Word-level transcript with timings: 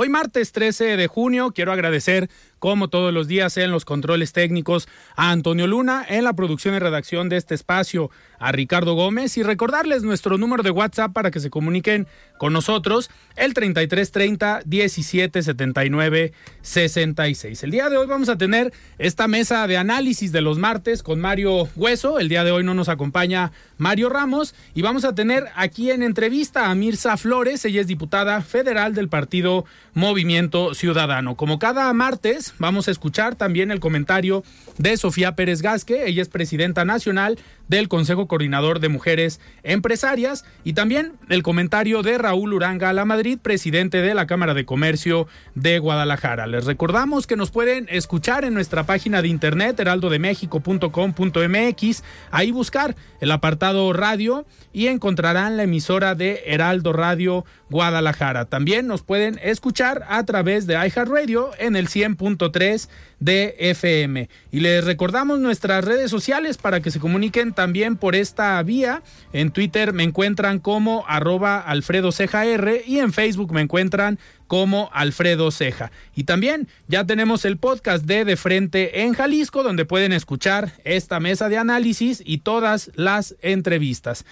Hoy 0.00 0.08
martes 0.08 0.52
13 0.52 0.96
de 0.96 1.08
junio 1.08 1.50
quiero 1.52 1.72
agradecer, 1.72 2.30
como 2.60 2.86
todos 2.86 3.12
los 3.12 3.26
días 3.26 3.56
en 3.56 3.72
los 3.72 3.84
controles 3.84 4.32
técnicos, 4.32 4.88
a 5.16 5.32
Antonio 5.32 5.66
Luna 5.66 6.06
en 6.08 6.22
la 6.22 6.34
producción 6.34 6.76
y 6.76 6.78
redacción 6.78 7.28
de 7.28 7.36
este 7.36 7.56
espacio, 7.56 8.08
a 8.38 8.52
Ricardo 8.52 8.94
Gómez 8.94 9.36
y 9.38 9.42
recordarles 9.42 10.04
nuestro 10.04 10.38
número 10.38 10.62
de 10.62 10.70
WhatsApp 10.70 11.12
para 11.12 11.32
que 11.32 11.40
se 11.40 11.50
comuniquen 11.50 12.06
con 12.38 12.52
nosotros, 12.52 13.10
el 13.34 13.54
3330 13.54 14.60
1779 14.66 16.32
66. 16.62 17.64
El 17.64 17.70
día 17.72 17.90
de 17.90 17.96
hoy 17.96 18.06
vamos 18.06 18.28
a 18.28 18.38
tener 18.38 18.72
esta 18.98 19.26
mesa 19.26 19.66
de 19.66 19.78
análisis 19.78 20.30
de 20.30 20.42
los 20.42 20.58
martes 20.58 21.02
con 21.02 21.20
Mario 21.20 21.68
Hueso. 21.74 22.20
El 22.20 22.28
día 22.28 22.44
de 22.44 22.52
hoy 22.52 22.62
no 22.62 22.74
nos 22.74 22.88
acompaña 22.88 23.50
Mario 23.78 24.10
Ramos 24.10 24.54
y 24.74 24.82
vamos 24.82 25.04
a 25.04 25.16
tener 25.16 25.46
aquí 25.56 25.90
en 25.90 26.04
entrevista 26.04 26.70
a 26.70 26.74
Mirza 26.76 27.16
Flores, 27.16 27.64
ella 27.64 27.80
es 27.80 27.88
diputada 27.88 28.40
federal 28.42 28.94
del 28.94 29.08
partido 29.08 29.64
Movimiento 29.98 30.74
Ciudadano. 30.74 31.34
Como 31.34 31.58
cada 31.58 31.92
martes, 31.92 32.54
vamos 32.58 32.88
a 32.88 32.92
escuchar 32.92 33.34
también 33.34 33.70
el 33.70 33.80
comentario 33.80 34.44
de 34.78 34.96
Sofía 34.96 35.34
Pérez 35.34 35.60
Gasque, 35.60 36.06
ella 36.06 36.22
es 36.22 36.28
presidenta 36.28 36.84
nacional 36.84 37.38
del 37.68 37.88
Consejo 37.88 38.26
Coordinador 38.26 38.80
de 38.80 38.88
Mujeres 38.88 39.40
Empresarias 39.62 40.44
y 40.64 40.72
también 40.72 41.12
el 41.28 41.42
comentario 41.42 42.02
de 42.02 42.16
Raúl 42.18 42.54
Uranga 42.54 42.92
La 42.92 43.04
Madrid, 43.04 43.38
presidente 43.40 44.02
de 44.02 44.14
la 44.14 44.26
Cámara 44.26 44.54
de 44.54 44.64
Comercio 44.64 45.28
de 45.54 45.78
Guadalajara. 45.78 46.46
Les 46.46 46.64
recordamos 46.64 47.26
que 47.26 47.36
nos 47.36 47.50
pueden 47.50 47.86
escuchar 47.90 48.44
en 48.44 48.54
nuestra 48.54 48.84
página 48.84 49.20
de 49.22 49.28
internet 49.28 49.78
heraldodemexico.com.mx, 49.78 52.02
ahí 52.30 52.50
buscar 52.50 52.96
el 53.20 53.30
apartado 53.30 53.92
radio 53.92 54.46
y 54.72 54.86
encontrarán 54.86 55.56
la 55.56 55.64
emisora 55.64 56.14
de 56.14 56.42
Heraldo 56.46 56.92
Radio 56.92 57.44
Guadalajara. 57.70 58.46
También 58.46 58.86
nos 58.86 59.02
pueden 59.02 59.38
escuchar 59.42 60.04
a 60.08 60.24
través 60.24 60.66
de 60.66 60.74
iHeartRadio 60.74 61.50
en 61.58 61.76
el 61.76 61.88
100.3 61.88 62.88
de 63.20 63.56
FM. 63.58 64.28
Y 64.50 64.60
les 64.60 64.84
recordamos 64.84 65.40
nuestras 65.40 65.84
redes 65.84 66.10
sociales 66.10 66.56
para 66.56 66.80
que 66.80 66.90
se 66.90 67.00
comuniquen 67.00 67.52
también 67.58 67.96
por 67.96 68.14
esta 68.14 68.62
vía. 68.62 69.02
En 69.32 69.50
Twitter 69.50 69.92
me 69.92 70.04
encuentran 70.04 70.60
como 70.60 71.04
arroba 71.08 71.58
Alfredo 71.58 72.12
Ceja 72.12 72.46
R 72.46 72.84
y 72.86 73.00
en 73.00 73.12
Facebook 73.12 73.52
me 73.52 73.62
encuentran 73.62 74.20
como 74.46 74.90
Alfredo 74.92 75.50
Ceja. 75.50 75.90
Y 76.14 76.22
también 76.22 76.68
ya 76.86 77.04
tenemos 77.04 77.44
el 77.44 77.56
podcast 77.56 78.04
de 78.04 78.24
De 78.24 78.36
Frente 78.36 79.02
en 79.02 79.12
Jalisco, 79.12 79.64
donde 79.64 79.84
pueden 79.84 80.12
escuchar 80.12 80.74
esta 80.84 81.18
mesa 81.18 81.48
de 81.48 81.58
análisis 81.58 82.22
y 82.24 82.38
todas 82.38 82.92
las 82.94 83.34
entrevistas. 83.42 84.24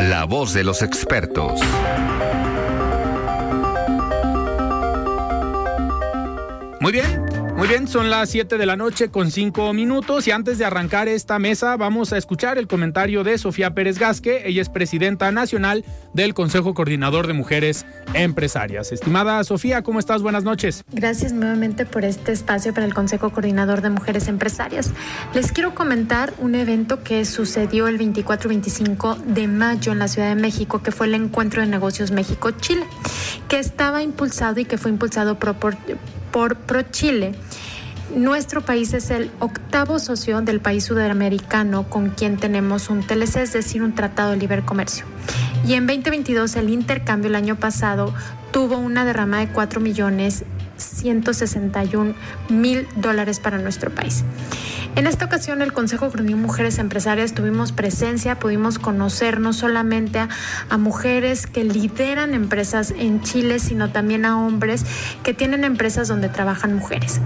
La 0.00 0.24
voz 0.24 0.52
de 0.54 0.64
los 0.64 0.82
expertos. 0.82 1.60
Muy 6.80 6.90
bien, 6.90 7.31
muy 7.56 7.68
bien, 7.68 7.86
son 7.86 8.10
las 8.10 8.30
7 8.30 8.58
de 8.58 8.66
la 8.66 8.76
noche 8.76 9.10
con 9.10 9.30
5 9.30 9.72
minutos 9.72 10.26
y 10.26 10.30
antes 10.30 10.58
de 10.58 10.64
arrancar 10.64 11.06
esta 11.06 11.38
mesa 11.38 11.76
vamos 11.76 12.12
a 12.12 12.18
escuchar 12.18 12.58
el 12.58 12.66
comentario 12.66 13.24
de 13.24 13.36
Sofía 13.38 13.74
Pérez 13.74 13.98
Gasque, 13.98 14.42
ella 14.46 14.62
es 14.62 14.68
presidenta 14.68 15.30
nacional 15.30 15.84
del 16.14 16.34
Consejo 16.34 16.74
Coordinador 16.74 17.26
de 17.26 17.34
Mujeres 17.34 17.84
Empresarias. 18.14 18.90
Estimada 18.90 19.42
Sofía, 19.44 19.82
¿cómo 19.82 19.98
estás? 19.98 20.22
Buenas 20.22 20.44
noches. 20.44 20.84
Gracias 20.92 21.32
nuevamente 21.32 21.86
por 21.86 22.04
este 22.04 22.32
espacio 22.32 22.74
para 22.74 22.86
el 22.86 22.94
Consejo 22.94 23.30
Coordinador 23.30 23.82
de 23.82 23.90
Mujeres 23.90 24.28
Empresarias. 24.28 24.90
Les 25.34 25.52
quiero 25.52 25.74
comentar 25.74 26.32
un 26.38 26.54
evento 26.54 27.02
que 27.02 27.24
sucedió 27.24 27.86
el 27.86 27.98
24-25 27.98 29.18
de 29.18 29.46
mayo 29.46 29.92
en 29.92 29.98
la 29.98 30.08
Ciudad 30.08 30.28
de 30.28 30.40
México, 30.40 30.82
que 30.82 30.90
fue 30.90 31.06
el 31.06 31.14
Encuentro 31.14 31.60
de 31.60 31.68
Negocios 31.68 32.10
México-Chile, 32.10 32.84
que 33.48 33.58
estaba 33.58 34.02
impulsado 34.02 34.58
y 34.58 34.64
que 34.64 34.78
fue 34.78 34.90
impulsado 34.90 35.38
por, 35.38 35.54
por 35.54 35.76
por 36.32 36.56
ProChile. 36.56 37.34
Nuestro 38.14 38.60
país 38.60 38.92
es 38.92 39.10
el 39.10 39.30
octavo 39.40 39.98
socio 39.98 40.42
del 40.42 40.60
país 40.60 40.84
sudamericano 40.84 41.88
con 41.88 42.10
quien 42.10 42.36
tenemos 42.36 42.90
un 42.90 43.02
TLC, 43.02 43.36
es 43.36 43.52
decir, 43.54 43.82
un 43.82 43.94
Tratado 43.94 44.32
de 44.32 44.36
Libre 44.36 44.62
Comercio. 44.62 45.06
Y 45.66 45.74
en 45.74 45.86
2022 45.86 46.56
el 46.56 46.68
intercambio 46.68 47.28
el 47.28 47.36
año 47.36 47.56
pasado 47.56 48.12
tuvo 48.52 48.76
una 48.76 49.06
derrama 49.06 49.38
de 49.38 49.48
4 49.48 49.80
millones 49.80 50.44
161 50.76 52.14
mil 52.50 52.86
dólares 52.96 53.40
para 53.40 53.56
nuestro 53.56 53.90
país. 53.90 54.24
En 54.94 55.06
esta 55.06 55.24
ocasión 55.24 55.62
el 55.62 55.72
Consejo 55.72 56.10
de 56.10 56.34
Mujeres 56.34 56.78
Empresarias 56.78 57.32
tuvimos 57.32 57.72
presencia, 57.72 58.38
pudimos 58.38 58.78
conocer 58.78 59.40
no 59.40 59.54
solamente 59.54 60.18
a, 60.18 60.28
a, 60.68 60.76
mujeres 60.76 61.46
que 61.46 61.64
lideran 61.64 62.34
empresas 62.34 62.92
en 62.96 63.22
Chile, 63.22 63.58
sino 63.58 63.90
también 63.90 64.26
a 64.26 64.38
hombres 64.38 64.84
que 65.22 65.32
tienen 65.32 65.64
empresas 65.64 66.08
donde 66.08 66.28
trabajan 66.28 66.74
mujeres. 66.74 67.20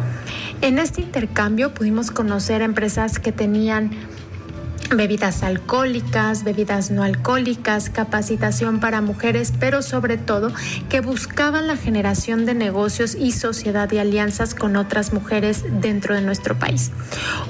En 0.61 0.79
este 0.79 1.03
intercambio 1.03 1.75
pudimos 1.75 2.13
conocer 2.13 2.63
empresas 2.63 3.19
que 3.19 3.33
tenían 3.33 3.91
bebidas 4.88 5.43
alcohólicas, 5.43 6.44
bebidas 6.44 6.91
no 6.91 7.03
alcohólicas, 7.03 7.91
capacitación 7.91 8.81
para 8.81 9.00
mujeres, 9.00 9.53
pero 9.59 9.83
sobre 9.83 10.19
todo 10.19 10.53
que 10.88 11.00
buscaban 11.00 11.67
la 11.67 11.77
generación 11.77 12.47
de 12.47 12.55
negocios 12.55 13.15
y 13.15 13.33
sociedad 13.33 13.91
y 13.91 13.99
alianzas 13.99 14.55
con 14.55 14.77
otras 14.77 15.12
mujeres 15.12 15.65
dentro 15.81 16.15
de 16.15 16.21
nuestro 16.21 16.59
país. 16.59 16.91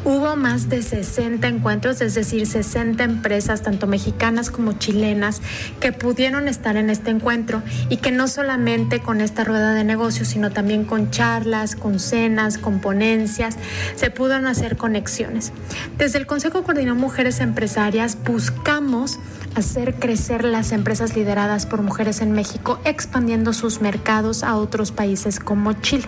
Hubo 0.05 0.37
más 0.37 0.69
de 0.69 0.83
60 0.83 1.47
encuentros, 1.49 2.01
es 2.01 2.15
decir, 2.15 2.47
60 2.47 3.03
empresas, 3.05 3.63
tanto 3.63 3.87
mexicanas 3.87 4.51
como 4.51 4.73
chilenas, 4.75 5.43
que 5.81 5.93
pudieron 5.93 6.49
estar 6.49 6.77
en 6.77 6.91
este 6.91 7.11
encuentro 7.11 7.63
y 7.89 7.99
que 7.99 8.13
no 8.13 8.29
solamente 8.29 9.01
con 9.01 9.21
esta 9.21 9.45
rueda 9.45 9.75
de 9.75 9.85
negocios, 9.85 10.29
sino 10.29 10.51
también 10.51 10.85
con 10.85 11.11
charlas, 11.11 11.77
con 11.77 11.99
cenas, 11.99 12.59
con 12.59 12.81
ponencias, 12.81 13.57
se 13.97 14.11
pudieron 14.11 14.47
hacer 14.47 14.77
conexiones. 14.77 15.53
Desde 15.99 16.19
el 16.19 16.27
Consejo 16.27 16.63
Coordinó 16.63 16.95
Mujeres 16.95 17.26
empresarias 17.41 18.17
buscamos 18.25 19.19
hacer 19.57 19.97
crecer 19.97 20.45
las 20.45 20.71
empresas 20.71 21.17
lideradas 21.17 21.67
por 21.67 21.83
mujeres 21.83 22.21
en 22.21 22.31
México, 22.33 22.79
expandiendo 22.85 23.53
sus 23.53 23.81
mercados 23.81 24.45
a 24.45 24.57
otros 24.57 24.93
países 24.93 25.41
como 25.41 25.73
Chile. 25.73 26.07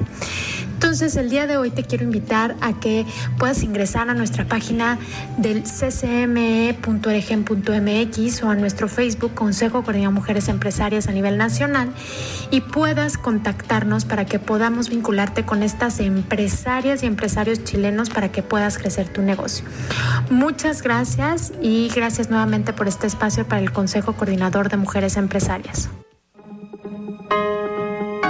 Entonces, 0.78 1.16
el 1.16 1.28
día 1.28 1.48
de 1.48 1.56
hoy 1.56 1.70
te 1.70 1.82
quiero 1.82 2.04
invitar 2.04 2.54
a 2.60 2.78
que 2.78 3.04
puedas 3.36 3.64
ingresar 3.64 4.10
a 4.10 4.14
nuestra 4.14 4.44
página 4.44 4.96
del 5.36 5.64
ccme.org.mx 5.64 6.82
o 8.44 8.48
a 8.48 8.54
nuestro 8.54 8.86
Facebook 8.86 9.34
Consejo 9.34 9.82
Coordinador 9.82 10.14
Mujeres 10.14 10.46
Empresarias 10.46 11.08
a 11.08 11.10
nivel 11.10 11.36
nacional 11.36 11.90
y 12.52 12.60
puedas 12.60 13.18
contactarnos 13.18 14.04
para 14.04 14.24
que 14.24 14.38
podamos 14.38 14.88
vincularte 14.88 15.44
con 15.44 15.64
estas 15.64 15.98
empresarias 15.98 17.02
y 17.02 17.06
empresarios 17.06 17.64
chilenos 17.64 18.08
para 18.08 18.30
que 18.30 18.44
puedas 18.44 18.78
crecer 18.78 19.08
tu 19.08 19.20
negocio. 19.20 19.64
Muchas 20.30 20.82
gracias 20.82 21.52
y 21.60 21.90
gracias 21.92 22.30
nuevamente 22.30 22.72
por 22.72 22.86
este 22.86 23.08
espacio 23.08 23.48
para 23.48 23.60
el 23.60 23.72
Consejo 23.72 24.12
Coordinador 24.12 24.68
de 24.68 24.76
Mujeres 24.76 25.16
Empresarias. 25.16 25.90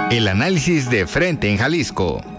El 0.09 0.27
análisis 0.27 0.89
de 0.89 1.05
frente 1.05 1.51
en 1.51 1.59
Jalisco. 1.59 2.38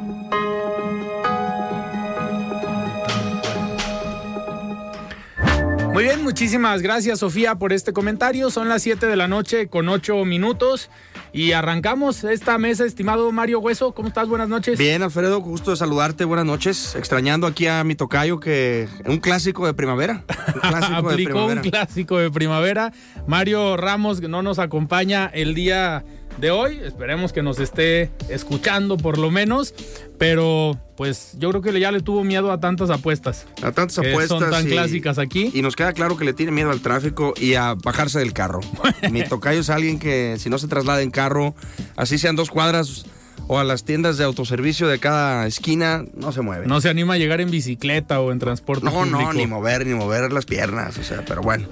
Muy 6.00 6.06
bien, 6.06 6.22
muchísimas 6.22 6.80
gracias 6.80 7.18
Sofía 7.18 7.56
por 7.56 7.74
este 7.74 7.92
comentario. 7.92 8.50
Son 8.50 8.70
las 8.70 8.82
7 8.84 9.06
de 9.06 9.16
la 9.16 9.28
noche 9.28 9.68
con 9.68 9.86
8 9.86 10.24
minutos 10.24 10.88
y 11.30 11.52
arrancamos 11.52 12.24
esta 12.24 12.56
mesa, 12.56 12.86
estimado 12.86 13.30
Mario 13.32 13.60
Hueso. 13.60 13.92
¿Cómo 13.92 14.08
estás? 14.08 14.26
Buenas 14.26 14.48
noches. 14.48 14.78
Bien, 14.78 15.02
Alfredo, 15.02 15.42
gusto 15.42 15.72
de 15.72 15.76
saludarte. 15.76 16.24
Buenas 16.24 16.46
noches. 16.46 16.94
Extrañando 16.94 17.46
aquí 17.46 17.66
a 17.66 17.84
mi 17.84 17.96
tocayo 17.96 18.40
que 18.40 18.88
un 19.04 19.18
clásico 19.18 19.66
de 19.66 19.74
primavera. 19.74 20.24
Un 20.54 20.60
clásico 20.70 21.10
de 21.10 21.16
primavera. 21.16 21.60
un 21.60 21.68
clásico 21.68 22.16
de 22.16 22.30
primavera. 22.30 22.94
Mario 23.26 23.76
Ramos 23.76 24.22
no 24.22 24.42
nos 24.42 24.58
acompaña 24.58 25.26
el 25.26 25.54
día 25.54 26.02
de 26.38 26.50
hoy. 26.50 26.80
Esperemos 26.82 27.32
que 27.32 27.42
nos 27.42 27.58
esté 27.58 28.10
escuchando 28.28 28.96
por 28.96 29.18
lo 29.18 29.30
menos. 29.30 29.74
Pero 30.18 30.78
pues 30.96 31.34
yo 31.38 31.50
creo 31.50 31.62
que 31.62 31.80
ya 31.80 31.90
le 31.92 32.00
tuvo 32.00 32.24
miedo 32.24 32.52
a 32.52 32.60
tantas 32.60 32.90
apuestas. 32.90 33.46
A 33.62 33.72
tantas 33.72 33.98
apuestas. 33.98 34.40
Son 34.40 34.50
tan 34.50 34.66
clásicas 34.66 35.18
aquí. 35.18 35.50
Y 35.54 35.62
nos 35.62 35.76
queda 35.76 35.92
claro 35.92 36.16
que 36.16 36.24
le 36.24 36.32
tiene 36.32 36.52
miedo 36.52 36.70
al 36.70 36.80
tráfico 36.80 37.34
y 37.40 37.54
a 37.54 37.74
bajarse 37.74 38.18
del 38.18 38.32
carro. 38.32 38.60
Mi 39.10 39.24
tocayo 39.24 39.60
es 39.60 39.70
alguien 39.70 39.98
que 39.98 40.36
si 40.38 40.50
no 40.50 40.58
se 40.58 40.68
traslada 40.68 41.02
en 41.02 41.10
carro, 41.10 41.54
así 41.96 42.18
sean 42.18 42.36
dos 42.36 42.50
cuadras 42.50 43.06
o 43.46 43.58
a 43.58 43.64
las 43.64 43.84
tiendas 43.84 44.16
de 44.16 44.22
autoservicio 44.24 44.86
de 44.86 45.00
cada 45.00 45.46
esquina, 45.46 46.04
no 46.14 46.30
se 46.30 46.40
mueve. 46.40 46.66
No 46.66 46.80
se 46.80 46.88
anima 46.88 47.14
a 47.14 47.18
llegar 47.18 47.40
en 47.40 47.50
bicicleta 47.50 48.20
o 48.20 48.30
en 48.30 48.38
transporte 48.38 48.84
no, 48.84 48.92
público. 48.92 49.18
No, 49.18 49.32
ni 49.32 49.46
mover, 49.46 49.84
ni 49.86 49.94
mover 49.94 50.32
las 50.32 50.46
piernas, 50.46 50.96
o 50.98 51.02
sea, 51.02 51.24
pero 51.26 51.42
bueno. 51.42 51.66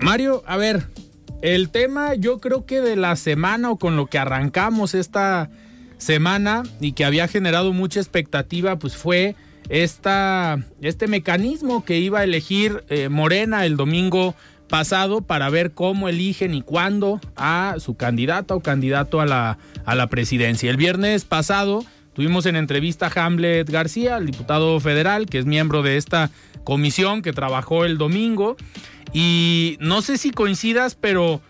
Mario, 0.00 0.42
a 0.46 0.56
ver, 0.56 0.88
el 1.42 1.70
tema 1.70 2.14
yo 2.14 2.38
creo 2.38 2.66
que 2.66 2.80
de 2.80 2.96
la 2.96 3.16
semana 3.16 3.70
o 3.70 3.76
con 3.76 3.96
lo 3.96 4.06
que 4.06 4.18
arrancamos 4.18 4.94
esta 4.94 5.50
semana 5.98 6.62
y 6.80 6.92
que 6.92 7.04
había 7.04 7.28
generado 7.28 7.72
mucha 7.72 8.00
expectativa 8.00 8.76
pues 8.76 8.96
fue 8.96 9.36
esta, 9.68 10.58
este 10.80 11.06
mecanismo 11.06 11.84
que 11.84 11.98
iba 11.98 12.20
a 12.20 12.24
elegir 12.24 12.84
eh, 12.88 13.08
Morena 13.08 13.64
el 13.64 13.76
domingo 13.76 14.34
pasado 14.68 15.20
para 15.20 15.50
ver 15.50 15.72
cómo 15.72 16.08
eligen 16.08 16.54
y 16.54 16.62
cuándo 16.62 17.20
a 17.36 17.76
su 17.78 17.96
candidata 17.96 18.54
o 18.54 18.60
candidato 18.60 19.20
a 19.20 19.26
la, 19.26 19.58
a 19.84 19.94
la 19.94 20.06
presidencia. 20.08 20.70
El 20.70 20.76
viernes 20.76 21.24
pasado 21.24 21.84
tuvimos 22.12 22.46
en 22.46 22.56
entrevista 22.56 23.06
a 23.06 23.26
Hamlet 23.26 23.68
García, 23.68 24.16
el 24.16 24.26
diputado 24.26 24.78
federal, 24.80 25.26
que 25.26 25.38
es 25.38 25.46
miembro 25.46 25.82
de 25.82 25.96
esta 25.96 26.30
comisión 26.64 27.22
que 27.22 27.32
trabajó 27.32 27.84
el 27.84 27.98
domingo. 27.98 28.56
Y 29.12 29.76
no 29.80 30.02
sé 30.02 30.18
si 30.18 30.30
coincidas, 30.30 30.94
pero 30.94 31.40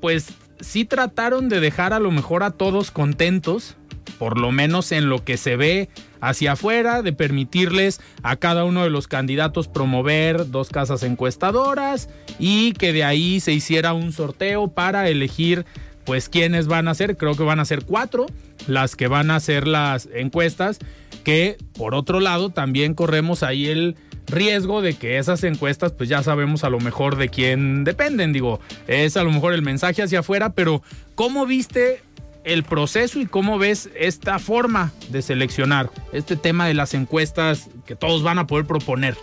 pues 0.00 0.34
sí 0.60 0.84
trataron 0.84 1.48
de 1.48 1.60
dejar 1.60 1.92
a 1.92 2.00
lo 2.00 2.10
mejor 2.10 2.42
a 2.42 2.50
todos 2.50 2.90
contentos, 2.90 3.76
por 4.18 4.38
lo 4.38 4.52
menos 4.52 4.92
en 4.92 5.08
lo 5.08 5.24
que 5.24 5.36
se 5.36 5.56
ve 5.56 5.88
hacia 6.20 6.52
afuera, 6.52 7.02
de 7.02 7.12
permitirles 7.12 8.00
a 8.22 8.36
cada 8.36 8.64
uno 8.64 8.82
de 8.82 8.90
los 8.90 9.08
candidatos 9.08 9.68
promover 9.68 10.50
dos 10.50 10.70
casas 10.70 11.02
encuestadoras 11.02 12.08
y 12.38 12.72
que 12.72 12.92
de 12.92 13.04
ahí 13.04 13.40
se 13.40 13.52
hiciera 13.52 13.92
un 13.92 14.12
sorteo 14.12 14.68
para 14.68 15.08
elegir 15.08 15.66
pues 16.04 16.28
quiénes 16.28 16.66
van 16.66 16.88
a 16.88 16.94
ser, 16.94 17.16
creo 17.16 17.34
que 17.34 17.42
van 17.42 17.60
a 17.60 17.64
ser 17.64 17.84
cuatro 17.84 18.26
las 18.66 18.96
que 18.96 19.08
van 19.08 19.30
a 19.30 19.36
hacer 19.36 19.66
las 19.66 20.08
encuestas, 20.14 20.78
que 21.22 21.56
por 21.76 21.94
otro 21.94 22.20
lado 22.20 22.50
también 22.50 22.94
corremos 22.94 23.42
ahí 23.42 23.66
el 23.66 23.96
riesgo 24.26 24.82
de 24.82 24.94
que 24.94 25.18
esas 25.18 25.44
encuestas, 25.44 25.92
pues 25.92 26.08
ya 26.08 26.22
sabemos 26.22 26.64
a 26.64 26.70
lo 26.70 26.80
mejor 26.80 27.16
de 27.16 27.28
quién 27.28 27.84
dependen, 27.84 28.32
digo, 28.32 28.60
es 28.86 29.16
a 29.16 29.24
lo 29.24 29.30
mejor 29.30 29.52
el 29.52 29.62
mensaje 29.62 30.02
hacia 30.02 30.20
afuera, 30.20 30.54
pero 30.54 30.82
¿cómo 31.14 31.46
viste 31.46 32.00
el 32.44 32.62
proceso 32.62 33.20
y 33.20 33.26
cómo 33.26 33.58
ves 33.58 33.88
esta 33.96 34.38
forma 34.38 34.92
de 35.08 35.22
seleccionar 35.22 35.90
este 36.12 36.36
tema 36.36 36.66
de 36.66 36.74
las 36.74 36.94
encuestas 36.94 37.68
que 37.86 37.96
todos 37.96 38.22
van 38.22 38.38
a 38.38 38.46
poder 38.46 38.66
proponer? 38.66 39.16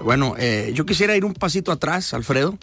Bueno, 0.00 0.34
eh, 0.38 0.72
yo 0.74 0.86
quisiera 0.86 1.16
ir 1.16 1.24
un 1.24 1.34
pasito 1.34 1.72
atrás, 1.72 2.14
Alfredo, 2.14 2.56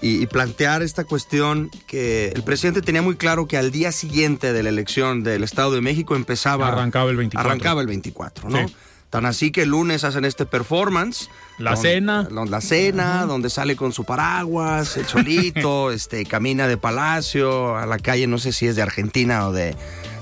y, 0.00 0.26
plantear 0.26 0.82
esta 0.82 1.04
cuestión 1.04 1.70
que 1.86 2.28
el 2.28 2.42
presidente 2.42 2.82
tenía 2.82 3.02
muy 3.02 3.16
claro 3.16 3.46
que 3.46 3.56
al 3.56 3.70
día 3.70 3.92
siguiente 3.92 4.52
de 4.52 4.62
la 4.62 4.68
elección 4.68 5.22
del 5.22 5.44
Estado 5.44 5.72
de 5.72 5.80
México 5.80 6.16
empezaba... 6.16 6.68
Arrancaba 6.68 7.10
el 7.10 7.16
24. 7.16 7.50
Arrancaba 7.50 7.80
el 7.80 7.86
24, 7.86 8.48
¿no? 8.48 8.66
Tan 9.10 9.24
así 9.24 9.50
que 9.50 9.62
el 9.62 9.70
lunes 9.70 10.04
hacen 10.04 10.24
este 10.24 10.44
performance. 10.44 11.30
La 11.56 11.76
cena. 11.76 12.28
La 12.30 12.60
cena, 12.60 13.24
donde 13.24 13.48
sale 13.48 13.74
con 13.74 13.92
su 13.92 14.04
paraguas, 14.04 14.96
el 14.98 15.06
solito, 15.06 15.90
este, 15.92 16.26
camina 16.26 16.68
de 16.68 16.76
palacio 16.76 17.76
a 17.76 17.86
la 17.86 17.98
calle, 17.98 18.26
no 18.26 18.38
sé 18.38 18.52
si 18.52 18.66
es 18.66 18.76
de 18.76 18.82
Argentina 18.82 19.48
o 19.48 19.52
de, 19.52 19.74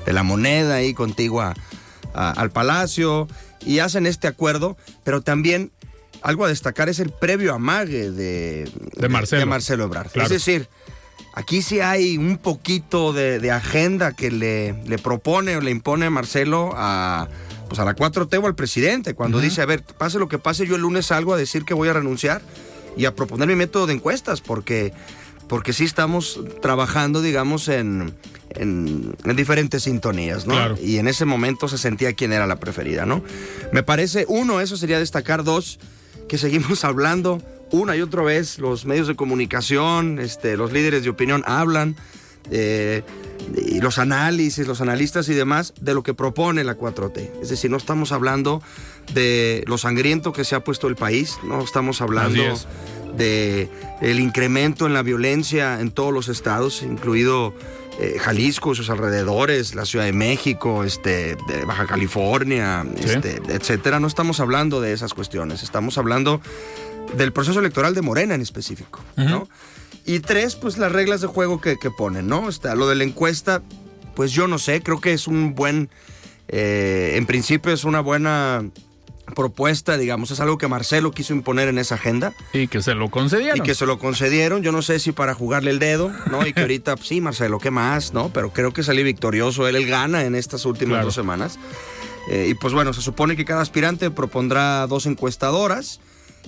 la 0.06 0.22
moneda, 0.22 0.76
ahí 0.76 0.94
contigo 0.94 1.42
al 2.14 2.50
palacio. 2.50 3.26
Y 3.64 3.80
hacen 3.80 4.06
este 4.06 4.28
acuerdo, 4.28 4.76
pero 5.02 5.20
también 5.20 5.72
algo 6.22 6.44
a 6.44 6.48
destacar 6.48 6.88
es 6.88 7.00
el 7.00 7.10
previo 7.10 7.54
amague 7.54 8.12
de, 8.12 8.70
de, 8.96 9.08
Marcelo. 9.08 9.40
de 9.40 9.46
Marcelo 9.46 9.84
Ebrard. 9.84 10.10
Es 10.14 10.28
decir, 10.28 10.68
aquí 11.34 11.60
sí 11.60 11.80
hay 11.80 12.18
un 12.18 12.38
poquito 12.38 13.12
de, 13.12 13.50
agenda 13.50 14.12
que 14.12 14.30
le, 14.30 14.74
le 14.84 14.98
propone 14.98 15.56
o 15.56 15.60
le 15.60 15.72
impone 15.72 16.08
Marcelo 16.08 16.72
a 16.76 17.28
pues 17.68 17.80
a 17.80 17.84
la 17.84 17.94
4T 17.94 18.42
o 18.42 18.46
al 18.46 18.54
presidente, 18.54 19.14
cuando 19.14 19.40
dice, 19.40 19.62
a 19.62 19.66
ver, 19.66 19.82
pase 19.82 20.18
lo 20.18 20.28
que 20.28 20.38
pase, 20.38 20.66
yo 20.66 20.76
el 20.76 20.82
lunes 20.82 21.06
salgo 21.06 21.34
a 21.34 21.36
decir 21.36 21.64
que 21.64 21.74
voy 21.74 21.88
a 21.88 21.92
renunciar 21.92 22.42
y 22.96 23.04
a 23.04 23.14
proponer 23.14 23.48
mi 23.48 23.56
método 23.56 23.86
de 23.86 23.94
encuestas, 23.94 24.40
porque, 24.40 24.92
porque 25.48 25.72
sí 25.72 25.84
estamos 25.84 26.40
trabajando, 26.62 27.20
digamos, 27.20 27.68
en, 27.68 28.14
en, 28.50 29.14
diferentes 29.36 29.84
sintonías, 29.84 30.46
¿no? 30.46 30.54
Y 30.78 30.98
en 30.98 31.08
ese 31.08 31.24
momento 31.24 31.68
se 31.68 31.78
sentía 31.78 32.12
quién 32.14 32.32
era 32.32 32.46
la 32.46 32.56
preferida, 32.56 33.06
¿no? 33.06 33.22
Me 33.72 33.82
parece, 33.82 34.24
uno, 34.28 34.60
eso 34.60 34.76
sería 34.76 34.98
destacar, 34.98 35.44
dos, 35.44 35.78
que 36.28 36.38
seguimos 36.38 36.84
hablando 36.84 37.42
una 37.70 37.96
y 37.96 38.00
otra 38.00 38.22
vez, 38.22 38.58
los 38.58 38.86
medios 38.86 39.08
de 39.08 39.16
comunicación, 39.16 40.18
este, 40.20 40.56
los 40.56 40.72
líderes 40.72 41.02
de 41.02 41.10
opinión 41.10 41.42
hablan. 41.46 41.96
Eh, 42.50 43.02
los 43.80 43.98
análisis, 43.98 44.66
los 44.66 44.80
analistas 44.80 45.28
y 45.28 45.34
demás 45.34 45.74
de 45.80 45.94
lo 45.94 46.02
que 46.02 46.14
propone 46.14 46.64
la 46.64 46.76
4T. 46.76 47.30
Es 47.42 47.48
decir, 47.48 47.70
no 47.70 47.76
estamos 47.76 48.12
hablando 48.12 48.62
de 49.14 49.64
lo 49.66 49.78
sangriento 49.78 50.32
que 50.32 50.44
se 50.44 50.54
ha 50.54 50.64
puesto 50.64 50.88
el 50.88 50.96
país, 50.96 51.38
no 51.44 51.62
estamos 51.62 52.00
hablando 52.00 52.42
de 53.16 53.68
el 54.00 54.20
incremento 54.20 54.86
en 54.86 54.94
la 54.94 55.02
violencia 55.02 55.80
en 55.80 55.90
todos 55.90 56.12
los 56.12 56.28
estados, 56.28 56.82
incluido 56.82 57.54
eh, 57.98 58.18
Jalisco 58.20 58.72
y 58.72 58.76
sus 58.76 58.90
alrededores, 58.90 59.74
la 59.74 59.86
Ciudad 59.86 60.04
de 60.04 60.12
México, 60.12 60.84
este, 60.84 61.36
de 61.48 61.64
Baja 61.64 61.86
California, 61.86 62.84
este, 62.98 63.40
etcétera. 63.48 64.00
No 64.00 64.06
estamos 64.06 64.40
hablando 64.40 64.80
de 64.80 64.92
esas 64.92 65.14
cuestiones, 65.14 65.62
estamos 65.62 65.96
hablando 65.96 66.42
del 67.16 67.32
proceso 67.32 67.60
electoral 67.60 67.94
de 67.94 68.02
Morena 68.02 68.34
en 68.34 68.42
específico, 68.42 69.00
¿no? 69.16 69.48
Y 70.06 70.20
tres, 70.20 70.54
pues 70.54 70.78
las 70.78 70.92
reglas 70.92 71.20
de 71.20 71.26
juego 71.26 71.60
que, 71.60 71.76
ponen, 71.90 72.28
¿no? 72.28 72.48
Está, 72.48 72.76
lo 72.76 72.86
de 72.86 72.94
la 72.94 73.04
encuesta, 73.04 73.62
pues 74.14 74.30
yo 74.30 74.46
no 74.46 74.58
sé, 74.58 74.80
creo 74.80 75.00
que 75.00 75.12
es 75.12 75.26
un 75.26 75.54
buen, 75.56 75.90
eh, 76.48 77.14
en 77.16 77.26
principio 77.26 77.72
es 77.72 77.82
una 77.82 78.00
buena 78.00 78.64
propuesta, 79.34 79.98
digamos, 79.98 80.30
es 80.30 80.38
algo 80.38 80.58
que 80.58 80.68
Marcelo 80.68 81.10
quiso 81.10 81.34
imponer 81.34 81.66
en 81.66 81.78
esa 81.78 81.96
agenda. 81.96 82.32
Y 82.52 82.68
que 82.68 82.80
se 82.82 82.94
lo 82.94 83.10
concedieron. 83.10 83.58
Y 83.58 83.60
que 83.62 83.74
se 83.74 83.84
lo 83.84 83.98
concedieron, 83.98 84.62
yo 84.62 84.70
no 84.70 84.80
sé 84.80 85.00
si 85.00 85.10
para 85.10 85.34
jugarle 85.34 85.72
el 85.72 85.80
dedo, 85.80 86.12
¿no? 86.30 86.46
Y 86.46 86.52
que 86.52 86.60
ahorita, 86.60 86.94
pues, 86.94 87.08
sí, 87.08 87.20
Marcelo, 87.20 87.58
¿qué 87.58 87.72
más? 87.72 88.12
¿No? 88.14 88.30
Pero 88.32 88.52
creo 88.52 88.72
que 88.72 88.84
salió 88.84 89.04
victorioso, 89.04 89.66
él, 89.66 89.74
él 89.74 89.86
gana 89.86 90.24
en 90.24 90.36
estas 90.36 90.64
últimas 90.66 91.04
dos 91.04 91.14
semanas. 91.14 91.58
Eh, 92.30 92.48
y 92.50 92.54
pues 92.54 92.74
bueno, 92.74 92.92
se 92.92 93.02
supone 93.02 93.36
que 93.36 93.44
cada 93.44 93.62
aspirante 93.62 94.10
propondrá 94.10 94.86
dos 94.86 95.06
encuestadoras 95.06 96.00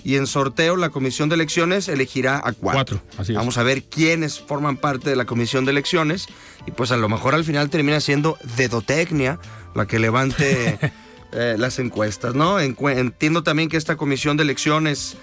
y 0.04 0.16
en 0.16 0.26
sorteo 0.26 0.76
la 0.76 0.90
comisión 0.90 1.28
de 1.28 1.34
elecciones 1.34 1.88
elegirá 1.88 2.40
a 2.42 2.52
cuatro. 2.52 3.00
así 3.16 3.32
Vamos 3.34 3.58
a 3.58 3.62
ver 3.62 3.84
quiénes 3.84 4.40
forman 4.40 4.76
parte 4.76 5.10
de 5.10 5.16
la 5.16 5.24
comisión 5.24 5.64
de 5.64 5.72
elecciones 5.72 6.26
y 6.66 6.70
pues 6.70 6.92
a 6.92 6.96
lo 6.96 7.08
mejor 7.08 7.34
al 7.34 7.44
final 7.44 7.70
termina 7.70 8.00
siendo 8.00 8.38
dedotecnia 8.56 9.38
la 9.74 9.86
que 9.86 9.98
levante 9.98 10.78
eh, 11.32 11.56
las 11.58 11.78
encuestas, 11.78 12.34
¿no? 12.34 12.58
entiendo 12.60 13.42
también 13.42 13.68
que 13.68 13.76
esta 13.76 13.96
comisión 13.96 14.36
de 14.36 14.44
elecciones 14.44 15.16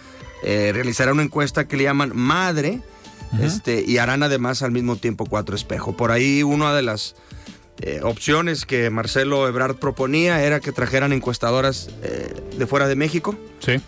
eh, 0.44 0.72
realizará 0.74 1.12
una 1.12 1.24
encuesta 1.24 1.68
que 1.68 1.78
le 1.78 1.84
llaman 1.84 2.12
madre 2.16 2.82
este, 3.42 3.84
y 3.86 3.98
harán 3.98 4.24
además 4.24 4.62
al 4.62 4.72
mismo 4.72 4.96
tiempo 4.96 5.26
cuatro 5.26 5.56
espejos. 5.56 5.96
Por 5.96 6.12
ahí 6.12 6.44
una 6.44 6.74
de 6.74 6.84
las 6.84 7.16
eh, 7.82 8.00
opciones 8.04 8.66
que 8.66 8.90
Marcelo 8.90 9.48
Ebrard 9.50 9.76
proponía 9.76 10.42
era 10.42 10.62
que 10.62 10.72
trajeran 10.72 11.12
encuestadoras 11.12 11.90
eh, 12.04 12.34
de 12.58 12.68
fuera 12.68 12.88
de 12.88 12.96
México. 12.96 13.36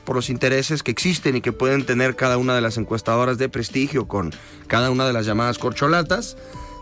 Por 0.03 0.15
los 0.15 0.29
intereses 0.29 0.83
que 0.83 0.91
existen 0.91 1.37
y 1.37 1.41
que 1.41 1.53
pueden 1.53 1.85
tener 1.85 2.15
cada 2.15 2.37
una 2.37 2.55
de 2.55 2.61
las 2.61 2.77
encuestadoras 2.77 3.37
de 3.37 3.47
prestigio 3.47 4.07
con 4.07 4.33
cada 4.67 4.91
una 4.91 5.05
de 5.05 5.13
las 5.13 5.25
llamadas 5.25 5.57
corcholatas, 5.57 6.35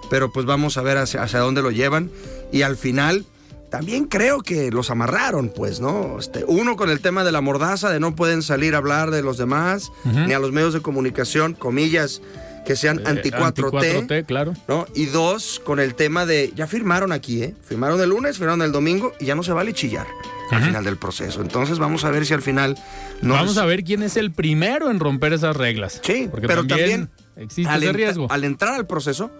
pero 0.09 0.31
pues 0.31 0.45
vamos 0.45 0.77
a 0.77 0.81
ver 0.81 0.97
hacia, 0.97 1.39
dónde 1.39 1.61
lo 1.61 1.71
llevan. 1.71 2.09
Y 2.51 2.63
al 2.63 2.77
final 2.77 3.25
también 3.69 4.05
creo 4.05 4.41
que 4.41 4.71
los 4.71 4.89
amarraron, 4.89 5.49
pues, 5.49 5.81
¿no? 5.81 6.17
Este, 6.17 6.43
uno 6.47 6.75
con 6.75 6.89
el 6.89 7.01
tema 7.01 7.23
de 7.23 7.31
la 7.31 7.41
mordaza, 7.41 7.91
de 7.91 7.99
no 7.99 8.15
pueden 8.15 8.41
salir 8.41 8.73
a 8.73 8.77
hablar 8.77 9.11
de 9.11 9.21
los 9.21 9.37
demás, 9.37 9.91
ni 10.05 10.33
a 10.33 10.39
los 10.39 10.51
medios 10.53 10.73
de 10.73 10.81
comunicación, 10.81 11.53
comillas, 11.53 12.21
que 12.65 12.75
sean 12.75 12.99
eh, 12.99 13.03
anti 13.05 13.31
4T. 13.31 14.25
claro. 14.25 14.53
¿no? 14.67 14.85
Y 14.93 15.05
dos, 15.05 15.61
con 15.63 15.79
el 15.79 15.95
tema 15.95 16.25
de, 16.25 16.51
ya 16.55 16.67
firmaron 16.67 17.11
aquí, 17.11 17.43
¿eh? 17.43 17.55
Firmaron 17.63 18.01
el 18.01 18.09
lunes, 18.09 18.37
firmaron 18.37 18.61
el 18.61 18.71
domingo 18.71 19.13
y 19.19 19.25
ya 19.25 19.35
no 19.35 19.43
se 19.43 19.53
vale 19.53 19.73
chillar 19.73 20.07
al 20.51 20.63
final 20.63 20.83
del 20.83 20.97
proceso. 20.97 21.41
Entonces 21.41 21.79
vamos 21.79 22.03
a 22.03 22.11
ver 22.11 22.25
si 22.25 22.33
al 22.33 22.41
final... 22.41 22.77
vamos 23.21 23.57
a 23.57 23.65
ver 23.65 23.83
quién 23.83 24.03
es 24.03 24.17
el 24.17 24.31
primero 24.31 24.91
en 24.91 24.99
romper 24.99 25.33
esas 25.33 25.55
reglas. 25.55 26.01
Sí, 26.03 26.29
pero 26.41 26.65
también, 26.67 27.09
existe 27.35 27.73
ese 27.73 27.93
riesgo. 27.93 28.27
Al 28.29 28.43
entrar 28.43 28.73
al 28.73 28.85
proceso, 28.85 29.31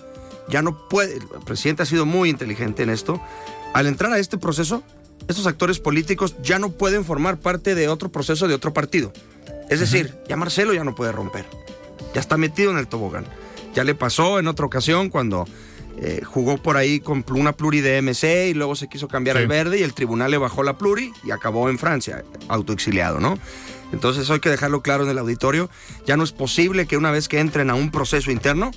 ya 0.47 0.61
no 0.61 0.87
puede, 0.87 1.15
el 1.15 1.43
presidente 1.45 1.83
ha 1.83 1.85
sido 1.85 2.05
muy 2.05 2.29
inteligente 2.29 2.83
en 2.83 2.89
esto, 2.89 3.21
al 3.73 3.87
entrar 3.87 4.11
a 4.13 4.19
este 4.19 4.37
proceso, 4.37 4.83
estos 5.27 5.47
actores 5.47 5.79
políticos 5.79 6.35
ya 6.41 6.59
no 6.59 6.71
pueden 6.71 7.03
formar 7.03 7.37
parte 7.37 7.75
de 7.75 7.87
otro 7.87 8.11
proceso 8.11 8.47
de 8.47 8.53
otro 8.53 8.73
partido. 8.73 9.11
Es 9.69 9.79
decir, 9.79 10.13
ya 10.27 10.35
Marcelo 10.35 10.73
ya 10.73 10.83
no 10.83 10.93
puede 10.93 11.11
romper 11.11 11.45
ya 12.15 12.21
está 12.21 12.37
metido 12.37 12.71
en 12.71 12.77
el 12.77 12.87
tobogán. 12.87 13.25
Ya 13.75 13.83
le 13.83 13.93
pasó 13.93 14.39
en 14.39 14.47
otra 14.47 14.65
ocasión 14.65 15.09
cuando 15.09 15.45
eh, 15.97 16.21
jugó 16.23 16.57
por 16.57 16.77
ahí 16.77 17.01
con 17.01 17.25
una 17.29 17.51
pluri 17.51 17.81
de 17.81 18.01
MC 18.01 18.47
y 18.49 18.53
luego 18.53 18.75
se 18.75 18.87
quiso 18.87 19.09
cambiar 19.09 19.35
al 19.35 19.47
verde 19.47 19.79
y 19.79 19.83
el 19.83 19.93
tribunal 19.93 20.31
le 20.31 20.37
bajó 20.37 20.63
la 20.63 20.77
pluri 20.77 21.11
y 21.25 21.31
acabó 21.31 21.69
en 21.69 21.77
Francia, 21.77 22.23
autoexiliado, 22.47 23.19
¿no? 23.19 23.37
Entonces 23.91 24.29
hay 24.29 24.39
que 24.39 24.49
dejarlo 24.49 24.81
claro 24.81 25.03
en 25.03 25.09
el 25.09 25.17
auditorio. 25.17 25.69
Ya 26.07 26.15
no 26.15 26.23
es 26.23 26.31
posible 26.31 26.85
que 26.85 26.95
una 26.95 27.11
vez 27.11 27.27
que 27.27 27.39
entren 27.39 27.69
a 27.69 27.75
un 27.75 27.91
proceso 27.91 28.31
interno 28.31 28.71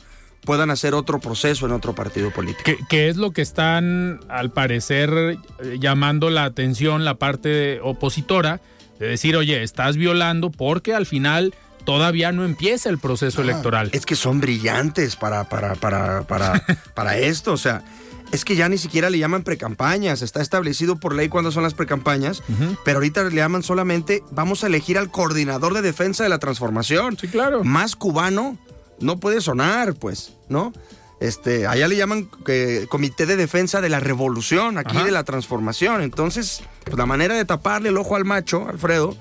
puedan 0.45 0.71
hacer 0.71 0.95
otro 0.95 1.21
proceso 1.21 1.67
en 1.67 1.73
otro 1.73 1.95
partido 1.95 2.33
político. 2.33 2.73
¿Qué, 2.89 3.09
es 3.09 3.17
lo 3.17 3.31
que 3.31 3.43
están, 3.43 4.21
al 4.29 4.51
parecer, 4.51 5.39
llamando 5.79 6.29
la 6.29 6.45
atención 6.45 7.05
la 7.05 7.15
parte 7.15 7.81
opositora? 7.83 8.61
De 8.99 9.07
decir, 9.07 9.37
oye, 9.37 9.63
estás 9.63 9.97
violando 9.97 10.51
porque 10.51 10.93
al 10.93 11.07
final 11.07 11.55
todavía 11.89 12.33
no 12.33 12.45
empieza 12.45 12.91
el 12.91 12.99
proceso 12.99 13.41
electoral. 13.41 13.89
Es 13.95 14.05
que 14.05 14.15
son 14.15 14.43
brillantes 14.43 15.17
para, 15.17 15.49
para, 15.49 15.75
para, 15.75 16.25
para, 16.25 16.63
para 16.95 17.17
esto. 17.17 17.51
O 17.55 17.57
sea, 17.57 17.83
es 18.31 18.45
que 18.45 18.57
ya 18.57 18.69
ni 18.69 18.77
siquiera 18.77 19.09
le 19.09 19.19
llaman 19.19 19.43
precampañas. 19.43 20.21
Está 20.21 20.43
establecido 20.43 20.97
por 20.97 21.15
ley 21.15 21.31
cuándo 21.31 21.51
son 21.51 21.63
las 21.63 21.73
precampañas, 21.73 22.43
pero 22.85 22.99
ahorita 22.99 23.25
le 23.25 23.35
llaman 23.35 23.63
solamente 23.63 24.23
vamos 24.31 24.65
a 24.65 24.67
elegir 24.67 24.99
al 24.99 25.11
coordinador 25.11 25.73
de 25.73 25.81
defensa 25.81 26.25
de 26.25 26.29
la 26.29 26.39
transformación. 26.39 27.17
Sí, 27.17 27.27
claro. 27.27 27.65
Más 27.65 27.97
cubano 27.97 28.59
no 29.01 29.19
puede 29.19 29.41
sonar, 29.41 29.95
pues, 29.95 30.35
¿no? 30.51 30.75
Este, 31.21 31.67
allá 31.67 31.89
le 31.89 31.97
llaman 31.97 32.29
eh, 32.49 32.85
Comité 32.91 33.25
de 33.25 33.37
Defensa 33.37 33.81
de 33.81 33.89
la 33.89 33.99
Revolución, 33.99 34.77
aquí 34.77 34.99
de 34.99 35.11
la 35.11 35.25
Transformación. 35.25 36.03
Entonces, 36.03 36.61
pues, 36.85 36.99
la 36.99 37.07
manera 37.07 37.35
de 37.35 37.47
taparle 37.47 37.89
el 37.89 37.97
ojo 37.97 38.15
al 38.15 38.27
macho, 38.27 38.69
Alfredo, 38.69 39.17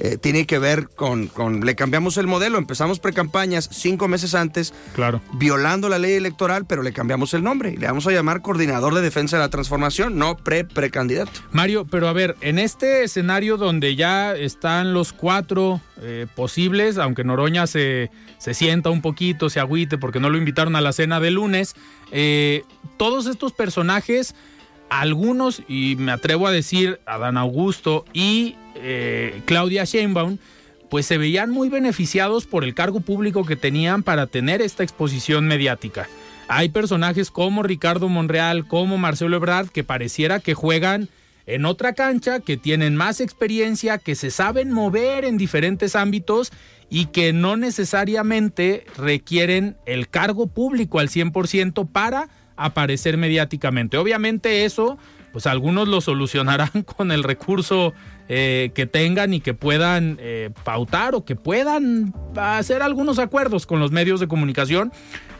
eh, 0.00 0.16
tiene 0.16 0.46
que 0.46 0.58
ver 0.58 0.88
con, 0.88 1.26
con, 1.26 1.60
le 1.60 1.74
cambiamos 1.74 2.16
el 2.16 2.26
modelo, 2.26 2.56
empezamos 2.56 3.00
precampañas 3.00 3.68
cinco 3.70 4.08
meses 4.08 4.34
antes, 4.34 4.72
claro. 4.94 5.20
violando 5.34 5.90
la 5.90 5.98
ley 5.98 6.12
electoral, 6.12 6.64
pero 6.64 6.82
le 6.82 6.92
cambiamos 6.92 7.34
el 7.34 7.42
nombre 7.42 7.72
y 7.72 7.76
le 7.76 7.86
vamos 7.86 8.06
a 8.06 8.10
llamar 8.10 8.40
coordinador 8.40 8.94
de 8.94 9.02
defensa 9.02 9.36
de 9.36 9.42
la 9.42 9.50
transformación, 9.50 10.18
no 10.18 10.38
pre-precandidato. 10.38 11.42
Mario, 11.52 11.86
pero 11.90 12.08
a 12.08 12.14
ver, 12.14 12.36
en 12.40 12.58
este 12.58 13.04
escenario 13.04 13.58
donde 13.58 13.94
ya 13.94 14.34
están 14.34 14.94
los 14.94 15.12
cuatro 15.12 15.82
eh, 16.00 16.26
posibles, 16.34 16.96
aunque 16.96 17.22
Noroña 17.22 17.66
se, 17.66 18.10
se 18.38 18.54
sienta 18.54 18.88
un 18.88 19.02
poquito, 19.02 19.50
se 19.50 19.60
agüite 19.60 19.98
porque 19.98 20.18
no 20.18 20.30
lo 20.30 20.38
invitaron 20.38 20.76
a 20.76 20.80
la 20.80 20.92
cena 20.92 21.20
de 21.20 21.30
lunes, 21.30 21.76
eh, 22.10 22.64
todos 22.96 23.26
estos 23.26 23.52
personajes 23.52 24.34
algunos, 24.90 25.62
y 25.68 25.94
me 25.96 26.10
atrevo 26.10 26.46
a 26.46 26.50
decir, 26.50 27.00
Adán 27.06 27.36
Augusto 27.36 28.04
y 28.12 28.56
eh, 28.76 29.40
Claudia 29.46 29.84
Sheinbaum, 29.84 30.38
pues 30.88 31.06
se 31.06 31.18
veían 31.18 31.50
muy 31.50 31.68
beneficiados 31.68 32.46
por 32.46 32.64
el 32.64 32.74
cargo 32.74 33.00
público 33.00 33.44
que 33.44 33.56
tenían 33.56 34.02
para 34.02 34.26
tener 34.26 34.60
esta 34.60 34.82
exposición 34.82 35.46
mediática. 35.46 36.08
Hay 36.48 36.68
personajes 36.68 37.30
como 37.30 37.62
Ricardo 37.62 38.08
Monreal, 38.08 38.66
como 38.66 38.98
Marcelo 38.98 39.36
Ebrard, 39.36 39.68
que 39.68 39.84
pareciera 39.84 40.40
que 40.40 40.54
juegan 40.54 41.08
en 41.46 41.64
otra 41.64 41.94
cancha, 41.94 42.40
que 42.40 42.56
tienen 42.56 42.96
más 42.96 43.20
experiencia, 43.20 43.98
que 43.98 44.14
se 44.14 44.30
saben 44.30 44.72
mover 44.72 45.24
en 45.24 45.36
diferentes 45.36 45.94
ámbitos 45.94 46.52
y 46.88 47.06
que 47.06 47.32
no 47.32 47.56
necesariamente 47.56 48.84
requieren 48.96 49.76
el 49.86 50.08
cargo 50.08 50.48
público 50.48 50.98
al 50.98 51.08
100% 51.08 51.88
para 51.90 52.28
aparecer 52.56 53.16
mediáticamente. 53.16 53.96
Obviamente 53.96 54.64
eso, 54.64 54.98
pues 55.32 55.46
algunos 55.46 55.88
lo 55.88 56.00
solucionarán 56.00 56.82
con 56.96 57.12
el 57.12 57.22
recurso 57.22 57.92
eh, 58.28 58.70
que 58.74 58.86
tengan 58.86 59.34
y 59.34 59.40
que 59.40 59.54
puedan 59.54 60.18
eh, 60.20 60.50
pautar 60.64 61.14
o 61.14 61.24
que 61.24 61.36
puedan 61.36 62.14
hacer 62.36 62.82
algunos 62.82 63.18
acuerdos 63.18 63.66
con 63.66 63.80
los 63.80 63.90
medios 63.92 64.20
de 64.20 64.28
comunicación, 64.28 64.92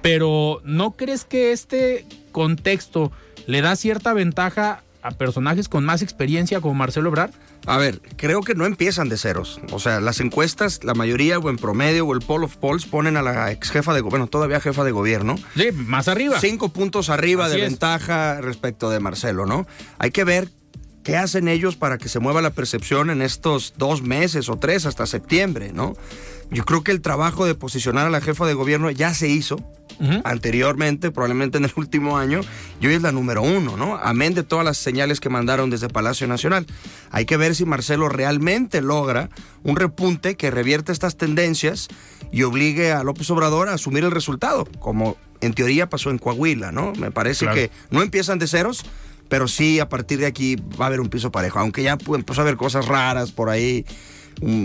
pero 0.02 0.60
¿no 0.64 0.92
crees 0.92 1.24
que 1.24 1.52
este 1.52 2.06
contexto 2.32 3.12
le 3.46 3.62
da 3.62 3.76
cierta 3.76 4.12
ventaja 4.12 4.82
a 5.02 5.10
personajes 5.10 5.68
con 5.68 5.84
más 5.84 6.02
experiencia 6.02 6.60
como 6.60 6.74
Marcelo 6.74 7.08
Ebrard? 7.08 7.30
A 7.66 7.76
ver, 7.76 8.00
creo 8.16 8.40
que 8.40 8.54
no 8.54 8.66
empiezan 8.66 9.08
de 9.08 9.18
ceros. 9.18 9.60
O 9.72 9.78
sea, 9.78 10.00
las 10.00 10.20
encuestas, 10.20 10.82
la 10.84 10.94
mayoría 10.94 11.38
o 11.38 11.50
en 11.50 11.56
promedio 11.56 12.06
o 12.06 12.14
el 12.14 12.20
poll 12.20 12.44
of 12.44 12.56
polls 12.56 12.86
ponen 12.86 13.16
a 13.16 13.22
la 13.22 13.52
ex 13.52 13.70
jefa 13.70 13.94
de 13.94 14.00
bueno, 14.00 14.26
todavía 14.26 14.60
jefa 14.60 14.84
de 14.84 14.90
gobierno. 14.90 15.36
Sí, 15.56 15.70
más 15.72 16.08
arriba. 16.08 16.40
Cinco 16.40 16.70
puntos 16.70 17.10
arriba 17.10 17.48
de 17.48 17.60
ventaja 17.60 18.40
respecto 18.40 18.90
de 18.90 19.00
Marcelo, 19.00 19.46
¿no? 19.46 19.66
Hay 19.98 20.10
que 20.10 20.24
ver 20.24 20.48
qué 21.02 21.16
hacen 21.16 21.48
ellos 21.48 21.76
para 21.76 21.98
que 21.98 22.08
se 22.08 22.20
mueva 22.20 22.42
la 22.42 22.50
percepción 22.50 23.10
en 23.10 23.22
estos 23.22 23.74
dos 23.76 24.02
meses 24.02 24.48
o 24.48 24.56
tres 24.56 24.86
hasta 24.86 25.06
septiembre, 25.06 25.72
¿no? 25.72 25.94
Yo 26.50 26.64
creo 26.64 26.82
que 26.82 26.90
el 26.90 27.00
trabajo 27.00 27.46
de 27.46 27.54
posicionar 27.54 28.06
a 28.06 28.10
la 28.10 28.20
jefa 28.20 28.46
de 28.46 28.54
gobierno 28.54 28.90
ya 28.90 29.14
se 29.14 29.28
hizo 29.28 29.56
anteriormente, 30.24 31.10
probablemente 31.10 31.58
en 31.58 31.64
el 31.64 31.72
último 31.76 32.16
año, 32.16 32.40
y 32.80 32.86
hoy 32.86 32.94
es 32.94 33.02
la 33.02 33.12
número 33.12 33.42
uno, 33.42 33.76
¿no? 33.76 33.96
Amén 33.96 34.34
de 34.34 34.42
todas 34.42 34.64
las 34.64 34.78
señales 34.78 35.20
que 35.20 35.28
mandaron 35.28 35.70
desde 35.70 35.88
Palacio 35.88 36.26
Nacional. 36.26 36.66
Hay 37.10 37.26
que 37.26 37.36
ver 37.36 37.54
si 37.54 37.64
Marcelo 37.66 38.08
realmente 38.08 38.80
logra 38.80 39.28
un 39.62 39.76
repunte 39.76 40.36
que 40.36 40.50
revierte 40.50 40.92
estas 40.92 41.16
tendencias 41.16 41.88
y 42.32 42.42
obligue 42.44 42.92
a 42.92 43.02
López 43.04 43.30
Obrador 43.30 43.68
a 43.68 43.74
asumir 43.74 44.04
el 44.04 44.10
resultado, 44.10 44.66
como 44.78 45.16
en 45.40 45.54
teoría 45.54 45.88
pasó 45.88 46.10
en 46.10 46.18
Coahuila, 46.18 46.72
¿no? 46.72 46.92
Me 46.94 47.10
parece 47.10 47.46
que 47.48 47.70
no 47.90 48.02
empiezan 48.02 48.38
de 48.38 48.46
ceros, 48.46 48.84
pero 49.30 49.48
sí 49.48 49.80
a 49.80 49.88
partir 49.88 50.18
de 50.18 50.26
aquí 50.26 50.56
va 50.78 50.84
a 50.84 50.88
haber 50.88 51.00
un 51.00 51.08
piso 51.08 51.32
parejo, 51.32 51.58
aunque 51.58 51.82
ya 51.82 51.92
empezó 51.92 52.42
a 52.42 52.44
haber 52.44 52.56
cosas 52.56 52.86
raras 52.86 53.32
por 53.32 53.48
ahí 53.48 53.86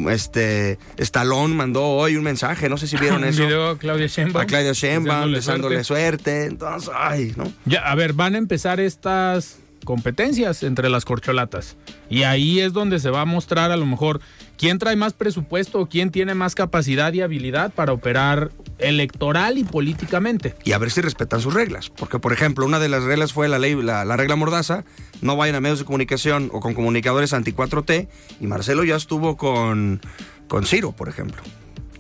este 0.10 0.80
Stallone 0.98 1.54
mandó 1.54 1.84
hoy 1.84 2.16
un 2.16 2.24
mensaje, 2.24 2.70
no 2.70 2.78
sé 2.78 2.88
si 2.88 2.98
vieron 2.98 3.24
eso. 3.26 3.44
a 3.70 3.78
Claudia 3.78 4.08
Sheinbaum. 4.08 4.44
A 4.44 4.48
Claudia 4.48 4.74
Sheinbaum, 4.74 5.32
deseándole 5.32 5.84
suerte. 5.84 6.46
Entonces, 6.46 6.90
ay, 6.96 7.34
¿no? 7.36 7.52
Ya, 7.66 7.80
a 7.82 7.96
ver, 7.96 8.14
van 8.14 8.36
a 8.36 8.38
empezar 8.38 8.80
estas 8.80 9.60
competencias 9.84 10.64
entre 10.64 10.90
las 10.90 11.06
corcholatas. 11.06 11.76
Y 12.10 12.24
ahí 12.24 12.60
es 12.60 12.74
donde 12.74 13.00
se 13.00 13.10
va 13.10 13.22
a 13.22 13.26
mostrar 13.26 13.72
a 13.72 13.78
lo 13.78 13.86
mejor 13.86 14.22
quién 14.58 14.80
trae 14.80 14.96
más 14.96 15.14
presupuesto 15.14 15.80
o 15.80 15.88
quién 15.88 16.10
tiene 16.10 16.34
más 16.34 16.56
capacidad 16.56 17.14
y 17.14 17.22
habilidad 17.22 17.72
para 17.74 17.94
operar 17.94 18.52
electoral 18.80 19.58
y 19.58 19.64
políticamente. 19.64 20.56
Y 20.64 20.74
a 20.74 20.78
ver 20.78 20.92
si 20.92 21.02
respetan 21.02 21.42
sus 21.42 21.54
reglas. 21.54 21.90
Porque, 21.90 22.20
por 22.20 22.34
ejemplo, 22.34 22.66
una 22.66 22.80
de 22.80 22.90
las 22.90 23.04
reglas 23.04 23.34
fue 23.34 23.48
la 23.48 23.60
ley, 23.60 23.76
la, 23.76 24.04
regla 24.16 24.36
Mordaza, 24.36 24.84
no 25.22 25.36
vayan 25.36 25.56
a 25.56 25.62
medios 25.62 25.80
de 25.80 25.86
comunicación 25.86 26.50
o 26.52 26.60
con 26.60 26.74
comunicadores 26.74 27.34
anti 27.34 27.52
4T. 27.52 28.08
Y 28.42 28.48
Marcelo 28.48 28.84
ya 28.84 28.96
estuvo 28.96 29.38
con, 29.38 30.02
con 30.48 30.66
Ciro, 30.66 30.92
por 30.92 31.10
ejemplo, 31.10 31.42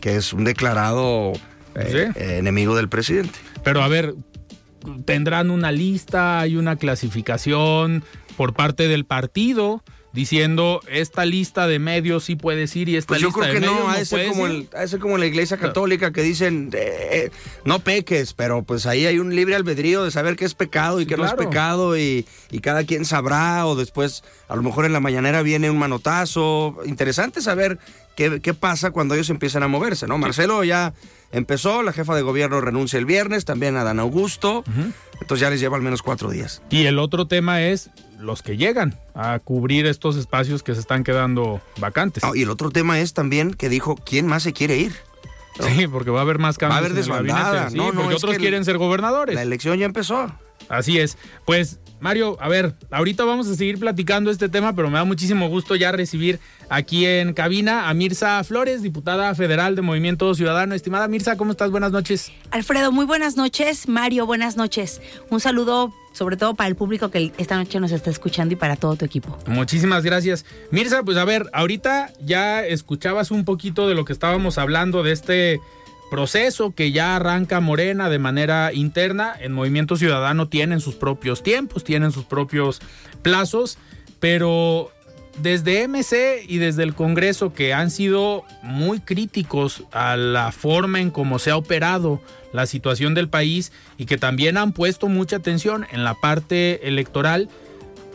que 0.01 0.15
es 0.15 0.33
un 0.33 0.43
declarado 0.43 1.33
eh, 1.75 2.11
enemigo 2.15 2.75
del 2.75 2.89
presidente. 2.89 3.39
Pero 3.63 3.81
a 3.81 3.87
ver, 3.87 4.15
tendrán 5.05 5.49
una 5.49 5.71
lista, 5.71 6.39
hay 6.39 6.55
una 6.55 6.75
clasificación 6.75 8.03
por 8.37 8.53
parte 8.53 8.87
del 8.87 9.05
partido 9.05 9.83
diciendo 10.15 10.81
esta 10.87 11.25
lista 11.25 11.67
de 11.67 11.77
medios 11.77 12.23
sí 12.23 12.37
puedes 12.37 12.73
ir 12.75 12.87
y 12.87 12.95
esta 12.95 13.09
pues 13.09 13.21
lista 13.21 13.37
yo 13.37 13.43
creo 13.43 13.53
que 13.53 13.65
no, 13.65 13.89
a 13.89 13.99
ese 13.99 14.27
como 14.29 14.47
el, 14.47 14.69
a 14.73 14.83
ese 14.83 14.97
como 14.97 15.17
la 15.17 15.25
iglesia 15.25 15.57
católica 15.57 16.11
que 16.13 16.21
dicen 16.23 16.69
eh, 16.73 17.09
eh, 17.11 17.31
no 17.65 17.79
peques, 17.79 18.33
pero 18.33 18.63
pues 18.63 18.85
ahí 18.85 19.05
hay 19.05 19.19
un 19.19 19.35
libre 19.35 19.55
albedrío 19.55 20.05
de 20.05 20.11
saber 20.11 20.37
qué 20.37 20.45
es 20.45 20.55
pecado 20.55 21.01
y 21.01 21.05
qué 21.05 21.17
no 21.17 21.25
es 21.25 21.33
pecado 21.33 21.97
y, 21.97 22.25
y, 22.49 22.59
cada 22.59 22.85
quien 22.85 23.03
sabrá 23.03 23.67
o 23.67 23.75
después 23.75 24.23
a 24.47 24.55
lo 24.55 24.63
mejor 24.63 24.85
en 24.85 24.93
la 24.93 25.01
mañanera 25.01 25.41
viene 25.41 25.69
un 25.69 25.77
manotazo. 25.77 26.77
Interesante 26.85 27.41
saber 27.41 27.77
qué, 28.15 28.39
qué 28.39 28.53
pasa 28.53 28.91
cuando 28.91 29.15
ellos 29.15 29.29
empiezan 29.29 29.63
a 29.63 29.67
moverse, 29.67 30.07
¿no? 30.07 30.17
Marcelo 30.17 30.63
ya 30.63 30.93
empezó, 31.31 31.83
la 31.83 31.91
jefa 31.91 32.15
de 32.15 32.21
gobierno 32.21 32.61
renuncia 32.61 32.97
el 32.97 33.05
viernes, 33.05 33.43
también 33.43 33.75
a 33.75 33.83
Dan 33.83 33.99
Augusto, 33.99 34.63
entonces 35.19 35.41
ya 35.41 35.49
les 35.49 35.59
lleva 35.59 35.75
al 35.75 35.83
menos 35.83 36.01
cuatro 36.01 36.29
días. 36.29 36.61
Y 36.69 36.85
el 36.85 36.99
otro 36.99 37.27
tema 37.27 37.61
es 37.61 37.89
los 38.19 38.41
que 38.41 38.57
llegan 38.57 38.97
a 39.13 39.39
cubrir 39.39 39.85
estos 39.85 40.15
espacios 40.15 40.63
que 40.63 40.73
se 40.73 40.79
están 40.79 41.03
quedando 41.03 41.61
vacantes. 41.79 42.23
y 42.33 42.43
el 42.43 42.49
otro 42.49 42.71
tema 42.71 42.99
es 42.99 43.13
también 43.13 43.53
que 43.53 43.69
dijo, 43.69 43.95
¿quién 43.95 44.27
más 44.27 44.43
se 44.43 44.53
quiere 44.53 44.77
ir? 44.77 44.93
Sí, 45.59 45.87
porque 45.87 46.09
va 46.09 46.19
a 46.19 46.23
haber 46.23 46.39
más 46.39 46.57
cambios. 46.57 46.73
Va 46.73 46.77
a 46.77 46.85
haber 46.85 46.93
desbandada. 46.93 47.69
no, 47.71 47.91
no, 47.91 48.01
porque 48.01 48.15
otros 48.15 48.37
quieren 48.37 48.65
ser 48.65 48.77
gobernadores. 48.77 49.35
La 49.35 49.41
elección 49.41 49.77
ya 49.79 49.85
empezó. 49.85 50.31
Así 50.69 50.99
es. 50.99 51.17
Pues, 51.45 51.79
Mario, 51.99 52.37
a 52.39 52.49
ver, 52.49 52.75
ahorita 52.91 53.23
vamos 53.23 53.47
a 53.47 53.55
seguir 53.55 53.79
platicando 53.79 54.29
este 54.29 54.49
tema, 54.49 54.75
pero 54.75 54.89
me 54.89 54.97
da 54.97 55.05
muchísimo 55.05 55.47
gusto 55.49 55.75
ya 55.75 55.91
recibir 55.91 56.39
aquí 56.69 57.05
en 57.05 57.33
cabina 57.33 57.89
a 57.89 57.93
Mirza 57.93 58.43
Flores, 58.43 58.81
diputada 58.81 59.33
federal 59.35 59.75
de 59.75 59.81
Movimiento 59.81 60.33
Ciudadano. 60.35 60.75
Estimada 60.75 61.07
Mirza, 61.07 61.37
¿cómo 61.37 61.51
estás? 61.51 61.71
Buenas 61.71 61.91
noches. 61.91 62.31
Alfredo, 62.51 62.91
muy 62.91 63.05
buenas 63.05 63.37
noches. 63.37 63.87
Mario, 63.87 64.25
buenas 64.25 64.57
noches. 64.57 65.01
Un 65.29 65.39
saludo 65.39 65.93
sobre 66.15 66.37
todo 66.37 66.55
para 66.55 66.69
el 66.69 66.75
público 66.75 67.11
que 67.11 67.33
esta 67.37 67.57
noche 67.57 67.79
nos 67.79 67.91
está 67.91 68.09
escuchando 68.09 68.53
y 68.53 68.55
para 68.55 68.77
todo 68.77 68.95
tu 68.95 69.03
equipo. 69.03 69.37
Muchísimas 69.47 70.03
gracias. 70.03 70.45
Mirza, 70.71 71.03
pues 71.03 71.17
a 71.17 71.25
ver, 71.25 71.49
ahorita 71.51 72.13
ya 72.23 72.65
escuchabas 72.65 73.31
un 73.31 73.43
poquito 73.43 73.87
de 73.87 73.95
lo 73.95 74.05
que 74.05 74.13
estábamos 74.13 74.57
hablando 74.57 75.03
de 75.03 75.11
este 75.11 75.59
proceso 76.09 76.71
que 76.71 76.91
ya 76.91 77.15
arranca 77.15 77.59
Morena 77.59 78.09
de 78.09 78.19
manera 78.19 78.73
interna. 78.73 79.33
En 79.39 79.51
Movimiento 79.51 79.95
Ciudadano 79.95 80.47
tienen 80.47 80.79
sus 80.79 80.95
propios 80.95 81.43
tiempos, 81.43 81.83
tienen 81.83 82.11
sus 82.11 82.25
propios 82.25 82.81
plazos, 83.21 83.77
pero 84.19 84.91
desde 85.41 85.87
MC 85.87 86.45
y 86.47 86.57
desde 86.57 86.83
el 86.83 86.95
Congreso 86.95 87.53
que 87.53 87.73
han 87.73 87.91
sido 87.91 88.43
muy 88.61 88.99
críticos 88.99 89.83
a 89.91 90.15
la 90.15 90.51
forma 90.51 91.01
en 91.01 91.11
cómo 91.11 91.39
se 91.39 91.51
ha 91.51 91.57
operado 91.57 92.21
la 92.53 92.65
situación 92.65 93.13
del 93.13 93.27
país 93.27 93.71
y 93.97 94.05
que 94.05 94.17
también 94.17 94.57
han 94.57 94.71
puesto 94.71 95.07
mucha 95.07 95.37
atención 95.37 95.85
en 95.91 96.03
la 96.03 96.13
parte 96.15 96.87
electoral. 96.87 97.49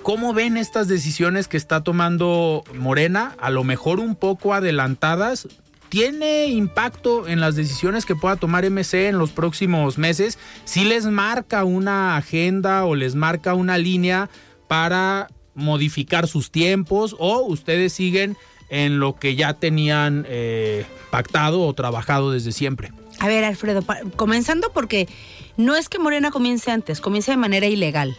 ¿Cómo 0.02 0.32
ven 0.32 0.56
estas 0.56 0.88
decisiones 0.88 1.46
que 1.46 1.58
está 1.58 1.82
tomando 1.82 2.64
Morena? 2.74 3.36
A 3.38 3.50
lo 3.50 3.64
mejor 3.64 4.00
un 4.00 4.16
poco 4.16 4.54
adelantadas. 4.54 5.46
¿Tiene 5.90 6.46
impacto 6.46 7.26
en 7.26 7.40
las 7.40 7.56
decisiones 7.56 8.06
que 8.06 8.14
pueda 8.14 8.36
tomar 8.36 8.64
MC 8.64 9.08
en 9.08 9.18
los 9.18 9.32
próximos 9.32 9.98
meses? 9.98 10.38
Si 10.64 10.84
les 10.84 11.04
marca 11.06 11.64
una 11.64 12.16
agenda 12.16 12.84
o 12.84 12.94
les 12.94 13.16
marca 13.16 13.54
una 13.54 13.76
línea 13.76 14.30
para 14.68 15.26
modificar 15.54 16.28
sus 16.28 16.52
tiempos 16.52 17.16
o 17.18 17.42
ustedes 17.42 17.92
siguen 17.92 18.36
en 18.68 19.00
lo 19.00 19.16
que 19.16 19.34
ya 19.34 19.54
tenían 19.54 20.24
eh, 20.28 20.86
pactado 21.10 21.62
o 21.62 21.74
trabajado 21.74 22.30
desde 22.30 22.52
siempre? 22.52 22.92
A 23.18 23.26
ver, 23.26 23.42
Alfredo, 23.42 23.84
comenzando 24.14 24.70
porque 24.72 25.08
no 25.56 25.74
es 25.74 25.88
que 25.88 25.98
Morena 25.98 26.30
comience 26.30 26.70
antes, 26.70 27.00
comience 27.00 27.32
de 27.32 27.36
manera 27.36 27.66
ilegal. 27.66 28.16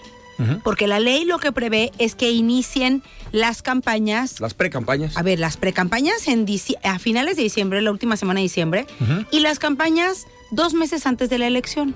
Porque 0.64 0.88
la 0.88 1.00
ley 1.00 1.24
lo 1.24 1.38
que 1.38 1.52
prevé 1.52 1.92
es 2.00 2.16
que 2.16 2.32
inicien 2.32 3.04
las 3.32 3.62
campañas. 3.62 4.40
Las 4.40 4.54
precampañas. 4.54 5.18
A 5.18 5.24
ver, 5.24 5.40
las 5.40 5.58
precampañas 5.58 6.28
en 6.28 6.46
a 6.84 7.00
finales 7.00 7.38
de 7.38 7.44
diciembre, 7.44 7.82
la 7.82 7.92
última 7.92 8.18
semana 8.18 8.40
de 8.40 8.44
diciembre, 8.44 8.86
y 9.32 9.40
las 9.40 9.60
campañas 9.60 10.28
dos 10.52 10.74
meses 10.74 11.06
antes 11.06 11.30
de 11.30 11.38
la 11.38 11.48
elección. 11.48 11.96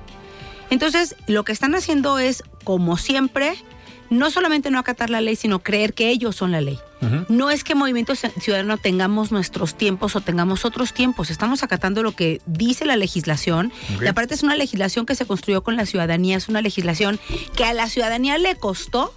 Entonces, 0.69 1.15
lo 1.27 1.43
que 1.43 1.51
están 1.51 1.75
haciendo 1.75 2.19
es, 2.19 2.43
como 2.63 2.97
siempre, 2.97 3.55
no 4.09 4.31
solamente 4.31 4.71
no 4.71 4.79
acatar 4.79 5.09
la 5.09 5.21
ley, 5.21 5.35
sino 5.35 5.59
creer 5.59 5.93
que 5.93 6.09
ellos 6.09 6.35
son 6.35 6.51
la 6.51 6.61
ley. 6.61 6.79
No 7.29 7.51
es 7.51 7.63
que 7.63 7.75
Movimiento 7.75 8.15
Ciudadano 8.15 8.77
tengamos 8.77 9.31
nuestros 9.31 9.75
tiempos 9.75 10.15
o 10.15 10.21
tengamos 10.21 10.65
otros 10.65 10.91
tiempos, 10.91 11.29
estamos 11.29 11.61
acatando 11.61 12.01
lo 12.01 12.13
que 12.13 12.41
dice 12.47 12.83
la 12.83 12.95
legislación. 12.95 13.71
Y 14.01 14.07
aparte 14.07 14.33
es 14.33 14.41
una 14.41 14.55
legislación 14.55 15.05
que 15.05 15.13
se 15.13 15.27
construyó 15.27 15.61
con 15.61 15.75
la 15.75 15.85
ciudadanía, 15.85 16.37
es 16.37 16.49
una 16.49 16.63
legislación 16.63 17.19
que 17.55 17.63
a 17.63 17.73
la 17.73 17.89
ciudadanía 17.89 18.39
le 18.39 18.55
costó 18.55 19.13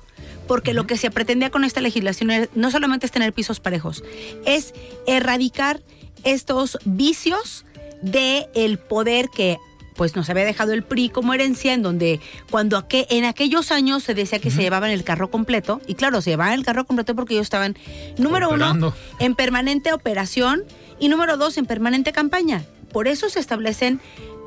porque 0.46 0.74
lo 0.74 0.86
que 0.86 0.96
se 0.96 1.10
pretendía 1.10 1.50
con 1.50 1.64
esta 1.64 1.80
legislación 1.80 2.48
no 2.54 2.70
solamente 2.70 3.06
es 3.06 3.12
tener 3.12 3.32
pisos 3.32 3.60
parejos, 3.60 4.02
es 4.44 4.74
erradicar 5.06 5.80
estos 6.24 6.78
vicios 6.84 7.64
de 8.02 8.48
el 8.54 8.78
poder 8.78 9.28
que 9.28 9.58
pues 9.98 10.14
nos 10.14 10.30
había 10.30 10.44
dejado 10.44 10.72
el 10.72 10.84
PRI 10.84 11.08
como 11.10 11.34
herencia, 11.34 11.74
en 11.74 11.82
donde 11.82 12.20
cuando 12.50 12.86
en 12.90 13.24
aquellos 13.24 13.72
años 13.72 14.04
se 14.04 14.14
decía 14.14 14.38
que 14.38 14.52
se 14.52 14.62
llevaban 14.62 14.90
el 14.90 15.02
carro 15.02 15.28
completo, 15.28 15.80
y 15.88 15.96
claro, 15.96 16.22
se 16.22 16.30
llevaban 16.30 16.54
el 16.54 16.64
carro 16.64 16.84
completo 16.84 17.16
porque 17.16 17.34
ellos 17.34 17.46
estaban, 17.46 17.76
número 18.16 18.48
uno, 18.48 18.94
en 19.18 19.34
permanente 19.34 19.92
operación 19.92 20.62
y 21.00 21.08
número 21.08 21.36
dos, 21.36 21.58
en 21.58 21.66
permanente 21.66 22.12
campaña. 22.12 22.64
Por 22.92 23.08
eso 23.08 23.28
se 23.28 23.40
establecen 23.40 24.00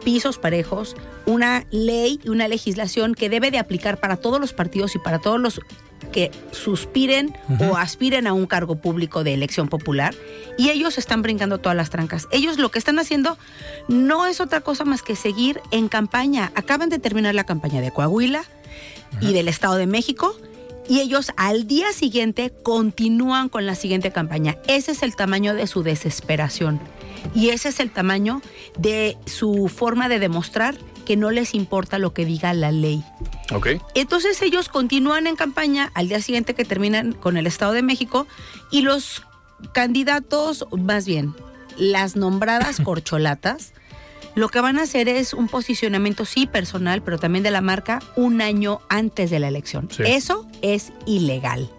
pisos 0.03 0.37
parejos, 0.37 0.95
una 1.25 1.65
ley 1.71 2.19
y 2.23 2.29
una 2.29 2.47
legislación 2.47 3.15
que 3.15 3.29
debe 3.29 3.51
de 3.51 3.59
aplicar 3.59 3.99
para 3.99 4.17
todos 4.17 4.39
los 4.39 4.53
partidos 4.53 4.95
y 4.95 4.99
para 4.99 5.19
todos 5.19 5.39
los 5.39 5.61
que 6.11 6.31
suspiren 6.51 7.33
o 7.59 7.77
aspiren 7.77 8.27
a 8.27 8.33
un 8.33 8.45
cargo 8.45 8.75
público 8.75 9.23
de 9.23 9.33
elección 9.33 9.69
popular 9.69 10.13
y 10.57 10.69
ellos 10.69 10.97
están 10.97 11.21
brincando 11.21 11.59
todas 11.59 11.75
las 11.75 11.89
trancas. 11.89 12.27
Ellos 12.31 12.57
lo 12.57 12.69
que 12.69 12.79
están 12.79 12.99
haciendo 12.99 13.37
no 13.87 14.25
es 14.25 14.41
otra 14.41 14.61
cosa 14.61 14.83
más 14.83 15.03
que 15.03 15.15
seguir 15.15 15.61
en 15.71 15.87
campaña. 15.87 16.51
Acaban 16.55 16.89
de 16.89 16.99
terminar 16.99 17.35
la 17.35 17.45
campaña 17.45 17.81
de 17.81 17.91
Coahuila 17.91 18.43
y 19.21 19.33
del 19.33 19.47
Estado 19.47 19.75
de 19.75 19.87
México 19.87 20.35
y 20.89 20.99
ellos 20.99 21.31
al 21.37 21.67
día 21.67 21.93
siguiente 21.93 22.51
continúan 22.63 23.47
con 23.47 23.65
la 23.65 23.75
siguiente 23.75 24.11
campaña. 24.11 24.57
Ese 24.67 24.91
es 24.91 25.03
el 25.03 25.15
tamaño 25.15 25.53
de 25.53 25.67
su 25.67 25.83
desesperación 25.83 26.79
y 27.33 27.49
ese 27.49 27.69
es 27.69 27.79
el 27.79 27.91
tamaño 27.91 28.41
de 28.77 29.17
su 29.25 29.67
forma 29.67 30.09
de 30.09 30.19
demostrar 30.19 30.75
que 31.05 31.17
no 31.17 31.31
les 31.31 31.53
importa 31.53 31.99
lo 31.99 32.13
que 32.13 32.25
diga 32.25 32.53
la 32.53 32.71
ley. 32.71 33.03
Okay. 33.53 33.81
Entonces 33.95 34.41
ellos 34.41 34.69
continúan 34.69 35.27
en 35.27 35.35
campaña 35.35 35.91
al 35.93 36.07
día 36.07 36.21
siguiente 36.21 36.53
que 36.53 36.65
terminan 36.65 37.13
con 37.13 37.37
el 37.37 37.47
Estado 37.47 37.73
de 37.73 37.81
México 37.81 38.27
y 38.71 38.81
los 38.81 39.23
candidatos, 39.73 40.65
más 40.71 41.05
bien, 41.05 41.35
las 41.77 42.15
nombradas 42.15 42.79
corcholatas, 42.83 43.73
lo 44.35 44.47
que 44.49 44.61
van 44.61 44.77
a 44.77 44.83
hacer 44.83 45.09
es 45.09 45.33
un 45.33 45.49
posicionamiento, 45.49 46.23
sí, 46.25 46.47
personal, 46.47 47.01
pero 47.01 47.17
también 47.17 47.43
de 47.43 47.51
la 47.51 47.61
marca 47.61 47.99
un 48.15 48.41
año 48.41 48.79
antes 48.87 49.29
de 49.29 49.39
la 49.39 49.49
elección. 49.49 49.89
Eso 49.99 50.47
es 50.61 50.93
ilegal. 51.05 51.69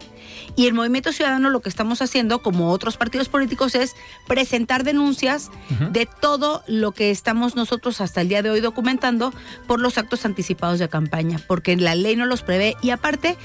Y 0.54 0.66
el 0.66 0.74
Movimiento 0.74 1.12
Ciudadano 1.12 1.50
lo 1.50 1.60
que 1.60 1.68
estamos 1.68 2.02
haciendo, 2.02 2.42
como 2.42 2.70
otros 2.70 2.96
partidos 2.96 3.28
políticos, 3.28 3.74
es 3.74 3.94
presentar 4.26 4.84
denuncias 4.84 5.50
de 5.90 6.06
todo 6.06 6.62
lo 6.66 6.92
que 6.92 7.10
estamos 7.10 7.56
nosotros 7.56 8.00
hasta 8.00 8.20
el 8.20 8.28
día 8.28 8.42
de 8.42 8.50
hoy 8.50 8.60
documentando 8.60 9.32
por 9.66 9.80
los 9.80 9.96
actos 9.96 10.26
anticipados 10.26 10.78
de 10.78 10.88
campaña, 10.88 11.40
porque 11.46 11.76
la 11.76 11.94
ley 11.94 12.16
no 12.16 12.26
los 12.26 12.42
prevé. 12.42 12.76
Y 12.82 12.90
aparte, 12.90 13.36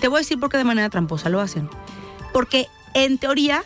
te 0.00 0.08
voy 0.08 0.18
a 0.18 0.20
decir 0.20 0.38
por 0.38 0.50
qué 0.50 0.58
de 0.58 0.64
manera 0.64 0.90
tramposa 0.90 1.30
lo 1.30 1.40
hacen. 1.40 1.70
Porque 2.32 2.68
en 2.94 3.18
teoría 3.18 3.64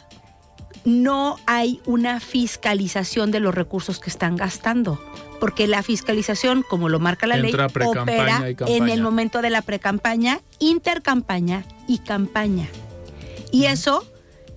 no 0.84 1.36
hay 1.46 1.80
una 1.86 2.20
fiscalización 2.20 3.30
de 3.30 3.40
los 3.40 3.54
recursos 3.54 3.98
que 3.98 4.10
están 4.10 4.36
gastando. 4.36 5.02
Porque 5.40 5.66
la 5.66 5.82
fiscalización, 5.82 6.64
como 6.68 6.88
lo 6.88 7.00
marca 7.00 7.26
la 7.26 7.36
ley, 7.36 7.52
opera 7.54 8.44
en 8.66 8.88
el 8.88 9.02
momento 9.02 9.42
de 9.42 9.50
la 9.50 9.62
precampaña, 9.62 10.40
intercampaña 10.58 11.64
y 11.86 11.98
campaña. 11.98 12.68
Y 13.50 13.66
eso, 13.66 14.04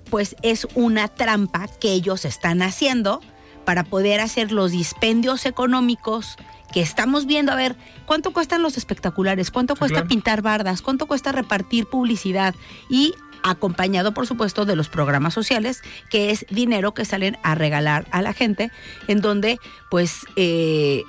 pues, 0.10 0.36
es 0.42 0.68
una 0.76 1.08
trampa 1.08 1.68
que 1.68 1.92
ellos 1.92 2.26
están 2.26 2.62
haciendo 2.62 3.22
para 3.66 3.84
poder 3.84 4.22
hacer 4.22 4.52
los 4.52 4.72
dispendios 4.72 5.46
económicos 5.46 6.38
que 6.72 6.82
estamos 6.82 7.26
viendo, 7.26 7.52
a 7.52 7.56
ver, 7.56 7.76
¿cuánto 8.06 8.32
cuestan 8.32 8.62
los 8.62 8.78
espectaculares? 8.78 9.52
¿Cuánto 9.52 9.76
cuesta 9.76 9.96
claro. 9.96 10.08
pintar 10.08 10.42
bardas? 10.42 10.82
¿Cuánto 10.82 11.06
cuesta 11.06 11.32
repartir 11.32 11.86
publicidad? 11.86 12.56
Y 12.90 13.14
acompañado, 13.44 14.14
por 14.14 14.28
supuesto, 14.28 14.66
de 14.66 14.76
los 14.76 14.90
programas 14.90 15.34
sociales, 15.34 15.82
que 16.10 16.32
es 16.32 16.46
dinero 16.50 16.94
que 16.94 17.06
salen 17.06 17.38
a 17.44 17.56
regalar 17.56 18.08
a 18.12 18.22
la 18.22 18.34
gente, 18.34 18.72
en 19.08 19.22
donde, 19.22 19.60
pues, 19.90 20.26
eh, 20.36 21.04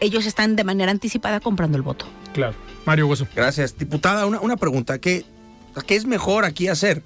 ellos 0.00 0.26
están 0.26 0.56
de 0.56 0.64
manera 0.64 0.90
anticipada 0.90 1.40
comprando 1.40 1.76
el 1.76 1.82
voto. 1.82 2.06
Claro. 2.32 2.54
Mario 2.84 3.08
Hueso. 3.08 3.26
Gracias. 3.34 3.76
Diputada, 3.76 4.26
una, 4.26 4.40
una 4.40 4.56
pregunta. 4.56 4.98
¿Qué, 4.98 5.24
¿Qué 5.86 5.96
es 5.96 6.06
mejor 6.06 6.44
aquí 6.44 6.68
hacer? 6.68 7.02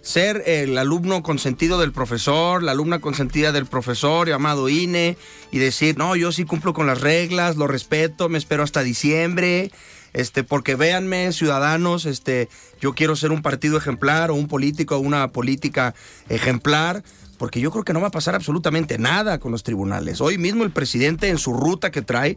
¿Ser 0.00 0.42
el 0.46 0.78
alumno 0.78 1.22
consentido 1.22 1.78
del 1.78 1.92
profesor, 1.92 2.62
la 2.62 2.72
alumna 2.72 3.00
consentida 3.00 3.52
del 3.52 3.66
profesor 3.66 4.28
llamado 4.28 4.68
INE 4.68 5.16
y 5.50 5.58
decir, 5.58 5.98
no, 5.98 6.16
yo 6.16 6.32
sí 6.32 6.44
cumplo 6.44 6.72
con 6.72 6.86
las 6.86 7.00
reglas, 7.00 7.56
lo 7.56 7.66
respeto, 7.66 8.28
me 8.28 8.38
espero 8.38 8.62
hasta 8.62 8.82
diciembre? 8.82 9.70
Este, 10.12 10.44
porque 10.44 10.74
véanme, 10.74 11.32
ciudadanos, 11.32 12.06
este, 12.06 12.48
yo 12.80 12.94
quiero 12.94 13.16
ser 13.16 13.32
un 13.32 13.42
partido 13.42 13.76
ejemplar 13.76 14.30
o 14.30 14.34
un 14.34 14.48
político 14.48 14.96
o 14.96 15.00
una 15.00 15.28
política 15.28 15.94
ejemplar 16.28 17.02
porque 17.38 17.60
yo 17.60 17.70
creo 17.70 17.84
que 17.84 17.92
no 17.92 18.00
va 18.00 18.08
a 18.08 18.10
pasar 18.10 18.34
absolutamente 18.34 18.98
nada 18.98 19.38
con 19.38 19.52
los 19.52 19.62
tribunales. 19.62 20.20
Hoy 20.20 20.36
mismo 20.36 20.64
el 20.64 20.72
presidente 20.72 21.28
en 21.28 21.38
su 21.38 21.54
ruta 21.54 21.90
que 21.90 22.02
trae 22.02 22.36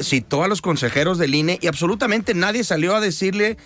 citó 0.00 0.42
a 0.42 0.48
los 0.48 0.60
consejeros 0.60 1.18
del 1.18 1.34
INE 1.34 1.58
y 1.62 1.68
absolutamente 1.68 2.34
nadie 2.34 2.64
salió 2.64 2.94
a 2.96 3.00
decirle, 3.00 3.56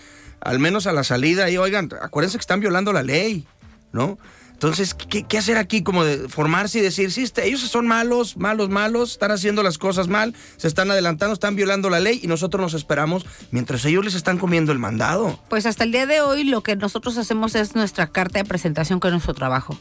al 0.41 0.59
menos 0.59 0.85
a 0.85 0.93
la 0.93 1.03
salida, 1.03 1.49
y 1.49 1.57
oigan, 1.57 1.89
acuérdense 2.01 2.37
que 2.37 2.41
están 2.41 2.59
violando 2.59 2.93
la 2.93 3.03
ley, 3.03 3.47
¿no? 3.91 4.19
Entonces, 4.55 4.93
¿qué, 4.93 5.37
hacer 5.37 5.57
aquí? 5.57 5.83
Como 5.83 6.05
de 6.05 6.29
formarse 6.29 6.79
y 6.79 6.81
decir, 6.81 7.11
sí, 7.11 7.23
este, 7.23 7.45
ellos 7.45 7.59
son 7.59 7.87
malos, 7.87 8.37
malos, 8.37 8.69
malos, 8.69 9.11
están 9.11 9.31
haciendo 9.31 9.63
las 9.63 9.77
cosas 9.77 10.07
mal, 10.07 10.33
se 10.55 10.69
están 10.69 10.89
adelantando, 10.89 11.33
están 11.33 11.57
violando 11.57 11.89
la 11.89 11.99
ley 11.99 12.21
y 12.23 12.27
nosotros 12.27 12.61
nos 12.61 12.73
esperamos 12.73 13.25
mientras 13.51 13.83
ellos 13.83 14.05
les 14.05 14.15
están 14.15 14.37
comiendo 14.37 14.71
el 14.71 14.79
mandado. 14.79 15.39
Pues 15.49 15.65
hasta 15.65 15.83
el 15.83 15.91
día 15.91 16.05
de 16.05 16.21
hoy 16.21 16.45
lo 16.45 16.63
que 16.63 16.77
nosotros 16.77 17.17
hacemos 17.17 17.53
es 17.55 17.75
nuestra 17.75 18.07
carta 18.07 18.39
de 18.39 18.45
presentación 18.45 19.01
con 19.01 19.11
nuestro 19.11 19.33
trabajo. 19.33 19.77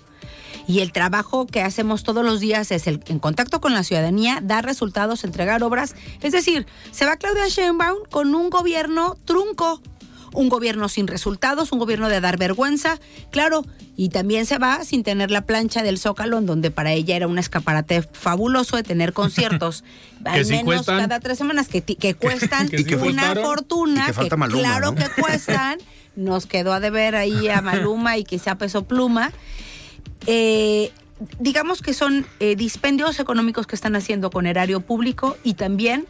Y 0.66 0.80
el 0.80 0.92
trabajo 0.92 1.46
que 1.46 1.62
hacemos 1.62 2.02
todos 2.02 2.24
los 2.24 2.40
días 2.40 2.70
es 2.70 2.86
el 2.86 3.00
en 3.06 3.18
contacto 3.18 3.60
con 3.60 3.74
la 3.74 3.84
ciudadanía, 3.84 4.40
dar 4.42 4.64
resultados, 4.64 5.22
entregar 5.24 5.62
obras. 5.62 5.94
Es 6.20 6.32
decir, 6.32 6.66
se 6.90 7.06
va 7.06 7.16
Claudia 7.16 7.48
Sheinbaum 7.48 7.98
con 8.10 8.34
un 8.34 8.50
gobierno 8.50 9.16
trunco, 9.24 9.80
un 10.34 10.48
gobierno 10.48 10.88
sin 10.88 11.06
resultados, 11.06 11.72
un 11.72 11.78
gobierno 11.78 12.08
de 12.08 12.20
dar 12.20 12.36
vergüenza, 12.38 13.00
claro, 13.30 13.64
y 13.96 14.08
también 14.10 14.44
se 14.46 14.58
va 14.58 14.84
sin 14.84 15.02
tener 15.02 15.30
la 15.30 15.42
plancha 15.46 15.82
del 15.82 15.98
Zócalo, 15.98 16.38
en 16.38 16.46
donde 16.46 16.70
para 16.70 16.92
ella 16.92 17.16
era 17.16 17.26
un 17.28 17.38
escaparate 17.38 18.02
fabuloso 18.02 18.76
de 18.76 18.82
tener 18.82 19.12
conciertos, 19.12 19.84
al 20.24 20.44
sí 20.44 20.52
menos 20.52 20.64
cuestan. 20.66 20.98
cada 20.98 21.20
tres 21.20 21.38
semanas, 21.38 21.68
que, 21.68 21.82
que 21.82 22.14
cuestan 22.14 22.68
Que 22.68 22.78
sí 22.78 22.94
una 22.94 23.22
costaron. 23.28 23.44
fortuna, 23.44 24.02
Y 24.02 24.06
que 24.06 24.12
falta 24.12 24.36
Maluma, 24.36 24.60
claro 24.60 24.92
¿no? 24.92 24.94
que 24.96 25.08
cuestan, 25.20 25.78
nos 26.16 26.46
quedó 26.46 26.72
a 26.72 26.80
deber 26.80 27.16
ahí 27.16 27.48
a 27.48 27.60
Maluma 27.62 28.18
y 28.18 28.24
quizá 28.24 28.56
peso 28.58 28.84
pluma. 28.84 29.32
Eh, 30.26 30.92
digamos 31.38 31.80
que 31.82 31.94
son 31.94 32.26
eh, 32.40 32.56
dispendios 32.56 33.20
económicos 33.20 33.66
que 33.66 33.76
están 33.76 33.94
haciendo 33.96 34.30
con 34.30 34.46
erario 34.46 34.80
público 34.80 35.36
y 35.44 35.54
también 35.54 36.06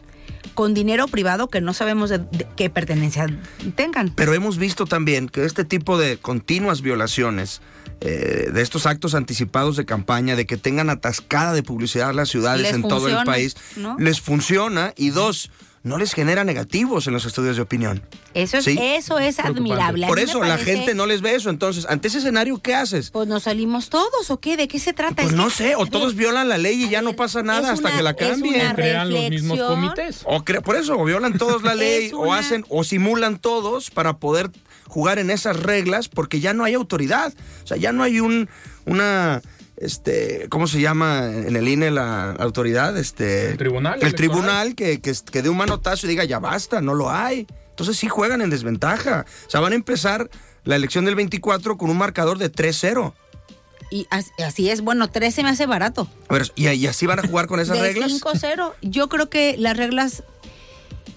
con 0.53 0.73
dinero 0.73 1.07
privado 1.07 1.47
que 1.47 1.61
no 1.61 1.73
sabemos 1.73 2.09
de, 2.09 2.19
de 2.19 2.47
qué 2.55 2.69
pertenencia 2.69 3.27
tengan. 3.75 4.11
Pero 4.15 4.33
hemos 4.33 4.57
visto 4.57 4.85
también 4.85 5.29
que 5.29 5.45
este 5.45 5.65
tipo 5.65 5.97
de 5.97 6.17
continuas 6.17 6.81
violaciones, 6.81 7.61
eh, 8.01 8.49
de 8.53 8.61
estos 8.61 8.85
actos 8.85 9.15
anticipados 9.15 9.77
de 9.77 9.85
campaña, 9.85 10.35
de 10.35 10.45
que 10.45 10.57
tengan 10.57 10.89
atascada 10.89 11.53
de 11.53 11.63
publicidad 11.63 12.13
las 12.13 12.29
ciudades 12.29 12.63
Les 12.63 12.73
en 12.73 12.81
todo 12.83 13.07
el 13.07 13.23
país, 13.25 13.55
¿no? 13.77 13.95
les 13.97 14.21
funciona 14.21 14.93
y 14.97 15.09
dos, 15.09 15.49
no 15.85 15.97
les 15.97 16.13
genera 16.13 16.43
negativos 16.43 17.07
en 17.07 17.13
los 17.13 17.25
estudios 17.25 17.55
de 17.55 17.61
opinión. 17.61 18.01
Eso 18.33 18.57
es, 18.57 18.65
Sí. 18.65 18.77
eso 18.81 19.19
es 19.19 19.39
admirable. 19.39 20.07
Por 20.07 20.19
eso 20.19 20.43
la 20.43 20.57
gente 20.57 20.93
no 20.95 21.05
les 21.05 21.21
ve 21.21 21.35
eso. 21.35 21.49
Entonces, 21.49 21.85
ante 21.87 22.09
ese 22.09 22.17
escenario, 22.17 22.57
¿qué 22.59 22.75
haces? 22.75 23.11
Pues 23.11 23.27
nos 23.27 23.43
salimos 23.43 23.89
todos 23.89 24.29
o 24.31 24.39
qué, 24.39 24.57
¿de 24.57 24.67
qué 24.67 24.79
se 24.79 24.91
trata? 24.93 25.21
Pues 25.21 25.27
Es 25.29 25.33
no 25.33 25.45
que- 25.45 25.51
sé, 25.53 25.75
o 25.75 25.85
todos 25.85 26.15
violan 26.15 26.49
la 26.49 26.57
ley 26.57 26.83
y 26.85 26.89
ya 26.89 27.01
no 27.01 27.13
pasa 27.15 27.43
nada 27.43 27.71
hasta 27.71 27.87
una- 27.89 27.97
que 27.97 28.03
la 28.03 28.09
es 28.09 28.17
cambien. 28.17 28.61
una 28.61 28.75
Crean 28.75 29.09
los 29.11 29.29
mismos 29.29 29.59
comités. 29.59 30.21
O 30.25 30.39
cre- 30.43 30.61
por 30.61 30.75
eso, 30.75 30.97
o 30.97 31.05
violan 31.05 31.37
todos 31.37 31.61
la 31.63 31.75
ley, 31.75 32.11
o 32.13 32.33
hacen, 32.33 32.65
o 32.69 32.83
simulan 32.83 33.37
todos 33.37 33.91
para 33.91 34.17
poder 34.17 34.49
jugar 34.87 35.19
en 35.19 35.29
esas 35.29 35.55
reglas, 35.57 36.09
porque 36.09 36.39
ya 36.39 36.53
no 36.53 36.63
hay 36.63 36.73
autoridad. 36.73 37.31
O 37.63 37.67
sea, 37.67 37.77
ya 37.77 37.91
no 37.91 38.01
hay 38.03 38.19
un, 38.19 38.49
una, 38.85 39.41
este, 39.77 40.47
¿cómo 40.49 40.67
se 40.67 40.79
llama 40.81 41.25
en 41.25 41.55
el 41.55 41.67
INE 41.67 41.91
la 41.91 42.31
autoridad? 42.31 42.97
Este, 42.97 43.51
El 43.51 43.57
tribunal 43.57 43.95
El 43.95 44.03
electoral. 44.07 44.15
tribunal 44.31 44.75
que, 44.75 45.01
que, 45.01 45.13
que 45.31 45.41
dé 45.41 45.49
un 45.49 45.57
manotazo 45.57 46.05
y 46.05 46.09
diga, 46.09 46.23
ya 46.23 46.39
basta, 46.39 46.81
no 46.81 46.93
lo 46.93 47.09
hay. 47.11 47.47
Entonces 47.69 47.97
sí 47.97 48.07
juegan 48.07 48.41
en 48.41 48.49
desventaja. 48.49 49.25
O 49.47 49.49
sea, 49.49 49.59
van 49.59 49.73
a 49.73 49.75
empezar 49.75 50.29
la 50.63 50.75
elección 50.75 51.05
del 51.05 51.15
24 51.15 51.77
con 51.77 51.89
un 51.89 51.97
marcador 51.97 52.37
de 52.37 52.51
3-0. 52.51 53.13
Y 53.91 54.07
as- 54.09 54.31
así 54.43 54.69
es, 54.69 54.81
bueno, 54.81 55.09
13 55.09 55.43
me 55.43 55.49
hace 55.49 55.65
barato. 55.67 56.09
A 56.29 56.33
ver, 56.33 56.51
¿y, 56.55 56.67
y 56.69 56.87
así 56.87 57.05
van 57.05 57.19
a 57.19 57.27
jugar 57.27 57.45
con 57.47 57.59
esas 57.59 57.77
de 57.77 57.83
reglas? 57.83 58.11
5-0. 58.11 58.73
Yo 58.81 59.09
creo 59.09 59.29
que 59.29 59.55
las 59.57 59.77
reglas 59.77 60.23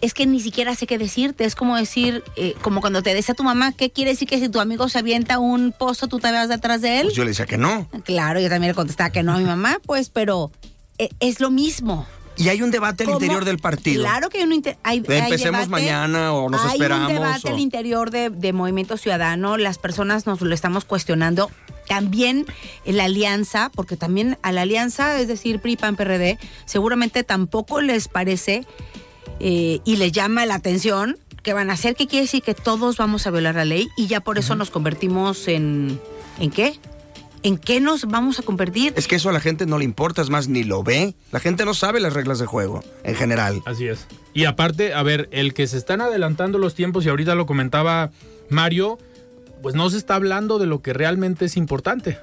es 0.01 0.15
que 0.15 0.27
ni 0.27 0.41
siquiera 0.41 0.75
sé 0.75 0.87
qué 0.87 0.99
decirte. 0.99 1.45
Es 1.45 1.55
como 1.55 1.77
decir, 1.77 2.23
eh, 2.37 2.55
como 2.63 2.81
cuando 2.81 3.03
te 3.03 3.15
decía 3.15 3.35
tu 3.35 3.43
mamá, 3.45 3.73
¿qué 3.73 3.91
quiere 3.91 4.13
decir 4.13 4.29
que 4.29 4.39
si 4.39 4.49
tu 4.49 4.61
amigo 4.61 4.89
se 4.89 4.99
avienta 4.99 5.39
un 5.39 5.73
pozo, 5.73 6.09
tú 6.09 6.19
te 6.19 6.31
vas 6.31 6.49
detrás 6.49 6.81
de 6.83 6.99
él? 7.01 7.05
Pues 7.07 7.17
yo 7.17 7.25
le 7.25 7.31
decía 7.31 7.47
que 7.47 7.59
no. 7.59 7.89
Claro, 8.05 8.41
yo 8.41 8.49
también 8.49 8.71
le 8.71 8.75
contestaba 8.75 9.11
que 9.11 9.23
no 9.23 9.33
a 9.33 9.39
mi 9.39 9.45
mamá, 9.45 9.79
pues, 9.87 10.09
pero 10.11 10.51
eh, 10.99 11.09
es 11.21 11.41
lo 11.41 11.51
mismo. 11.51 12.07
Y 12.37 12.51
hay 12.51 12.63
un 12.63 12.71
debate 12.71 13.03
al 13.03 13.11
interior 13.11 13.45
del 13.45 13.59
partido. 13.59 14.05
Claro 14.05 14.29
que 14.29 14.39
hay 14.39 14.45
un 14.45 14.53
hay, 14.53 14.73
hay 14.85 14.99
empecemos 15.09 15.41
debate. 15.63 15.69
mañana 15.69 16.33
o 16.33 16.49
nos 16.49 16.61
hay 16.65 16.73
esperamos, 16.75 17.09
un 17.09 17.15
debate 17.15 17.49
o- 17.49 17.53
al 17.53 17.59
interior 17.59 18.11
de, 18.13 18.31
de 18.31 18.53
Movimiento 18.53 18.97
Ciudadano. 18.97 19.57
Las 19.57 19.79
personas 19.79 20.25
nos 20.27 20.41
lo 20.41 20.55
estamos 20.55 20.85
cuestionando. 20.85 21.51
También 21.89 22.47
la 22.85 23.05
alianza, 23.07 23.73
porque 23.75 23.97
también 23.97 24.39
a 24.43 24.53
la 24.53 24.61
alianza, 24.63 25.19
es 25.19 25.27
decir, 25.27 25.59
PRI, 25.59 25.77
PAN, 25.77 25.97
PRD, 25.97 26.39
seguramente 26.65 27.25
tampoco 27.25 27.81
les 27.81 28.07
parece 28.07 28.65
eh, 29.41 29.81
y 29.85 29.97
les 29.97 30.13
llama 30.13 30.47
la 30.47 30.55
atención 30.55 31.19
que 31.43 31.53
van 31.53 31.71
a 31.71 31.75
hacer, 31.75 31.95
que 31.95 32.07
quiere 32.07 32.25
decir 32.25 32.43
que 32.43 32.55
todos 32.55 32.97
vamos 32.97 33.27
a 33.27 33.31
violar 33.31 33.55
la 33.55 33.65
ley 33.65 33.89
y 33.97 34.07
ya 34.07 34.21
por 34.21 34.39
eso 34.39 34.55
nos 34.55 34.71
convertimos 34.71 35.49
en... 35.49 36.01
¿En 36.39 36.51
qué? 36.51 36.79
¿En 37.43 37.57
qué 37.57 37.81
nos 37.81 38.05
vamos 38.05 38.39
a 38.39 38.43
convertir? 38.43 38.93
Es 38.97 39.07
que 39.07 39.17
eso 39.17 39.29
a 39.29 39.33
la 39.33 39.41
gente 39.41 39.67
no 39.67 39.79
le 39.79 39.85
importa, 39.85 40.23
es 40.23 40.31
más, 40.31 40.49
ni 40.49 40.65
lo 40.65 40.83
ve. 40.83 41.15
La 41.33 41.41
gente 41.41 41.65
no 41.65 41.75
sabe 41.75 42.01
las 42.01 42.13
reglas 42.13 42.39
de 42.39 42.47
juego, 42.47 42.83
en 43.05 43.15
general. 43.15 43.63
Así 43.65 43.87
es. 43.87 44.07
Y 44.35 44.45
aparte, 44.45 44.93
a 44.93 45.03
ver, 45.03 45.29
el 45.33 45.55
que 45.55 45.67
se 45.67 45.79
están 45.79 46.01
adelantando 46.01 46.59
los 46.59 46.75
tiempos, 46.75 47.05
y 47.05 47.09
ahorita 47.09 47.35
lo 47.35 47.47
comentaba 47.47 48.11
Mario, 48.51 48.99
pues 49.63 49.75
no 49.75 49.89
se 49.91 49.99
está 49.99 50.17
hablando 50.17 50.59
de 50.59 50.67
lo 50.67 50.83
que 50.83 50.93
realmente 50.93 51.45
es 51.45 51.57
importante. 51.57 52.19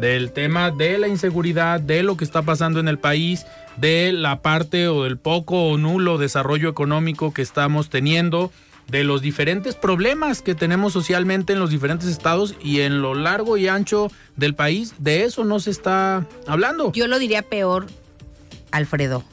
Del 0.00 0.32
tema 0.32 0.70
de 0.70 0.98
la 0.98 1.08
inseguridad, 1.08 1.80
de 1.80 2.02
lo 2.02 2.16
que 2.16 2.24
está 2.24 2.42
pasando 2.42 2.80
en 2.80 2.88
el 2.88 2.98
país, 2.98 3.46
de 3.76 4.12
la 4.12 4.40
parte 4.40 4.88
o 4.88 5.04
del 5.04 5.18
poco 5.18 5.68
o 5.68 5.78
nulo 5.78 6.18
desarrollo 6.18 6.68
económico 6.68 7.32
que 7.32 7.42
estamos 7.42 7.90
teniendo, 7.90 8.50
de 8.88 9.04
los 9.04 9.22
diferentes 9.22 9.76
problemas 9.76 10.42
que 10.42 10.54
tenemos 10.54 10.92
socialmente 10.92 11.54
en 11.54 11.58
los 11.58 11.70
diferentes 11.70 12.08
estados 12.08 12.54
y 12.60 12.80
en 12.80 13.00
lo 13.00 13.14
largo 13.14 13.56
y 13.56 13.68
ancho 13.68 14.10
del 14.36 14.54
país. 14.54 14.94
De 14.98 15.24
eso 15.24 15.44
no 15.44 15.58
se 15.60 15.70
está 15.70 16.26
hablando. 16.46 16.92
Yo 16.92 17.06
lo 17.06 17.18
diría 17.18 17.42
peor, 17.42 17.86
Alfredo. 18.70 19.24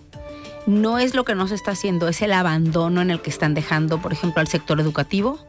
No 0.68 1.00
es 1.00 1.16
lo 1.16 1.26
que 1.26 1.36
no 1.36 1.48
se 1.48 1.56
está 1.56 1.72
haciendo, 1.72 2.08
es 2.08 2.22
el 2.22 2.32
abandono 2.34 3.02
en 3.02 3.10
el 3.10 3.20
que 3.22 3.32
están 3.32 3.54
dejando, 3.54 4.00
por 4.00 4.14
ejemplo, 4.14 4.42
al 4.42 4.48
sector 4.48 4.80
educativo. 4.80 5.40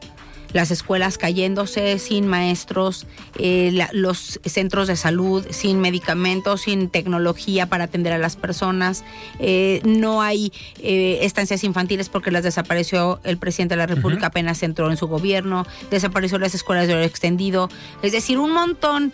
Las 0.53 0.71
escuelas 0.71 1.17
cayéndose 1.17 1.97
sin 1.99 2.27
maestros, 2.27 3.05
eh, 3.37 3.71
la- 3.73 3.89
los 3.91 4.39
centros 4.45 4.87
de 4.87 4.95
salud 4.95 5.45
sin 5.49 5.79
medicamentos, 5.79 6.61
sin 6.61 6.89
tecnología 6.89 7.67
para 7.67 7.85
atender 7.85 8.13
a 8.13 8.17
las 8.17 8.35
personas. 8.35 9.03
eh, 9.39 9.81
no 9.83 10.21
hay 10.21 10.53
eh, 10.79 11.19
estancias 11.23 11.63
infantiles 11.63 12.07
porque 12.09 12.31
las 12.31 12.43
desapareció 12.43 13.19
el 13.23 13.37
presidente 13.37 13.73
de 13.73 13.79
la 13.79 13.87
República 13.87 14.27
apenas 14.27 14.61
entró 14.63 14.89
en 14.91 14.97
su 14.97 15.07
gobierno. 15.07 15.65
Desapareció 15.91 16.37
las 16.39 16.53
escuelas 16.55 16.87
de 16.87 16.93
horario 16.93 17.07
extendido. 17.09 17.69
Es 18.03 18.11
decir, 18.11 18.37
un 18.39 18.51
montón 18.51 19.11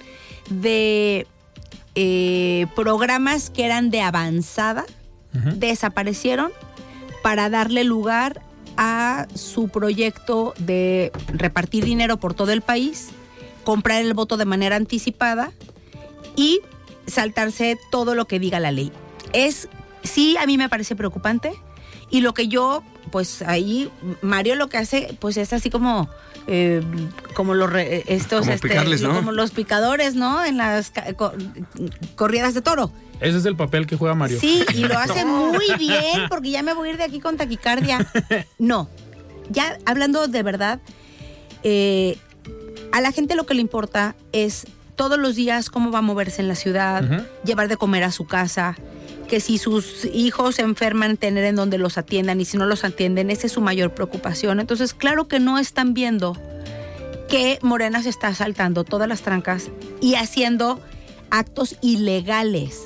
de 0.50 1.26
programas 2.76 3.50
que 3.50 3.66
eran 3.66 3.90
de 3.90 4.02
avanzada 4.02 4.86
desaparecieron 5.56 6.52
para 7.24 7.50
darle 7.50 7.84
lugar 7.84 8.42
a 8.82 9.28
su 9.36 9.68
proyecto 9.68 10.54
de 10.58 11.12
repartir 11.28 11.84
dinero 11.84 12.18
por 12.18 12.34
todo 12.34 12.54
el 12.54 12.62
país, 12.62 13.10
comprar 13.66 14.02
el 14.02 14.14
voto 14.14 14.38
de 14.38 14.46
manera 14.46 14.78
anticipada 14.78 15.52
y 16.38 16.62
saltarse 17.06 17.78
todo 17.92 18.16
lo 18.16 18.26
que 18.26 18.40
diga 18.40 18.62
la 18.62 18.72
ley. 18.72 18.94
Es, 19.34 19.68
sí, 20.04 20.38
a 20.38 20.46
mí 20.46 20.58
me 20.58 20.70
parece 20.70 20.96
preocupante 20.96 21.52
Y 22.10 22.22
lo 22.22 22.34
que 22.34 22.48
yo, 22.48 22.82
pues 23.12 23.42
ahí, 23.42 23.92
Mario 24.22 24.56
lo 24.56 24.70
que 24.70 24.78
hace, 24.78 25.16
pues 25.20 25.36
es 25.38 25.52
así 25.52 25.70
como... 25.70 26.10
eh, 26.48 26.82
como 27.36 27.54
los 27.56 27.70
re- 27.70 28.06
estos 28.08 28.42
Como 28.42 28.54
este, 28.54 28.70
picarles, 28.70 29.02
¿no? 29.02 29.14
como 29.14 29.34
los 29.34 29.52
picadores 29.52 30.16
no 30.16 30.44
en 30.46 30.56
las 30.58 30.94
corridas 32.16 32.54
de 32.54 32.62
toro 32.62 32.92
Ese 33.20 33.38
es 33.38 33.46
el 33.46 33.56
papel 33.56 33.86
que 33.86 33.96
juega 33.98 34.16
Mario. 34.16 34.40
Sí, 34.40 34.64
y 34.74 34.86
lo 34.86 34.98
hace 34.98 35.26
muy 35.26 35.66
bien, 35.78 36.28
porque 36.30 36.52
ya 36.52 36.64
me 36.64 36.74
voy 36.74 36.90
a 36.90 36.92
ir 36.92 36.98
de 36.98 37.04
aquí 37.04 37.20
con 37.20 37.38
taquicardia. 37.38 38.08
No, 38.58 38.90
ya 39.50 39.78
hablando 39.86 40.28
de 40.28 40.44
verdad, 40.44 40.80
eh, 41.64 42.18
a 42.92 43.02
la 43.02 43.12
gente 43.12 43.36
lo 43.36 43.46
que 43.46 43.54
le 43.54 43.62
importa 43.62 44.16
es 44.32 44.66
todos 44.96 45.18
los 45.18 45.36
días 45.36 45.70
cómo 45.70 45.92
va 45.92 46.00
a 46.00 46.02
moverse 46.02 46.42
en 46.42 46.48
la 46.48 46.56
ciudad, 46.56 47.26
llevar 47.46 47.68
de 47.68 47.78
comer 47.78 48.04
a 48.04 48.12
su 48.12 48.26
casa, 48.26 48.76
que 49.30 49.40
si 49.40 49.58
sus 49.58 50.06
hijos 50.14 50.56
se 50.56 50.64
enferman, 50.64 51.16
tener 51.16 51.46
en 51.46 51.56
donde 51.56 51.78
los 51.78 51.98
atiendan 51.98 52.42
y 52.42 52.46
si 52.46 52.58
no 52.58 52.66
los 52.66 52.84
atienden, 52.84 53.30
esa 53.30 53.48
es 53.48 53.54
su 53.54 53.62
mayor 53.62 53.94
preocupación. 53.94 54.60
Entonces, 54.60 54.94
claro 54.94 55.28
que 55.28 55.40
no 55.40 55.58
están 55.60 55.94
viendo 55.94 56.36
que 57.30 57.60
Morena 57.62 58.02
se 58.02 58.10
está 58.10 58.34
saltando 58.34 58.84
todas 58.84 59.08
las 59.08 59.22
trancas 59.22 59.70
y 60.02 60.16
haciendo 60.16 60.82
actos 61.30 61.76
ilegales. 61.82 62.82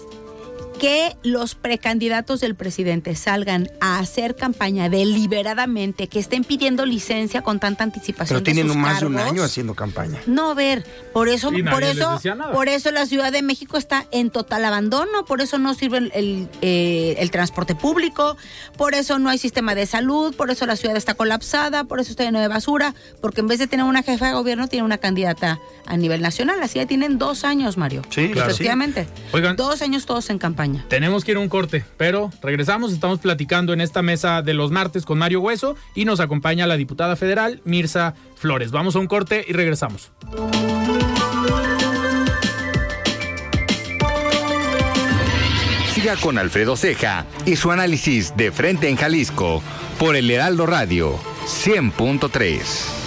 Que 0.84 1.15
los 1.24 1.56
precandidatos 1.56 2.41
del 2.41 2.56
presidente 2.56 3.15
salgan 3.15 3.69
a 3.80 4.00
hacer 4.00 4.36
campaña 4.36 4.89
deliberadamente, 4.89 6.10
que 6.10 6.19
estén 6.19 6.43
pidiendo 6.43 6.86
licencia 6.86 7.41
con 7.41 7.62
tanta 7.62 7.86
anticipación. 7.86 8.28
Pero 8.28 8.39
de 8.41 8.52
tienen 8.52 8.67
sus 8.67 8.76
más 8.76 9.00
de 9.00 9.06
un 9.06 9.17
año 9.17 9.43
haciendo 9.43 9.76
campaña. 9.76 10.19
No, 10.26 10.52
a 10.52 10.54
ver, 10.56 10.86
por 11.13 11.30
eso, 11.30 11.52
por 11.72 11.84
eso, 11.84 12.19
por 12.52 12.67
eso 12.67 12.91
la 12.91 13.06
Ciudad 13.06 13.32
de 13.32 13.41
México 13.41 13.78
está 13.78 14.08
en 14.12 14.30
total 14.30 14.65
abandono, 14.65 15.24
por 15.24 15.39
eso 15.39 15.58
no 15.58 15.74
sirve 15.74 16.00
el, 16.00 16.12
el, 16.15 16.50
eh, 16.62 17.15
el 17.17 17.32
transporte 17.32 17.76
público, 17.76 18.36
por 18.76 18.93
eso 18.93 19.19
no 19.19 19.30
hay 19.30 19.38
sistema 19.38 19.76
de 19.76 19.86
salud, 19.86 20.36
por 20.36 20.52
eso 20.52 20.65
la 20.65 20.76
ciudad 20.76 20.98
está 20.98 21.13
colapsada, 21.13 21.86
por 21.86 22.02
eso 22.02 22.12
está 22.12 22.26
lleno 22.26 22.41
de 22.41 22.50
basura, 22.50 22.93
porque 23.22 23.39
en 23.39 23.48
vez 23.48 23.60
de 23.60 23.67
tener 23.67 23.86
una 23.86 24.04
jefa 24.04 24.28
de 24.28 24.34
gobierno, 24.34 24.67
tiene 24.67 24.84
una 24.84 24.98
candidata 24.98 25.62
a 25.86 25.96
nivel 25.96 26.22
nacional. 26.22 26.62
Así 26.62 26.80
ya 26.80 26.86
tienen 26.86 27.17
dos 27.17 27.46
años, 27.46 27.78
Mario. 27.78 28.02
Sí, 28.10 28.32
Claro. 28.32 28.50
Efectivamente. 28.50 29.08
Oigan. 29.32 29.56
Dos 29.56 29.82
años 29.82 30.06
todos 30.06 30.30
en 30.30 30.39
campaña. 30.39 30.72
Tenemos 30.88 31.23
que 31.23 31.31
ir 31.31 31.38
a 31.38 31.39
un 31.39 31.49
corte, 31.49 31.83
pero 31.97 32.31
regresamos. 32.41 32.93
Estamos 32.93 33.19
platicando 33.19 33.73
en 33.73 33.81
esta 33.81 34.01
mesa 34.01 34.41
de 34.41 34.53
los 34.53 34.71
martes 34.71 35.05
con 35.05 35.17
Mario 35.17 35.41
Hueso 35.41 35.75
y 35.95 36.05
nos 36.05 36.19
acompaña 36.19 36.67
la 36.67 36.77
diputada 36.77 37.15
federal 37.15 37.62
Mirza 37.65 38.13
Flores. 38.36 38.71
Vamos 38.71 38.95
a 38.95 38.99
un 38.99 39.07
corte 39.07 39.45
y 39.47 39.53
regresamos. 39.53 40.12
Siga 45.93 46.15
con 46.17 46.38
Alfredo 46.38 46.75
Ceja 46.75 47.25
y 47.45 47.55
su 47.55 47.71
análisis 47.71 48.36
de 48.36 48.51
frente 48.51 48.89
en 48.89 48.97
Jalisco 48.97 49.62
por 49.99 50.15
el 50.15 50.29
Heraldo 50.29 50.65
Radio 50.65 51.17
100.3. 51.45 53.03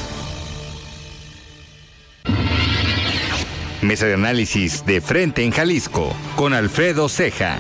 Mesa 3.87 4.07
de 4.07 4.15
análisis 4.15 4.85
de 4.85 5.01
frente 5.01 5.45
en 5.45 5.53
Jalisco 5.53 6.13
con 6.35 6.53
Alfredo 6.53 7.09
Ceja. 7.09 7.59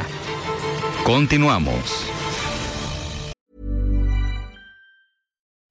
Continuamos. 1.04 2.10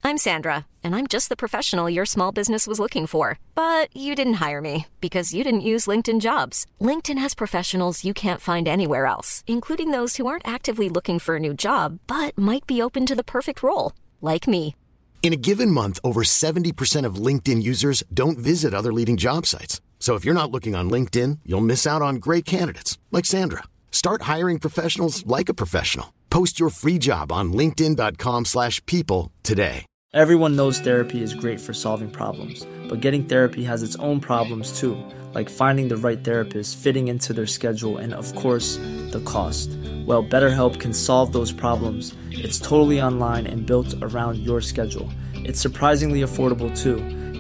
I'm 0.01 0.17
Sandra, 0.17 0.65
and 0.83 0.95
I'm 0.95 1.07
just 1.07 1.29
the 1.29 1.35
professional 1.35 1.89
your 1.89 2.05
small 2.05 2.31
business 2.31 2.67
was 2.67 2.79
looking 2.79 3.07
for. 3.07 3.37
But 3.53 3.89
you 3.93 4.15
didn't 4.15 4.35
hire 4.35 4.61
me 4.61 4.85
because 5.01 5.33
you 5.33 5.43
didn't 5.43 5.69
use 5.69 5.87
LinkedIn 5.87 6.21
jobs. 6.21 6.65
LinkedIn 6.79 7.17
has 7.17 7.33
professionals 7.33 8.05
you 8.05 8.13
can't 8.13 8.39
find 8.39 8.67
anywhere 8.67 9.07
else, 9.07 9.43
including 9.47 9.91
those 9.91 10.15
who 10.15 10.27
aren't 10.27 10.47
actively 10.47 10.87
looking 10.87 11.19
for 11.19 11.35
a 11.35 11.39
new 11.39 11.53
job 11.53 11.99
but 12.07 12.37
might 12.37 12.65
be 12.65 12.81
open 12.81 13.05
to 13.07 13.15
the 13.15 13.23
perfect 13.23 13.61
role, 13.61 13.91
like 14.21 14.47
me. 14.47 14.75
In 15.23 15.33
a 15.33 15.37
given 15.37 15.71
month, 15.71 15.99
over 16.03 16.21
70% 16.21 17.03
of 17.03 17.15
LinkedIn 17.15 17.63
users 17.63 18.03
don't 18.13 18.37
visit 18.37 18.75
other 18.75 18.93
leading 18.93 19.17
job 19.17 19.47
sites. 19.47 19.81
So 20.05 20.13
if 20.13 20.23
you're 20.23 20.41
not 20.41 20.51
looking 20.51 20.75
on 20.75 20.87
LinkedIn, 20.87 21.39
you'll 21.47 21.61
miss 21.61 21.87
out 21.87 22.03
on 22.03 22.17
great 22.17 22.45
candidates 22.45 22.99
like 23.11 23.25
Sandra. 23.25 23.63
Start 23.89 24.21
hiring 24.33 24.59
professionals 24.59 25.25
like 25.25 25.49
a 25.49 25.53
professional. 25.61 26.13
Post 26.29 26.59
your 26.59 26.69
free 26.69 26.99
job 26.99 27.31
on 27.31 27.51
linkedin.com/people 27.51 29.31
today. 29.41 29.87
Everyone 30.13 30.55
knows 30.55 30.79
therapy 30.79 31.23
is 31.23 31.33
great 31.33 31.59
for 31.59 31.73
solving 31.73 32.11
problems, 32.11 32.67
but 32.87 33.01
getting 33.01 33.23
therapy 33.25 33.63
has 33.63 33.81
its 33.81 33.95
own 33.95 34.19
problems 34.19 34.79
too, 34.79 34.95
like 35.33 35.49
finding 35.49 35.87
the 35.87 35.97
right 35.97 36.23
therapist, 36.23 36.77
fitting 36.77 37.07
into 37.07 37.33
their 37.33 37.47
schedule, 37.47 37.97
and 37.97 38.13
of 38.13 38.27
course, 38.35 38.77
the 39.09 39.23
cost. 39.25 39.71
Well, 40.05 40.23
BetterHelp 40.23 40.79
can 40.79 40.93
solve 40.93 41.31
those 41.31 41.51
problems. 41.51 42.13
It's 42.29 42.59
totally 42.59 43.01
online 43.01 43.47
and 43.47 43.65
built 43.65 43.95
around 44.03 44.37
your 44.37 44.61
schedule. 44.61 45.09
It's 45.33 45.59
surprisingly 45.59 46.21
affordable 46.21 46.69
too. 46.83 47.01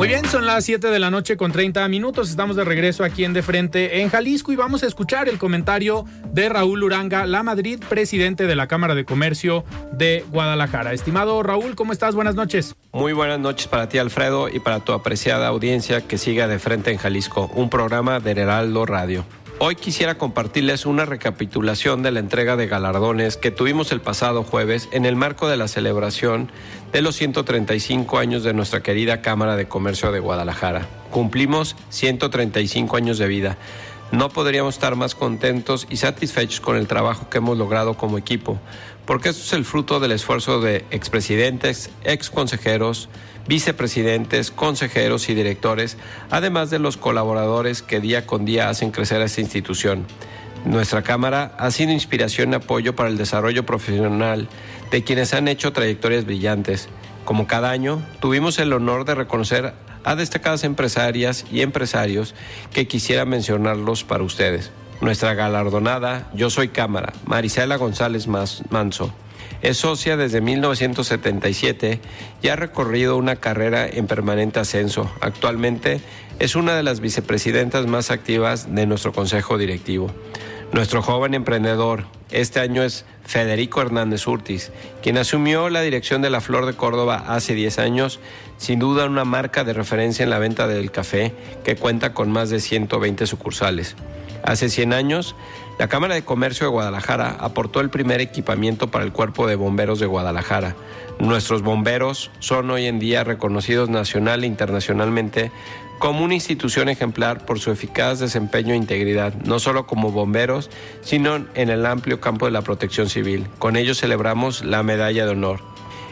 Muy 0.00 0.08
bien, 0.08 0.24
son 0.24 0.46
las 0.46 0.64
7 0.64 0.88
de 0.88 0.98
la 0.98 1.10
noche 1.10 1.36
con 1.36 1.52
30 1.52 1.86
minutos. 1.88 2.30
Estamos 2.30 2.56
de 2.56 2.64
regreso 2.64 3.04
aquí 3.04 3.22
en 3.22 3.34
De 3.34 3.42
Frente 3.42 4.00
en 4.00 4.08
Jalisco 4.08 4.50
y 4.50 4.56
vamos 4.56 4.82
a 4.82 4.86
escuchar 4.86 5.28
el 5.28 5.36
comentario 5.36 6.06
de 6.32 6.48
Raúl 6.48 6.84
Uranga, 6.84 7.26
la 7.26 7.42
Madrid, 7.42 7.78
presidente 7.86 8.46
de 8.46 8.56
la 8.56 8.66
Cámara 8.66 8.94
de 8.94 9.04
Comercio 9.04 9.62
de 9.92 10.24
Guadalajara. 10.30 10.94
Estimado 10.94 11.42
Raúl, 11.42 11.74
¿cómo 11.74 11.92
estás? 11.92 12.14
Buenas 12.14 12.34
noches. 12.34 12.76
Muy 12.92 13.12
buenas 13.12 13.40
noches 13.40 13.68
para 13.68 13.90
ti, 13.90 13.98
Alfredo, 13.98 14.48
y 14.48 14.58
para 14.60 14.80
tu 14.80 14.94
apreciada 14.94 15.48
audiencia 15.48 16.00
que 16.00 16.16
siga 16.16 16.48
de 16.48 16.58
frente 16.58 16.90
en 16.90 16.96
Jalisco, 16.96 17.50
un 17.54 17.68
programa 17.68 18.20
de 18.20 18.30
Heraldo 18.30 18.86
Radio. 18.86 19.26
Hoy 19.62 19.76
quisiera 19.76 20.14
compartirles 20.14 20.86
una 20.86 21.04
recapitulación 21.04 22.02
de 22.02 22.10
la 22.10 22.20
entrega 22.20 22.56
de 22.56 22.66
galardones 22.66 23.36
que 23.36 23.50
tuvimos 23.50 23.92
el 23.92 24.00
pasado 24.00 24.42
jueves 24.42 24.88
en 24.90 25.04
el 25.04 25.16
marco 25.16 25.50
de 25.50 25.58
la 25.58 25.68
celebración 25.68 26.50
de 26.92 27.02
los 27.02 27.16
135 27.16 28.16
años 28.16 28.42
de 28.42 28.54
nuestra 28.54 28.82
querida 28.82 29.20
Cámara 29.20 29.56
de 29.56 29.68
Comercio 29.68 30.12
de 30.12 30.20
Guadalajara. 30.20 30.88
Cumplimos 31.10 31.76
135 31.90 32.96
años 32.96 33.18
de 33.18 33.28
vida. 33.28 33.58
No 34.12 34.30
podríamos 34.30 34.76
estar 34.76 34.96
más 34.96 35.14
contentos 35.14 35.86
y 35.90 35.98
satisfechos 35.98 36.62
con 36.62 36.78
el 36.78 36.86
trabajo 36.86 37.28
que 37.28 37.36
hemos 37.36 37.58
logrado 37.58 37.98
como 37.98 38.16
equipo, 38.16 38.58
porque 39.04 39.28
esto 39.28 39.42
es 39.42 39.52
el 39.52 39.66
fruto 39.66 40.00
del 40.00 40.12
esfuerzo 40.12 40.62
de 40.62 40.86
expresidentes, 40.90 41.90
exconsejeros, 42.04 43.10
vicepresidentes, 43.50 44.52
consejeros 44.52 45.28
y 45.28 45.34
directores, 45.34 45.96
además 46.30 46.70
de 46.70 46.78
los 46.78 46.96
colaboradores 46.96 47.82
que 47.82 47.98
día 47.98 48.24
con 48.24 48.44
día 48.44 48.68
hacen 48.68 48.92
crecer 48.92 49.20
a 49.20 49.24
esta 49.24 49.40
institución. 49.40 50.06
Nuestra 50.64 51.02
Cámara 51.02 51.52
ha 51.58 51.72
sido 51.72 51.90
inspiración 51.90 52.52
y 52.52 52.54
apoyo 52.54 52.94
para 52.94 53.08
el 53.08 53.18
desarrollo 53.18 53.66
profesional 53.66 54.48
de 54.92 55.02
quienes 55.02 55.34
han 55.34 55.48
hecho 55.48 55.72
trayectorias 55.72 56.26
brillantes. 56.26 56.88
Como 57.24 57.48
cada 57.48 57.72
año, 57.72 58.00
tuvimos 58.20 58.56
el 58.60 58.72
honor 58.72 59.04
de 59.04 59.16
reconocer 59.16 59.74
a 60.04 60.14
destacadas 60.14 60.62
empresarias 60.62 61.44
y 61.50 61.62
empresarios 61.62 62.36
que 62.72 62.86
quisiera 62.86 63.24
mencionarlos 63.24 64.04
para 64.04 64.22
ustedes. 64.22 64.70
Nuestra 65.00 65.34
galardonada 65.34 66.30
Yo 66.34 66.50
Soy 66.50 66.68
Cámara, 66.68 67.12
Marisela 67.26 67.78
González 67.78 68.28
Manso. 68.28 69.12
Es 69.62 69.78
socia 69.78 70.16
desde 70.16 70.40
1977 70.40 72.00
y 72.42 72.48
ha 72.48 72.56
recorrido 72.56 73.16
una 73.16 73.36
carrera 73.36 73.86
en 73.86 74.06
permanente 74.06 74.60
ascenso. 74.60 75.10
Actualmente 75.20 76.00
es 76.38 76.56
una 76.56 76.74
de 76.74 76.82
las 76.82 77.00
vicepresidentas 77.00 77.86
más 77.86 78.10
activas 78.10 78.74
de 78.74 78.86
nuestro 78.86 79.12
consejo 79.12 79.58
directivo. 79.58 80.10
Nuestro 80.72 81.02
joven 81.02 81.34
emprendedor 81.34 82.04
este 82.30 82.60
año 82.60 82.84
es 82.84 83.04
Federico 83.24 83.82
Hernández 83.82 84.26
Urtiz, 84.26 84.70
quien 85.02 85.18
asumió 85.18 85.68
la 85.68 85.82
dirección 85.82 86.22
de 86.22 86.30
la 86.30 86.40
Flor 86.40 86.64
de 86.64 86.74
Córdoba 86.74 87.24
hace 87.26 87.54
10 87.54 87.80
años, 87.80 88.20
sin 88.56 88.78
duda 88.78 89.06
una 89.06 89.24
marca 89.24 89.64
de 89.64 89.72
referencia 89.72 90.22
en 90.22 90.30
la 90.30 90.38
venta 90.38 90.68
del 90.68 90.92
café 90.92 91.34
que 91.64 91.74
cuenta 91.74 92.14
con 92.14 92.30
más 92.30 92.50
de 92.50 92.60
120 92.60 93.26
sucursales. 93.26 93.96
Hace 94.44 94.68
100 94.68 94.92
años, 94.92 95.34
la 95.78 95.88
Cámara 95.88 96.14
de 96.14 96.24
Comercio 96.24 96.66
de 96.66 96.72
Guadalajara 96.72 97.36
aportó 97.40 97.80
el 97.80 97.90
primer 97.90 98.20
equipamiento 98.20 98.90
para 98.90 99.04
el 99.04 99.12
Cuerpo 99.12 99.46
de 99.46 99.56
Bomberos 99.56 100.00
de 100.00 100.06
Guadalajara. 100.06 100.76
Nuestros 101.18 101.62
bomberos 101.62 102.30
son 102.38 102.70
hoy 102.70 102.86
en 102.86 102.98
día 102.98 103.24
reconocidos 103.24 103.88
nacional 103.88 104.44
e 104.44 104.46
internacionalmente 104.46 105.50
como 105.98 106.24
una 106.24 106.34
institución 106.34 106.88
ejemplar 106.88 107.44
por 107.44 107.60
su 107.60 107.70
eficaz 107.70 108.18
desempeño 108.18 108.72
e 108.72 108.76
integridad, 108.78 109.34
no 109.44 109.58
solo 109.58 109.86
como 109.86 110.10
bomberos, 110.10 110.70
sino 111.02 111.44
en 111.54 111.68
el 111.68 111.84
amplio 111.84 112.20
campo 112.20 112.46
de 112.46 112.52
la 112.52 112.62
protección 112.62 113.10
civil. 113.10 113.46
Con 113.58 113.76
ello 113.76 113.94
celebramos 113.94 114.64
la 114.64 114.82
medalla 114.82 115.26
de 115.26 115.32
honor. 115.32 115.69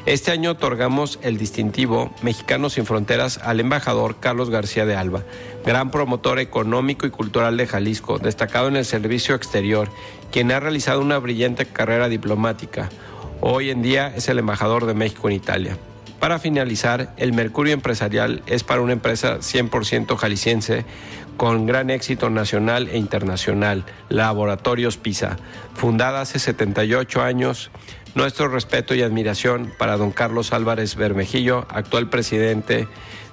Este 0.09 0.31
año 0.31 0.53
otorgamos 0.53 1.19
el 1.21 1.37
distintivo 1.37 2.11
Mexicanos 2.23 2.73
sin 2.73 2.87
Fronteras 2.87 3.37
al 3.45 3.61
embajador 3.61 4.17
Carlos 4.19 4.49
García 4.49 4.87
de 4.87 4.97
Alba, 4.97 5.23
gran 5.67 5.91
promotor 5.91 6.39
económico 6.39 7.07
y 7.07 7.11
cultural 7.11 7.59
de 7.59 7.67
Jalisco, 7.67 8.19
destacado 8.19 8.69
en 8.69 8.77
el 8.77 8.87
servicio 8.87 9.35
exterior, 9.35 9.91
quien 10.33 10.51
ha 10.51 10.61
realizado 10.61 11.03
una 11.03 11.19
brillante 11.19 11.67
carrera 11.67 12.09
diplomática. 12.09 12.89
Hoy 13.43 13.69
en 13.69 13.83
día 13.83 14.11
es 14.17 14.31
el 14.31 14.39
embajador 14.39 14.87
de 14.87 14.95
México 14.95 15.29
en 15.29 15.37
Italia. 15.37 15.77
Para 16.19 16.39
finalizar, 16.39 17.13
el 17.19 17.35
Mercurio 17.35 17.75
Empresarial 17.75 18.43
es 18.47 18.65
para 18.65 18.81
una 18.81 18.95
empresa 18.95 19.41
100% 19.41 20.17
jalisciense 20.17 20.87
con 21.37 21.67
gran 21.67 21.89
éxito 21.91 22.31
nacional 22.31 22.89
e 22.89 22.99
internacional, 22.99 23.85
Laboratorios 24.09 24.97
PISA, 24.97 25.37
fundada 25.75 26.21
hace 26.21 26.41
78 26.41 27.23
años. 27.23 27.71
Nuestro 28.19 28.49
respeto 28.49 28.97
y 28.97 29.03
admiración 29.03 29.73
para 29.79 29.97
don 29.97 30.11
Carlos 30.11 30.53
Álvarez 30.53 30.97
Bermejillo, 30.97 31.69
actual 31.69 32.11
presidente 32.11 32.89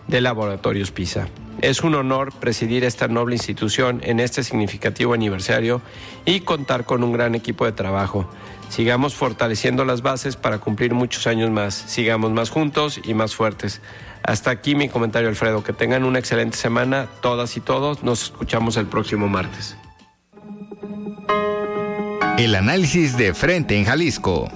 de 0.08 0.22
Laboratorios 0.22 0.92
PISA. 0.92 1.28
Es 1.60 1.82
un 1.82 1.96
honor 1.96 2.32
presidir 2.40 2.84
esta 2.84 3.08
noble 3.08 3.34
institución 3.34 4.00
en 4.04 4.20
este 4.20 4.44
significativo 4.44 5.16
aniversario 5.16 5.82
y 6.24 6.42
contar 6.42 6.86
con 6.86 7.04
un 7.04 7.14
gran 7.14 7.34
equipo 7.34 7.66
de 7.66 7.72
trabajo. 7.72 8.30
Sigamos 8.70 9.16
fortaleciendo 9.16 9.86
las 9.86 10.04
bases 10.04 10.36
para 10.36 10.60
cumplir 10.60 10.94
muchos 10.94 11.26
años 11.26 11.50
más. 11.50 11.74
Sigamos 11.74 12.32
más 12.32 12.52
juntos 12.52 13.02
y 13.04 13.16
más 13.16 13.34
fuertes. 13.34 13.82
Hasta 14.22 14.52
aquí 14.52 14.76
mi 14.76 14.88
comentario, 14.88 15.30
Alfredo. 15.30 15.64
Que 15.64 15.74
tengan 15.74 16.04
una 16.04 16.20
excelente 16.20 16.58
semana, 16.58 17.08
todas 17.24 17.58
y 17.58 17.60
todos. 17.60 18.04
Nos 18.04 18.26
escuchamos 18.26 18.78
el 18.78 18.86
próximo 18.86 19.28
martes. 19.28 19.76
El 22.38 22.54
análisis 22.54 23.18
de 23.18 23.34
frente 23.34 23.76
en 23.80 23.86
Jalisco. 23.86 24.48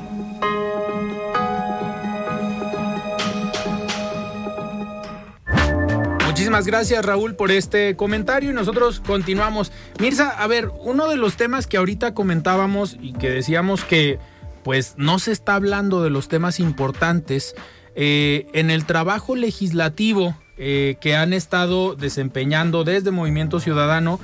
Muchísimas 6.50 6.66
gracias 6.66 7.06
Raúl 7.06 7.36
por 7.36 7.52
este 7.52 7.96
comentario 7.96 8.50
y 8.50 8.54
nosotros 8.56 9.04
continuamos. 9.06 9.72
Mirza, 10.00 10.30
a 10.30 10.48
ver, 10.48 10.72
uno 10.80 11.08
de 11.08 11.16
los 11.16 11.38
temas 11.38 11.68
que 11.68 11.78
ahorita 11.78 12.16
comentábamos 12.16 12.98
y 13.00 13.14
que 13.14 13.30
decíamos 13.30 13.84
que 13.86 14.18
pues 14.64 14.96
no 14.98 15.20
se 15.20 15.32
está 15.32 15.54
hablando 15.54 16.02
de 16.02 16.10
los 16.10 16.28
temas 16.28 16.60
importantes 16.60 17.54
eh, 17.94 18.48
en 18.54 18.72
el 18.72 18.86
trabajo 18.86 19.36
legislativo 19.36 20.36
eh, 20.58 20.96
que 21.00 21.16
han 21.16 21.34
estado 21.34 21.94
desempeñando 21.94 22.84
desde 22.84 23.12
Movimiento 23.12 23.60
Ciudadano, 23.60 24.20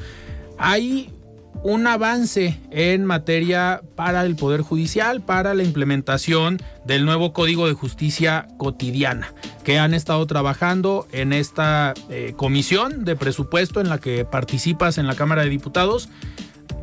hay 0.57 1.13
un 1.63 1.87
avance 1.87 2.59
en 2.71 3.05
materia 3.05 3.81
para 3.95 4.25
el 4.25 4.35
Poder 4.35 4.61
Judicial, 4.61 5.21
para 5.21 5.53
la 5.53 5.63
implementación 5.63 6.61
del 6.85 7.05
nuevo 7.05 7.33
Código 7.33 7.67
de 7.67 7.73
Justicia 7.73 8.47
Cotidiana, 8.57 9.33
que 9.63 9.79
han 9.79 9.93
estado 9.93 10.25
trabajando 10.27 11.07
en 11.11 11.33
esta 11.33 11.93
eh, 12.09 12.33
comisión 12.35 13.05
de 13.05 13.15
presupuesto 13.15 13.81
en 13.81 13.89
la 13.89 13.99
que 13.99 14.25
participas 14.25 14.97
en 14.97 15.07
la 15.07 15.15
Cámara 15.15 15.43
de 15.43 15.49
Diputados. 15.49 16.09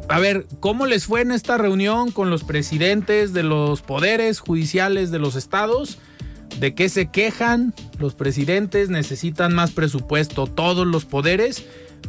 A 0.08 0.18
ver, 0.18 0.46
¿cómo 0.61 0.87
les 0.87 1.06
fue 1.06 1.20
en 1.20 1.32
esta 1.32 1.56
reunión 1.58 2.11
con 2.11 2.30
los 2.30 2.44
presidentes 2.44 3.32
de 3.32 3.42
los 3.44 3.82
poderes 3.82 4.40
judiciales 4.40 5.11
de 5.11 5.18
los 5.18 5.37
estados? 5.37 5.98
¿De 6.58 6.74
qué 6.74 6.88
se 6.88 7.06
quejan? 7.06 7.74
Los 7.98 8.14
presidentes 8.14 8.90
necesitan 8.90 9.54
más 9.54 9.70
presupuesto, 9.70 10.46
todos 10.46 10.87
los 10.87 11.04
poderes, 11.04 11.64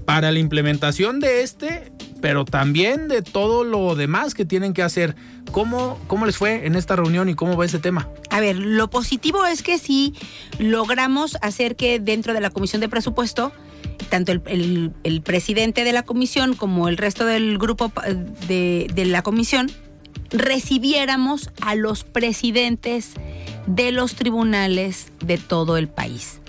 para 0.06 0.32
la 0.32 0.40
implementación 0.40 1.20
de 1.20 1.44
este 1.44 1.92
pero 2.24 2.46
también 2.46 3.10
de 3.10 3.22
todo 3.22 3.66
lo 3.66 3.96
demás 3.96 4.34
que 4.34 4.46
tienen 4.46 4.72
que 4.72 4.82
hacer. 4.82 5.14
¿Cómo, 5.52 6.00
¿Cómo 6.08 6.26
les 6.26 6.38
fue 6.38 6.66
en 6.66 6.76
esta 6.76 6.96
reunión 6.96 7.28
y 7.28 7.36
cómo 7.36 7.58
va 7.58 7.66
ese 7.66 7.80
tema? 7.80 8.08
A 8.30 8.40
ver, 8.40 8.56
lo 8.56 8.90
positivo 8.90 9.46
es 9.46 9.62
que 9.62 9.78
sí 9.78 10.14
logramos 10.58 11.38
hacer 11.42 11.76
que 11.76 12.00
dentro 12.00 12.34
de 12.34 12.40
la 12.40 12.50
Comisión 12.50 12.80
de 12.80 12.88
Presupuesto, 12.88 13.52
tanto 14.08 14.32
el, 14.32 14.94
el, 15.04 15.22
presidente 15.22 15.84
de 15.84 15.92
la 15.92 16.04
comisión 16.04 16.54
como 16.54 16.88
el 16.88 16.96
resto 16.96 17.26
del 17.26 17.58
grupo 17.58 17.92
de, 18.48 18.90
de 18.96 19.04
la 19.04 19.22
comisión, 19.22 19.70
recibiéramos 20.32 21.50
a 21.60 21.76
los 21.76 22.06
presidentes 22.06 23.16
de 23.68 23.92
los 23.92 24.16
tribunales 24.16 25.12
de 25.20 25.38
todo 25.38 25.76
el 25.76 25.90
país. 25.90 26.40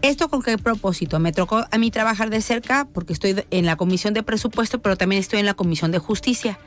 ¿Esto 0.00 0.28
con 0.28 0.42
qué 0.42 0.56
propósito? 0.58 1.18
Me 1.18 1.32
tocó 1.32 1.64
a 1.68 1.78
mí 1.78 1.90
trabajar 1.90 2.30
de 2.30 2.40
cerca 2.40 2.86
porque 2.92 3.12
estoy 3.12 3.44
en 3.50 3.66
la 3.66 3.76
Comisión 3.76 4.14
de 4.14 4.22
Presupuesto, 4.22 4.80
pero 4.80 4.96
también 4.96 5.20
estoy 5.20 5.40
en 5.40 5.46
la 5.46 5.54
Comisión 5.54 5.90
de 5.90 5.98
Justicia. 5.98 6.58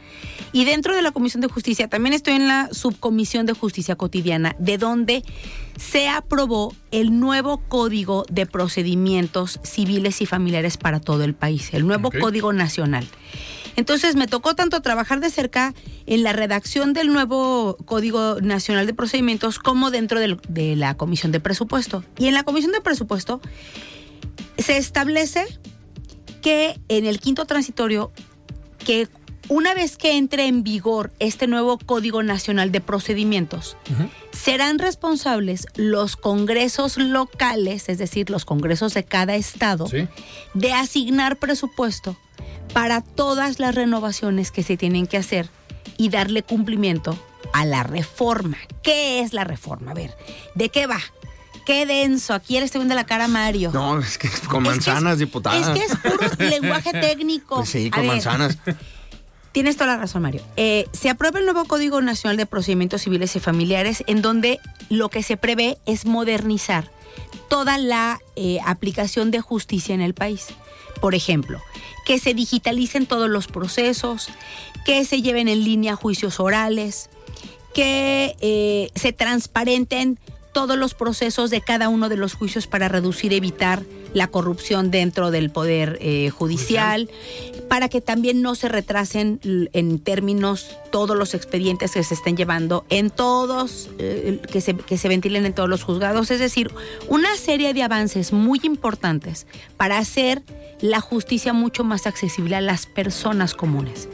Y 0.52 0.66
dentro 0.66 0.94
de 0.94 1.02
la 1.02 1.12
Comisión 1.12 1.40
de 1.40 1.48
Justicia 1.48 1.88
también 1.88 2.14
estoy 2.14 2.34
en 2.34 2.48
la 2.50 2.68
Subcomisión 2.74 3.46
de 3.46 3.54
Justicia 3.54 3.96
Cotidiana, 3.96 4.56
de 4.60 4.78
donde 4.78 5.24
se 5.78 6.10
aprobó 6.10 6.76
el 6.92 7.20
nuevo 7.20 7.62
Código 7.70 8.26
de 8.30 8.46
Procedimientos 8.46 9.62
Civiles 9.64 10.22
y 10.22 10.26
Familiares 10.26 10.76
para 10.76 11.00
todo 11.00 11.24
el 11.24 11.34
país, 11.34 11.74
el 11.74 11.88
nuevo 11.88 12.12
Código 12.12 12.52
Nacional. 12.52 13.08
Entonces 13.76 14.16
me 14.16 14.28
tocó 14.28 14.56
tanto 14.56 14.82
trabajar 14.82 15.20
de 15.20 15.30
cerca 15.30 15.74
en 16.06 16.24
la 16.24 16.34
redacción 16.34 16.94
del 16.94 17.12
nuevo 17.12 17.78
Código 17.86 18.42
Nacional 18.42 18.86
de 18.86 18.94
Procedimientos 18.94 19.60
como 19.60 19.92
dentro 19.92 20.20
de 20.20 20.76
la 20.76 20.96
Comisión 20.96 21.32
de 21.32 21.40
Presupuesto. 21.40 22.04
Y 22.18 22.28
en 22.28 22.34
la 22.34 22.44
Comisión 22.44 22.72
de 22.72 22.82
Presupuesto 22.82 23.42
se 24.58 24.78
establece 24.78 25.46
que 26.42 26.80
en 26.90 27.06
el 27.06 27.20
quinto 27.20 27.46
transitorio, 27.46 28.12
que 28.84 29.08
una 29.48 29.74
vez 29.74 29.98
que 29.98 30.18
entre 30.18 30.48
en 30.48 30.64
vigor 30.64 31.12
este 31.20 31.46
nuevo 31.48 31.78
Código 31.78 32.24
Nacional 32.24 32.72
de 32.72 32.82
Procedimientos, 32.82 33.76
serán 34.32 34.80
responsables 34.80 35.66
los 35.76 36.16
congresos 36.16 36.98
locales, 36.98 37.90
es 37.90 37.98
decir, 37.98 38.30
los 38.30 38.46
congresos 38.46 38.94
de 38.94 39.04
cada 39.04 39.36
estado, 39.36 39.88
de 40.54 40.74
asignar 40.74 41.38
presupuesto 41.38 42.16
para 42.74 43.02
todas 43.02 43.60
las 43.60 43.76
renovaciones 43.76 44.52
que 44.52 44.64
se 44.64 44.78
tienen 44.78 45.08
que 45.08 45.18
hacer 45.18 45.50
y 45.98 46.10
darle 46.10 46.44
cumplimiento 46.44 47.18
a 47.54 47.66
la 47.66 47.84
reforma. 47.84 48.58
¿Qué 48.84 49.22
es 49.22 49.34
la 49.34 49.44
reforma? 49.44 49.92
A 49.92 49.94
ver, 49.94 50.16
¿de 50.56 50.70
qué 50.70 50.88
va? 50.88 51.00
Qué 51.66 51.86
denso. 51.86 52.34
Aquí 52.34 52.58
le 52.60 52.66
estoy 52.66 52.80
viendo 52.80 52.96
la 52.96 53.06
cara 53.06 53.26
a 53.26 53.28
Mario. 53.28 53.72
No, 53.74 54.00
es 54.00 54.18
que 54.18 54.30
con 54.50 54.64
manzanas, 54.64 55.20
diputada. 55.20 55.60
Es 55.60 55.80
que 55.80 55.86
es 55.86 55.96
puro 55.98 56.18
lenguaje 56.50 56.92
técnico. 56.92 57.58
Pues 57.58 57.70
sí, 57.70 57.92
con 57.92 58.08
manzanas. 58.08 58.58
Tienes 59.52 59.76
toda 59.76 59.88
la 59.88 59.98
razón, 59.98 60.22
Mario. 60.22 60.42
Eh, 60.56 60.88
se 60.94 61.10
aprueba 61.10 61.40
el 61.40 61.46
nuevo 61.46 61.66
Código 61.66 62.02
Nacional 62.02 62.38
de 62.38 62.46
Procedimientos 62.46 63.02
Civiles 63.02 63.36
y 63.36 63.40
Familiares, 63.40 64.04
en 64.08 64.22
donde 64.22 64.60
lo 64.90 65.10
que 65.10 65.24
se 65.24 65.36
prevé 65.36 65.78
es 65.86 66.06
modernizar 66.06 66.90
toda 67.50 67.78
la 67.78 68.20
eh, 68.38 68.60
aplicación 68.66 69.30
de 69.30 69.42
justicia 69.42 69.94
en 69.94 70.02
el 70.02 70.14
país. 70.14 70.48
Por 71.02 71.16
ejemplo, 71.16 71.62
que 72.06 72.20
se 72.20 72.34
digitalicen 72.34 73.06
todos 73.06 73.30
los 73.30 73.48
procesos, 73.48 74.30
que 74.86 75.04
se 75.04 75.22
lleven 75.22 75.50
en 75.50 75.64
línea 75.64 75.96
juicios 75.96 76.40
orales, 76.40 77.10
que 77.74 78.36
eh, 78.40 78.90
se 78.96 79.12
transparenten 79.12 80.20
todos 80.54 80.78
los 80.78 80.94
procesos 80.94 81.50
de 81.50 81.62
cada 81.62 81.90
uno 81.90 82.10
de 82.10 82.18
los 82.18 82.34
juicios 82.34 82.68
para 82.68 82.90
reducir, 82.90 83.34
evitar 83.34 83.84
la 84.14 84.28
corrupción 84.28 84.92
dentro 84.92 85.32
del 85.32 85.50
Poder 85.50 85.98
eh, 86.02 86.30
judicial, 86.30 87.10
para 87.70 87.88
que 87.88 88.02
también 88.02 88.42
no 88.42 88.56
se 88.56 88.68
retrasen 88.68 89.40
en 89.44 90.00
términos 90.00 90.78
todos 90.92 91.16
los 91.16 91.34
expedientes 91.34 91.92
que 91.92 92.04
se 92.04 92.14
estén 92.14 92.36
llevando 92.36 92.86
en 92.90 93.10
todos, 93.10 93.90
eh, 93.98 94.42
que, 94.52 94.60
se, 94.60 94.76
que 94.76 94.98
se 94.98 95.08
ventilen 95.08 95.46
en 95.46 95.54
todos 95.54 95.70
los 95.70 95.84
juzgados. 95.84 96.30
Es 96.32 96.40
decir, 96.40 96.70
una 97.08 97.38
serie 97.38 97.74
de 97.74 97.84
avances 97.84 98.34
muy 98.34 98.60
importantes 98.64 99.48
para 99.78 99.98
hacer 99.98 100.44
la 100.82 101.00
justicia 101.00 101.54
mucho 101.54 101.84
más 101.84 102.08
accesible 102.08 102.56
a 102.56 102.62
las 102.62 102.86
personas 102.86 103.54
comunes. 103.54 104.10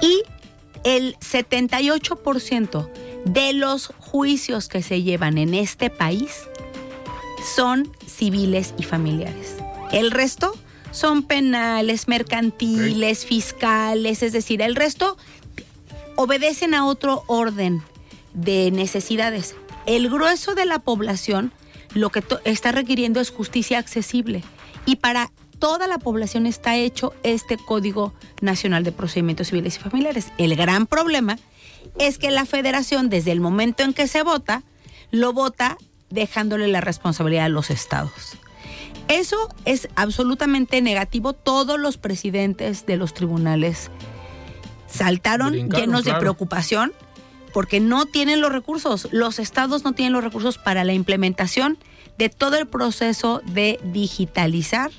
Y 0.00 0.22
el 0.84 1.16
78% 1.18 2.88
de 3.24 3.52
los 3.52 3.86
juicios 3.98 4.68
que 4.68 4.82
se 4.82 5.02
llevan 5.02 5.38
en 5.38 5.54
este 5.54 5.90
país 5.90 6.48
son 7.54 7.90
civiles 8.06 8.74
y 8.78 8.82
familiares. 8.82 9.56
El 9.92 10.10
resto 10.10 10.54
son 10.90 11.22
penales, 11.22 12.08
mercantiles, 12.08 13.24
fiscales, 13.24 14.22
es 14.22 14.32
decir, 14.32 14.60
el 14.60 14.74
resto 14.74 15.16
obedecen 16.16 16.74
a 16.74 16.86
otro 16.86 17.24
orden 17.26 17.82
de 18.34 18.70
necesidades. 18.70 19.54
El 19.86 20.10
grueso 20.10 20.54
de 20.54 20.66
la 20.66 20.78
población 20.80 21.52
lo 21.94 22.10
que 22.10 22.22
está 22.44 22.72
requiriendo 22.72 23.20
es 23.20 23.30
justicia 23.30 23.78
accesible 23.78 24.42
y 24.86 24.96
para 24.96 25.30
toda 25.62 25.86
la 25.86 25.98
población 25.98 26.46
está 26.46 26.74
hecho 26.74 27.14
este 27.22 27.56
Código 27.56 28.12
Nacional 28.40 28.82
de 28.82 28.90
Procedimientos 28.90 29.46
Civiles 29.46 29.76
y 29.76 29.78
Familiares. 29.78 30.32
El 30.36 30.56
gran 30.56 30.88
problema 30.88 31.38
es 32.00 32.18
que 32.18 32.32
la 32.32 32.46
federación, 32.46 33.08
desde 33.08 33.30
el 33.30 33.40
momento 33.40 33.84
en 33.84 33.94
que 33.94 34.08
se 34.08 34.24
vota, 34.24 34.64
lo 35.12 35.32
vota 35.32 35.78
dejándole 36.10 36.66
la 36.66 36.80
responsabilidad 36.80 37.44
a 37.44 37.48
los 37.48 37.70
estados. 37.70 38.36
Eso 39.06 39.54
es 39.64 39.88
absolutamente 39.94 40.82
negativo. 40.82 41.32
Todos 41.32 41.78
los 41.78 41.96
presidentes 41.96 42.84
de 42.84 42.96
los 42.96 43.14
tribunales 43.14 43.92
saltaron 44.88 45.70
llenos 45.70 46.02
de 46.02 46.14
preocupación 46.14 46.92
porque 47.52 47.78
no 47.78 48.06
tienen 48.06 48.40
los 48.40 48.50
recursos. 48.50 49.06
Los 49.12 49.38
estados 49.38 49.84
no 49.84 49.92
tienen 49.92 50.12
los 50.12 50.24
recursos 50.24 50.58
para 50.58 50.82
la 50.82 50.92
implementación 50.92 51.78
de 52.18 52.30
todo 52.30 52.56
el 52.56 52.66
proceso 52.66 53.42
de 53.46 53.78
digitalizar 53.84 54.90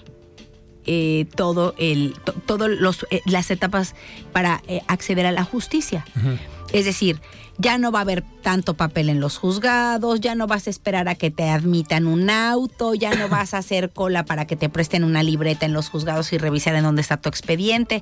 eh, 0.86 1.26
todo 1.36 1.74
el 1.78 2.14
to- 2.24 2.34
todo 2.46 2.68
los 2.68 3.06
eh, 3.12 3.22
las 3.26 3.52
etapas 3.52 3.96
para 4.32 4.62
eh, 4.68 4.82
acceder 4.88 5.26
a 5.26 5.32
la 5.32 5.44
justicia. 5.44 6.06
Es 6.72 6.86
decir, 6.86 7.22
ya 7.60 7.78
no 7.78 7.92
va 7.92 8.00
a 8.00 8.02
haber 8.02 8.24
tanto 8.42 8.74
papel 8.74 9.10
en 9.10 9.20
los 9.20 9.38
juzgados, 9.38 10.20
ya 10.22 10.34
no 10.34 10.48
vas 10.48 10.66
a 10.66 10.70
esperar 10.72 11.08
a 11.08 11.14
que 11.16 11.30
te 11.30 11.50
admitan 11.50 12.08
un 12.08 12.30
auto, 12.32 12.96
ya 12.96 13.14
no 13.14 13.30
vas 13.30 13.54
a 13.54 13.60
hacer 13.60 13.92
cola 13.92 14.26
para 14.26 14.46
que 14.48 14.56
te 14.56 14.70
presten 14.70 15.04
una 15.04 15.22
libreta 15.22 15.66
en 15.68 15.74
los 15.74 15.90
juzgados 15.90 16.34
y 16.34 16.40
revisar 16.40 16.74
en 16.76 16.84
dónde 16.84 17.02
está 17.04 17.18
tu 17.18 17.30
expediente. 17.30 18.02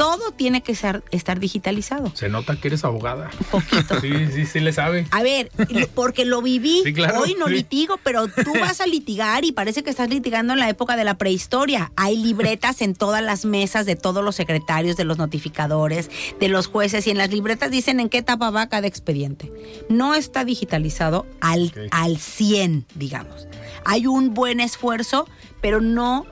Todo 0.00 0.30
tiene 0.32 0.62
que 0.62 0.74
ser, 0.74 1.04
estar 1.10 1.38
digitalizado. 1.40 2.10
Se 2.14 2.30
nota 2.30 2.56
que 2.56 2.68
eres 2.68 2.84
abogada. 2.84 3.28
Un 3.38 3.60
poquito. 3.60 4.00
Sí, 4.00 4.10
sí, 4.34 4.46
sí 4.46 4.60
le 4.60 4.72
sabe. 4.72 5.06
A 5.10 5.22
ver, 5.22 5.52
porque 5.94 6.24
lo 6.24 6.40
viví, 6.40 6.80
Sí, 6.84 6.94
claro, 6.94 7.20
hoy 7.20 7.36
no 7.38 7.48
sí. 7.48 7.52
litigo, 7.52 7.98
pero 8.02 8.26
tú 8.28 8.52
vas 8.58 8.80
a 8.80 8.86
litigar 8.86 9.44
y 9.44 9.52
parece 9.52 9.82
que 9.82 9.90
estás 9.90 10.08
litigando 10.08 10.54
en 10.54 10.58
la 10.58 10.70
época 10.70 10.96
de 10.96 11.04
la 11.04 11.18
prehistoria. 11.18 11.92
Hay 11.96 12.16
libretas 12.16 12.80
en 12.80 12.94
todas 12.94 13.22
las 13.22 13.44
mesas 13.44 13.84
de 13.84 13.94
todos 13.94 14.24
los 14.24 14.36
secretarios, 14.36 14.96
de 14.96 15.04
los 15.04 15.18
notificadores, 15.18 16.10
de 16.40 16.48
los 16.48 16.66
jueces, 16.66 17.06
y 17.06 17.10
en 17.10 17.18
las 17.18 17.30
libretas 17.30 17.70
dicen 17.70 18.00
en 18.00 18.08
qué 18.08 18.18
etapa 18.18 18.48
va 18.50 18.68
cada 18.70 18.86
expediente. 18.86 19.52
No 19.90 20.14
está 20.14 20.46
digitalizado 20.46 21.26
al, 21.42 21.66
Ok. 21.66 21.78
al 21.90 22.16
100, 22.16 22.86
digamos. 22.94 23.46
Hay 23.84 24.06
un 24.06 24.32
buen 24.32 24.60
esfuerzo, 24.60 25.28
pero 25.60 25.82
no 25.82 26.24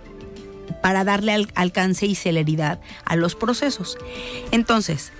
para 0.82 1.04
darle 1.04 1.32
al- 1.32 1.48
alcance 1.54 2.06
y 2.06 2.14
celeridad 2.14 2.80
a 3.04 3.16
los 3.16 3.34
procesos. 3.34 3.98
Entonces, 4.50 5.12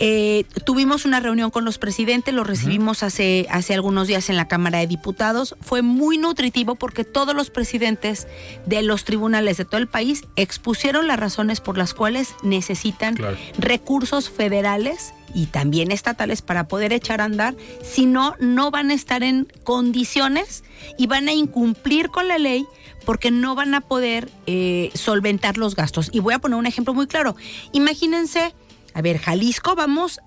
eh, 0.00 0.44
tuvimos 0.64 1.04
una 1.04 1.20
reunión 1.20 1.50
con 1.50 1.64
los 1.64 1.78
presidentes, 1.78 2.32
lo 2.34 2.44
recibimos 2.44 3.02
hace, 3.02 3.46
hace 3.50 3.74
algunos 3.74 4.06
días 4.08 4.30
en 4.30 4.36
la 4.36 4.46
Cámara 4.48 4.78
de 4.78 4.86
Diputados. 4.86 5.56
Fue 5.60 5.82
muy 5.82 6.18
nutritivo 6.18 6.74
porque 6.76 7.04
todos 7.04 7.34
los 7.34 7.50
presidentes 7.50 8.26
de 8.66 8.82
los 8.82 9.04
tribunales 9.04 9.56
de 9.56 9.64
todo 9.64 9.78
el 9.78 9.88
país 9.88 10.22
expusieron 10.36 11.06
las 11.08 11.18
razones 11.18 11.60
por 11.60 11.76
las 11.78 11.94
cuales 11.94 12.34
necesitan 12.42 13.14
Claro. 13.16 13.36
recursos 13.58 14.30
federales 14.30 15.12
y 15.34 15.46
también 15.46 15.90
estatales 15.90 16.42
para 16.42 16.68
poder 16.68 16.92
echar 16.92 17.20
a 17.20 17.24
andar. 17.24 17.54
Si 17.82 18.06
no, 18.06 18.34
no 18.38 18.70
van 18.70 18.90
a 18.90 18.94
estar 18.94 19.22
en 19.22 19.46
condiciones 19.64 20.64
y 20.96 21.06
van 21.06 21.28
a 21.28 21.32
incumplir 21.32 22.08
con 22.10 22.28
la 22.28 22.38
ley 22.38 22.66
porque 23.04 23.30
no 23.30 23.54
van 23.54 23.74
a 23.74 23.80
poder 23.80 24.30
eh, 24.46 24.90
solventar 24.94 25.56
los 25.58 25.74
gastos. 25.74 26.08
Y 26.12 26.20
voy 26.20 26.34
a 26.34 26.38
poner 26.38 26.58
un 26.58 26.66
ejemplo 26.66 26.94
muy 26.94 27.06
claro. 27.06 27.36
Imagínense, 27.72 28.54
a 28.98 29.00
ver, 29.00 29.18
Jalisco 29.18 29.76
vamos 29.76 30.20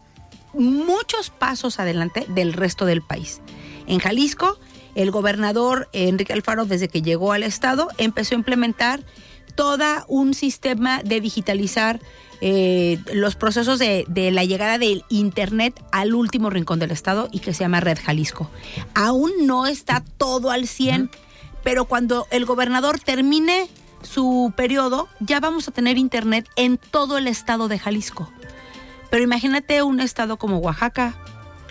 muchos 0.54 1.30
pasos 1.30 1.78
adelante 1.78 2.26
del 2.30 2.54
resto 2.54 2.86
del 2.86 3.02
país. 3.02 3.42
En 3.86 4.00
Jalisco, 4.00 4.58
el 4.96 5.12
gobernador 5.12 5.90
Enrique 5.92 6.32
Alfaro, 6.32 6.64
desde 6.66 6.88
que 6.88 7.02
llegó 7.02 7.34
al 7.34 7.44
estado, 7.44 7.90
empezó 7.98 8.34
a 8.34 8.38
implementar 8.38 9.02
todo 9.56 10.06
un 10.08 10.34
sistema 10.34 11.04
de 11.04 11.20
digitalizar 11.20 12.00
eh, 12.40 12.98
los 13.14 13.36
procesos 13.36 13.78
de, 13.78 14.06
de 14.08 14.32
la 14.32 14.46
llegada 14.46 14.78
del 14.78 15.04
Internet 15.10 15.78
al 15.92 16.16
último 16.16 16.50
rincón 16.50 16.80
del 16.80 16.92
estado 16.92 17.28
y 17.30 17.40
que 17.40 17.54
se 17.54 17.66
llama 17.66 17.82
Red 17.82 18.00
Jalisco. 18.02 18.50
Aún 18.94 19.34
no 19.42 19.68
está 19.68 20.02
todo 20.18 20.50
al 20.50 20.66
100, 20.66 21.12
pero 21.62 21.84
cuando 21.84 22.26
el 22.32 22.46
gobernador 22.46 23.00
termine 23.00 23.68
su 24.02 24.54
periodo, 24.56 25.10
ya 25.20 25.42
vamos 25.42 25.68
a 25.68 25.72
tener 25.72 25.98
Internet 25.98 26.48
en 26.56 26.78
todo 26.78 27.18
el 27.18 27.28
estado 27.28 27.68
de 27.68 27.78
Jalisco. 27.78 28.32
Pero 29.12 29.24
imagínate 29.24 29.84
un 29.84 30.00
estado 30.00 30.38
como 30.38 30.58
Oaxaca, 30.58 31.14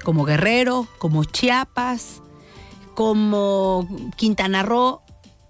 como 0.05 0.25
Guerrero, 0.25 0.87
como 0.99 1.25
Chiapas, 1.25 2.23
como 2.95 3.89
Quintana 4.17 4.63
Roo. 4.63 5.01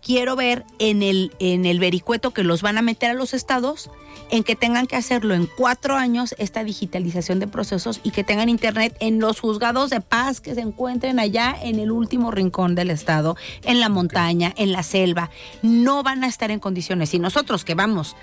Quiero 0.01 0.35
ver 0.35 0.65
en 0.79 1.03
el, 1.03 1.35
en 1.41 1.67
el 1.67 1.79
vericueto 1.79 2.31
que 2.31 2.45
los 2.45 2.63
van 2.63 2.79
a 2.79 2.83
meter 2.83 3.11
a 3.11 3.15
los 3.15 3.35
estados, 3.35 3.91
en 4.31 4.45
que 4.45 4.55
tengan 4.55 4.87
que 4.87 4.97
hacerlo 4.97 5.35
en 5.35 5.47
cuatro 5.47 5.97
años, 5.97 6.35
esta 6.39 6.63
digitalización 6.63 7.41
de 7.41 7.49
procesos 7.49 8.01
y 8.05 8.13
que 8.13 8.25
tengan 8.25 8.49
internet 8.49 8.97
en 9.01 9.19
los 9.19 9.41
juzgados 9.41 9.91
de 9.91 10.01
paz 10.01 10.41
que 10.41 10.55
se 10.55 10.61
encuentren 10.61 11.19
allá 11.19 11.55
en 11.61 11.81
el 11.81 11.91
último 11.91 12.31
rincón 12.31 12.77
del 12.77 12.91
estado, 12.91 13.37
en 13.65 13.81
la 13.81 13.89
montaña, 13.89 14.55
en 14.57 14.73
la 14.73 14.85
selva. 14.85 15.31
No 15.61 16.03
van 16.03 16.23
a 16.23 16.29
estar 16.29 16.53
en 16.53 16.61
condiciones. 16.61 17.13
Y 17.13 17.19
nosotros 17.19 17.65
que 17.65 17.75
vamos 17.75 18.17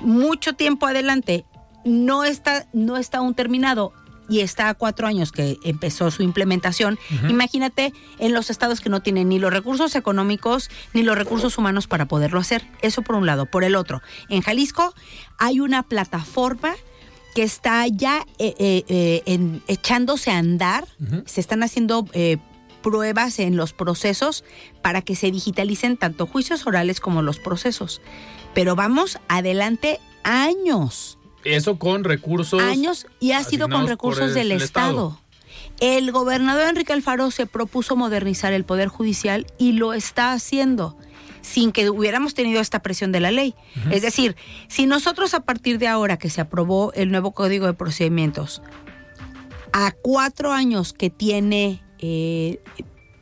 mucho 0.00 0.54
tiempo 0.54 0.86
adelante, 0.86 1.44
no 1.84 2.24
está, 2.24 2.66
no 2.72 2.96
está 2.96 3.18
aún 3.18 3.34
terminado 3.34 3.92
y 4.30 4.40
está 4.40 4.68
a 4.68 4.74
cuatro 4.74 5.06
años 5.06 5.32
que 5.32 5.56
empezó 5.64 6.10
su 6.10 6.22
implementación. 6.22 6.98
Imagínate 7.30 7.94
en 8.18 8.34
los 8.34 8.50
estados 8.50 8.80
que 8.82 8.90
no 8.90 9.00
tienen 9.00 9.30
ni 9.30 9.38
los 9.38 9.50
recursos 9.52 9.94
económicos 9.96 10.68
ni 10.92 11.02
los 11.02 11.16
recursos 11.16 11.56
humanos 11.56 11.86
para 11.86 12.06
poderlo 12.06 12.38
hacer. 12.38 12.66
Eso 12.82 13.00
por 13.02 13.14
un 13.16 13.24
lado. 13.24 13.46
Por 13.46 13.64
el 13.64 13.74
otro, 13.74 14.02
en 14.28 14.42
Jalisco 14.42 14.92
hay 15.38 15.60
una 15.60 15.82
plataforma 15.82 16.74
que 17.34 17.42
está 17.42 17.86
ya 17.86 18.26
eh, 18.38 18.54
eh, 18.58 18.84
eh, 18.88 19.22
en- 19.24 19.62
echándose 19.66 20.30
a 20.30 20.36
andar. 20.38 20.86
Se 21.24 21.40
están 21.40 21.62
haciendo 21.62 22.04
eh, 22.12 22.36
pruebas 22.82 23.38
en 23.38 23.56
los 23.56 23.72
procesos 23.72 24.44
para 24.82 25.00
que 25.00 25.16
se 25.16 25.30
digitalicen 25.30 25.96
tanto 25.96 26.26
juicios 26.26 26.66
orales 26.66 27.00
como 27.00 27.22
los 27.22 27.38
procesos. 27.38 28.02
Pero 28.54 28.76
vamos 28.76 29.18
adelante 29.28 30.00
años 30.22 31.17
Eso 31.44 31.78
con 31.78 32.04
recursos. 32.04 32.60
años 32.60 33.06
y 33.20 33.32
ha 33.32 33.42
sido 33.44 33.68
con 33.68 33.86
recursos 33.86 34.28
el- 34.28 34.34
del 34.34 34.52
el 34.52 34.62
Estado. 34.62 35.20
El 35.80 36.10
gobernador 36.10 36.68
Enrique 36.68 36.92
Alfaro 36.92 37.30
se 37.30 37.46
propuso 37.46 37.94
modernizar 37.96 38.52
el 38.52 38.64
Poder 38.64 38.88
Judicial 38.88 39.46
y 39.58 39.72
lo 39.72 39.92
está 39.92 40.32
haciendo 40.32 40.96
sin 41.40 41.70
que 41.72 41.88
hubiéramos 41.88 42.34
tenido 42.34 42.60
esta 42.60 42.80
presión 42.82 43.12
de 43.12 43.20
la 43.20 43.30
ley. 43.30 43.54
Es 43.90 44.02
decir, 44.02 44.34
si 44.66 44.86
nosotros 44.86 45.34
a 45.34 45.40
partir 45.40 45.78
de 45.78 45.86
ahora 45.88 46.18
que 46.18 46.30
se 46.30 46.40
aprobó 46.40 46.92
el 46.94 47.10
nuevo 47.10 47.30
Código 47.32 47.66
de 47.66 47.74
Procedimientos, 47.74 48.60
a 49.72 49.92
cuatro 49.92 50.52
años 50.52 50.92
que 50.92 51.10
tiene 51.10 51.82
eh, 52.00 52.60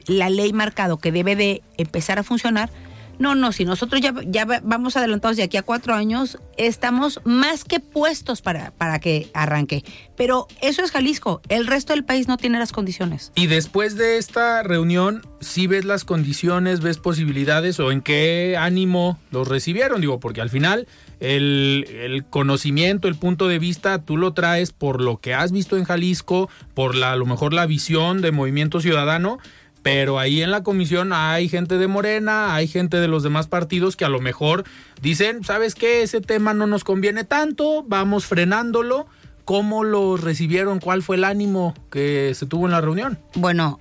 la 0.06 0.30
ley 0.30 0.52
marcado 0.52 0.96
que 0.98 1.12
debe 1.12 1.36
de 1.36 1.62
empezar 1.76 2.18
a 2.18 2.22
funcionar, 2.22 2.70
no, 3.18 3.34
no, 3.34 3.52
si 3.52 3.64
nosotros 3.64 4.00
ya, 4.00 4.14
ya 4.26 4.44
va- 4.44 4.60
vamos 4.62 4.96
adelantados 4.96 5.36
de 5.36 5.42
aquí 5.42 5.56
a 5.56 5.62
cuatro 5.62 5.94
años, 5.94 6.38
estamos 6.56 7.20
más 7.24 7.64
que 7.64 7.80
puestos 7.80 8.42
para, 8.42 8.70
para 8.72 8.98
que 8.98 9.28
arranque. 9.34 9.84
Pero 10.16 10.46
eso 10.62 10.82
es 10.82 10.90
Jalisco, 10.90 11.40
el 11.48 11.66
resto 11.66 11.92
del 11.92 12.04
país 12.04 12.28
no 12.28 12.36
tiene 12.36 12.58
las 12.58 12.72
condiciones. 12.72 13.32
Y 13.34 13.46
después 13.46 13.96
de 13.96 14.18
esta 14.18 14.62
reunión, 14.62 15.22
¿sí 15.40 15.66
ves 15.66 15.84
las 15.84 16.04
condiciones, 16.04 16.80
ves 16.80 16.98
posibilidades 16.98 17.78
o 17.80 17.92
en 17.92 18.00
qué 18.00 18.56
ánimo 18.58 19.18
los 19.30 19.46
recibieron? 19.48 20.00
Digo, 20.00 20.20
porque 20.20 20.40
al 20.40 20.50
final 20.50 20.86
el, 21.20 21.86
el 21.90 22.24
conocimiento, 22.24 23.08
el 23.08 23.16
punto 23.16 23.48
de 23.48 23.58
vista, 23.58 24.02
tú 24.02 24.16
lo 24.16 24.32
traes 24.32 24.72
por 24.72 25.00
lo 25.00 25.18
que 25.18 25.34
has 25.34 25.52
visto 25.52 25.76
en 25.76 25.84
Jalisco, 25.84 26.48
por 26.74 26.94
la, 26.94 27.12
a 27.12 27.16
lo 27.16 27.26
mejor 27.26 27.52
la 27.52 27.66
visión 27.66 28.20
de 28.22 28.32
Movimiento 28.32 28.80
Ciudadano, 28.80 29.38
pero 29.86 30.18
ahí 30.18 30.42
en 30.42 30.50
la 30.50 30.64
comisión 30.64 31.12
hay 31.12 31.48
gente 31.48 31.78
de 31.78 31.86
Morena, 31.86 32.56
hay 32.56 32.66
gente 32.66 32.96
de 32.96 33.06
los 33.06 33.22
demás 33.22 33.46
partidos 33.46 33.94
que 33.94 34.04
a 34.04 34.08
lo 34.08 34.18
mejor 34.18 34.64
dicen, 35.00 35.44
¿sabes 35.44 35.76
qué? 35.76 36.02
Ese 36.02 36.20
tema 36.20 36.54
no 36.54 36.66
nos 36.66 36.82
conviene 36.82 37.22
tanto, 37.22 37.84
vamos 37.86 38.26
frenándolo. 38.26 39.06
¿Cómo 39.44 39.84
los 39.84 40.22
recibieron? 40.22 40.80
¿Cuál 40.80 41.04
fue 41.04 41.14
el 41.14 41.22
ánimo 41.22 41.72
que 41.88 42.32
se 42.34 42.46
tuvo 42.46 42.66
en 42.66 42.72
la 42.72 42.80
reunión? 42.80 43.20
Bueno, 43.36 43.78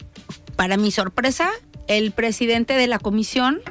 para 0.55 0.77
mi 0.77 0.91
sorpresa, 0.91 1.49
el 1.87 2.11
presidente 2.11 2.73
de 2.75 2.85
la 2.85 2.99
comisión 2.99 3.61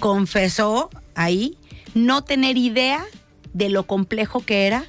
confesó 0.00 0.88
ahí 1.14 1.58
no 1.92 2.24
tener 2.24 2.56
idea 2.56 3.04
de 3.52 3.68
lo 3.68 3.86
complejo 3.86 4.42
que 4.42 4.66
era 4.66 4.86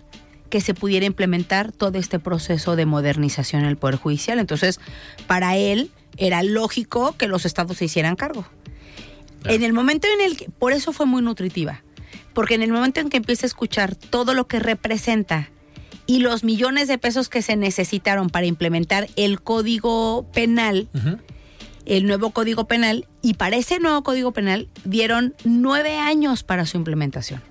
que 0.56 0.62
se 0.62 0.74
pudiera 0.74 1.06
implementar 1.06 1.74
todo 1.74 1.98
este 1.98 2.18
proceso 2.18 2.78
de 2.78 2.86
modernización 2.86 3.64
en 3.64 3.68
el 3.68 3.76
Poder 3.76 3.98
Judicial. 3.98 4.40
Entonces, 4.40 4.80
para 5.28 5.58
él 5.58 5.92
era 6.16 6.44
lógico 6.44 7.14
que 7.18 7.28
los 7.28 7.46
estados 7.46 7.76
se 7.76 7.84
hicieran 7.84 8.16
cargo. 8.16 8.46
En 9.44 9.64
el 9.64 9.74
momento 9.74 10.08
en 10.08 10.22
el 10.22 10.38
que, 10.38 10.50
por 10.50 10.72
eso 10.72 10.94
fue 10.94 11.08
muy 11.08 11.22
nutritiva, 11.22 11.84
porque 12.34 12.56
en 12.56 12.62
el 12.62 12.72
momento 12.72 13.02
en 13.02 13.10
que 13.10 13.18
empieza 13.18 13.46
a 13.46 13.48
escuchar 13.48 13.96
todo 13.96 14.34
lo 14.34 14.48
que 14.48 14.62
representa 14.62 15.50
y 16.06 16.20
los 16.20 16.46
millones 16.46 16.88
de 16.88 16.98
pesos 16.98 17.28
que 17.28 17.42
se 17.42 17.58
necesitaron 17.58 18.30
para 18.30 18.46
implementar 18.46 19.10
el 19.18 19.42
código 19.42 20.26
penal, 20.32 20.88
el 21.86 22.08
nuevo 22.08 22.30
código 22.30 22.64
penal, 22.64 23.10
y 23.22 23.34
para 23.34 23.58
ese 23.58 23.80
nuevo 23.80 24.04
código 24.04 24.32
penal 24.32 24.70
dieron 24.86 25.36
nueve 25.44 25.98
años 25.98 26.44
para 26.44 26.66
su 26.66 26.78
implementación. 26.78 27.44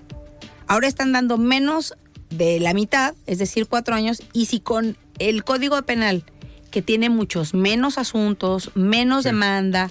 Ahora 0.65 0.87
están 0.87 1.11
dando 1.11 1.37
menos 1.37 1.93
de 2.29 2.59
la 2.59 2.73
mitad, 2.73 3.15
es 3.25 3.37
decir, 3.37 3.67
cuatro 3.67 3.95
años, 3.95 4.21
y 4.33 4.45
si 4.45 4.59
con 4.59 4.97
el 5.19 5.43
código 5.43 5.81
penal, 5.83 6.23
que 6.71 6.81
tiene 6.81 7.09
muchos 7.09 7.53
menos 7.53 7.97
asuntos, 7.97 8.71
menos 8.75 9.23
demanda, 9.23 9.89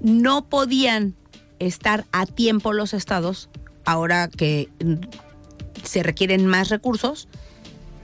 no 0.00 0.48
podían 0.48 1.14
estar 1.58 2.06
a 2.12 2.26
tiempo 2.26 2.72
los 2.72 2.94
estados, 2.94 3.48
ahora 3.84 4.28
que 4.28 4.68
mm, 4.84 4.94
se 5.82 6.02
requieren 6.02 6.46
más 6.46 6.68
recursos, 6.68 7.28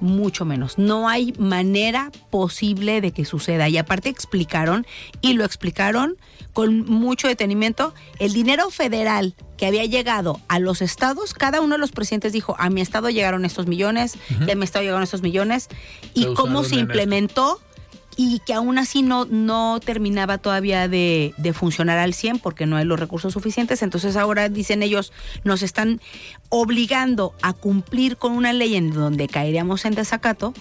mucho 0.00 0.44
menos. 0.44 0.78
No 0.78 1.08
hay 1.08 1.32
manera 1.38 2.10
posible 2.30 3.00
de 3.00 3.12
que 3.12 3.24
suceda. 3.24 3.68
Y 3.68 3.78
aparte 3.78 4.08
explicaron, 4.08 4.86
y 5.20 5.34
lo 5.34 5.44
explicaron 5.44 6.16
con 6.52 6.84
mucho 6.84 7.28
detenimiento, 7.28 7.94
el 8.18 8.32
dinero 8.32 8.70
federal 8.70 9.34
que 9.56 9.66
había 9.66 9.84
llegado 9.84 10.40
a 10.48 10.58
los 10.58 10.82
estados, 10.82 11.34
cada 11.34 11.60
uno 11.60 11.74
de 11.74 11.78
los 11.78 11.92
presidentes 11.92 12.32
dijo, 12.32 12.56
a 12.58 12.70
mi 12.70 12.80
estado 12.80 13.10
llegaron 13.10 13.44
estos 13.44 13.66
millones, 13.66 14.16
y 14.46 14.50
a 14.50 14.54
mi 14.54 14.64
estado 14.64 14.82
llegaron 14.82 15.02
estos 15.02 15.22
millones, 15.22 15.68
y 16.14 16.24
Se 16.24 16.34
cómo 16.34 16.64
se 16.64 16.74
en 16.74 16.80
implementó 16.80 17.60
y 18.16 18.40
que 18.40 18.54
aún 18.54 18.78
así 18.78 19.02
no, 19.02 19.26
no 19.26 19.78
terminaba 19.84 20.38
todavía 20.38 20.88
de, 20.88 21.34
de 21.36 21.52
funcionar 21.52 21.98
al 21.98 22.14
100 22.14 22.38
porque 22.38 22.64
no 22.64 22.76
hay 22.76 22.86
los 22.86 22.98
recursos 22.98 23.34
suficientes. 23.34 23.82
Entonces 23.82 24.16
ahora 24.16 24.48
dicen 24.48 24.82
ellos, 24.82 25.12
nos 25.44 25.62
están 25.62 26.00
obligando 26.48 27.34
a 27.42 27.52
cumplir 27.52 28.16
con 28.16 28.32
una 28.32 28.54
ley 28.54 28.74
en 28.74 28.92
donde 28.92 29.28
caeríamos 29.28 29.84
en 29.84 29.94
desacato 29.94 30.54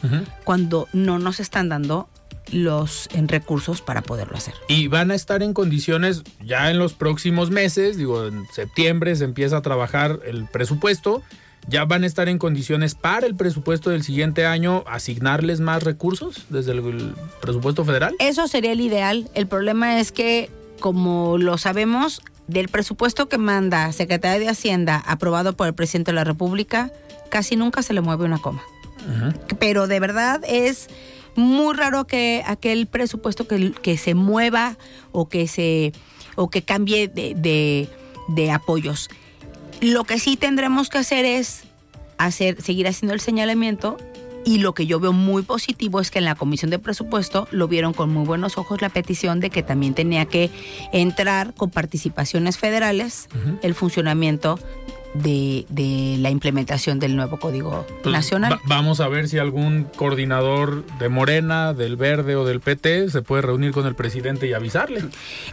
cuando 0.44 0.88
no 0.92 1.18
nos 1.18 1.40
están 1.40 1.70
dando 1.70 2.10
los 2.52 3.10
en 3.14 3.28
recursos 3.28 3.82
para 3.82 4.02
poderlo 4.02 4.38
hacer. 4.38 4.54
Y 4.68 4.88
van 4.88 5.12
a 5.12 5.16
estar 5.16 5.44
en 5.44 5.54
condiciones 5.54 6.24
ya 6.44 6.72
en 6.72 6.78
los 6.78 6.94
próximos 6.94 7.52
meses, 7.52 7.98
digo, 7.98 8.28
en 8.28 8.46
septiembre 8.52 9.16
se 9.16 9.24
empieza 9.24 9.58
a 9.58 9.62
trabajar 9.62 10.20
el 10.26 10.46
presupuesto, 10.46 11.24
ya 11.68 11.86
van 11.86 12.04
a 12.04 12.08
estar 12.08 12.30
en 12.30 12.38
condiciones 12.38 12.94
para 12.94 13.26
el 13.26 13.36
presupuesto 13.36 13.90
del 13.90 14.04
siguiente 14.04 14.46
año 14.46 14.84
asignarles 14.88 15.60
más 15.60 15.84
recursos 15.84 16.46
desde 16.50 16.74
el, 16.74 16.80
el 16.80 17.16
presupuesto 17.42 17.84
federal. 17.84 18.16
Eso 18.20 18.48
sería 18.48 18.72
el 18.72 18.82
ideal. 18.82 19.30
El 19.34 19.48
problema 19.48 20.00
es 20.00 20.12
que, 20.12 20.52
como 20.80 21.40
lo 21.40 21.58
sabemos, 21.58 22.22
del 22.48 22.70
presupuesto 22.70 23.28
que 23.28 23.38
manda 23.38 23.92
Secretaría 23.92 24.40
de 24.40 24.50
Hacienda 24.50 25.04
aprobado 25.08 25.54
por 25.54 25.68
el 25.68 25.74
presidente 25.74 26.12
de 26.12 26.16
la 26.16 26.24
República, 26.24 26.92
casi 27.30 27.56
nunca 27.56 27.82
se 27.82 27.94
le 27.94 28.02
mueve 28.02 28.26
una 28.26 28.40
coma. 28.40 28.62
Pero 29.60 29.86
de 29.86 30.00
verdad 30.00 30.42
es 30.48 30.88
muy 31.36 31.76
raro 31.76 32.06
que 32.08 32.44
aquel 32.46 32.88
presupuesto 32.88 33.48
que, 33.48 33.72
que 33.72 33.98
se 33.98 34.14
mueva 34.16 34.78
o 35.12 35.28
que 35.30 35.48
se 35.48 35.92
o 36.36 36.50
que 36.50 36.64
cambie 36.64 37.08
de, 37.08 37.34
de- 37.36 37.88
de 38.28 38.52
apoyos. 38.52 39.10
Lo 39.82 40.04
que 40.04 40.20
sí 40.20 40.36
tendremos 40.38 40.90
que 40.90 40.98
hacer 40.98 41.26
es 41.26 41.64
hacer, 42.18 42.62
seguir 42.62 42.88
haciendo 42.88 43.14
el 43.14 43.20
señalamiento 43.20 43.98
y 44.46 44.60
lo 44.60 44.74
que 44.74 44.86
yo 44.86 45.00
veo 45.00 45.12
muy 45.14 45.42
positivo 45.44 46.00
es 46.00 46.12
que 46.12 46.20
en 46.20 46.26
la 46.26 46.36
comisión 46.36 46.70
de 46.72 46.80
presupuesto 46.80 47.48
lo 47.52 47.68
vieron 47.68 47.94
con 47.94 48.12
muy 48.14 48.26
buenos 48.26 48.58
ojos 48.58 48.82
la 48.82 48.90
petición 48.90 49.40
de 49.40 49.50
que 49.50 49.64
también 49.64 49.94
tenía 49.96 50.26
que 50.26 50.50
entrar 50.94 51.54
con 51.56 51.70
participaciones 51.72 52.58
federales 52.58 53.28
el 53.64 53.74
funcionamiento 53.76 54.60
de, 55.16 55.66
de 55.70 56.18
la 56.20 56.30
implementación 56.30 57.00
del 57.00 57.16
nuevo 57.16 57.40
Código 57.40 57.86
Pues, 58.04 58.14
Nacional. 58.14 58.54
va- 58.54 58.62
vamos 58.66 59.00
a 59.00 59.08
ver 59.08 59.28
si 59.30 59.38
algún 59.38 59.88
coordinador 59.96 60.86
de 61.00 61.10
Morena, 61.10 61.74
del 61.74 61.96
Verde 61.96 62.36
o 62.36 62.46
del 62.46 62.60
PT 62.60 63.10
se 63.10 63.22
puede 63.22 63.42
reunir 63.42 63.72
con 63.72 63.86
el 63.88 63.96
presidente 63.96 64.48
y 64.48 64.54
avisarle. 64.54 65.04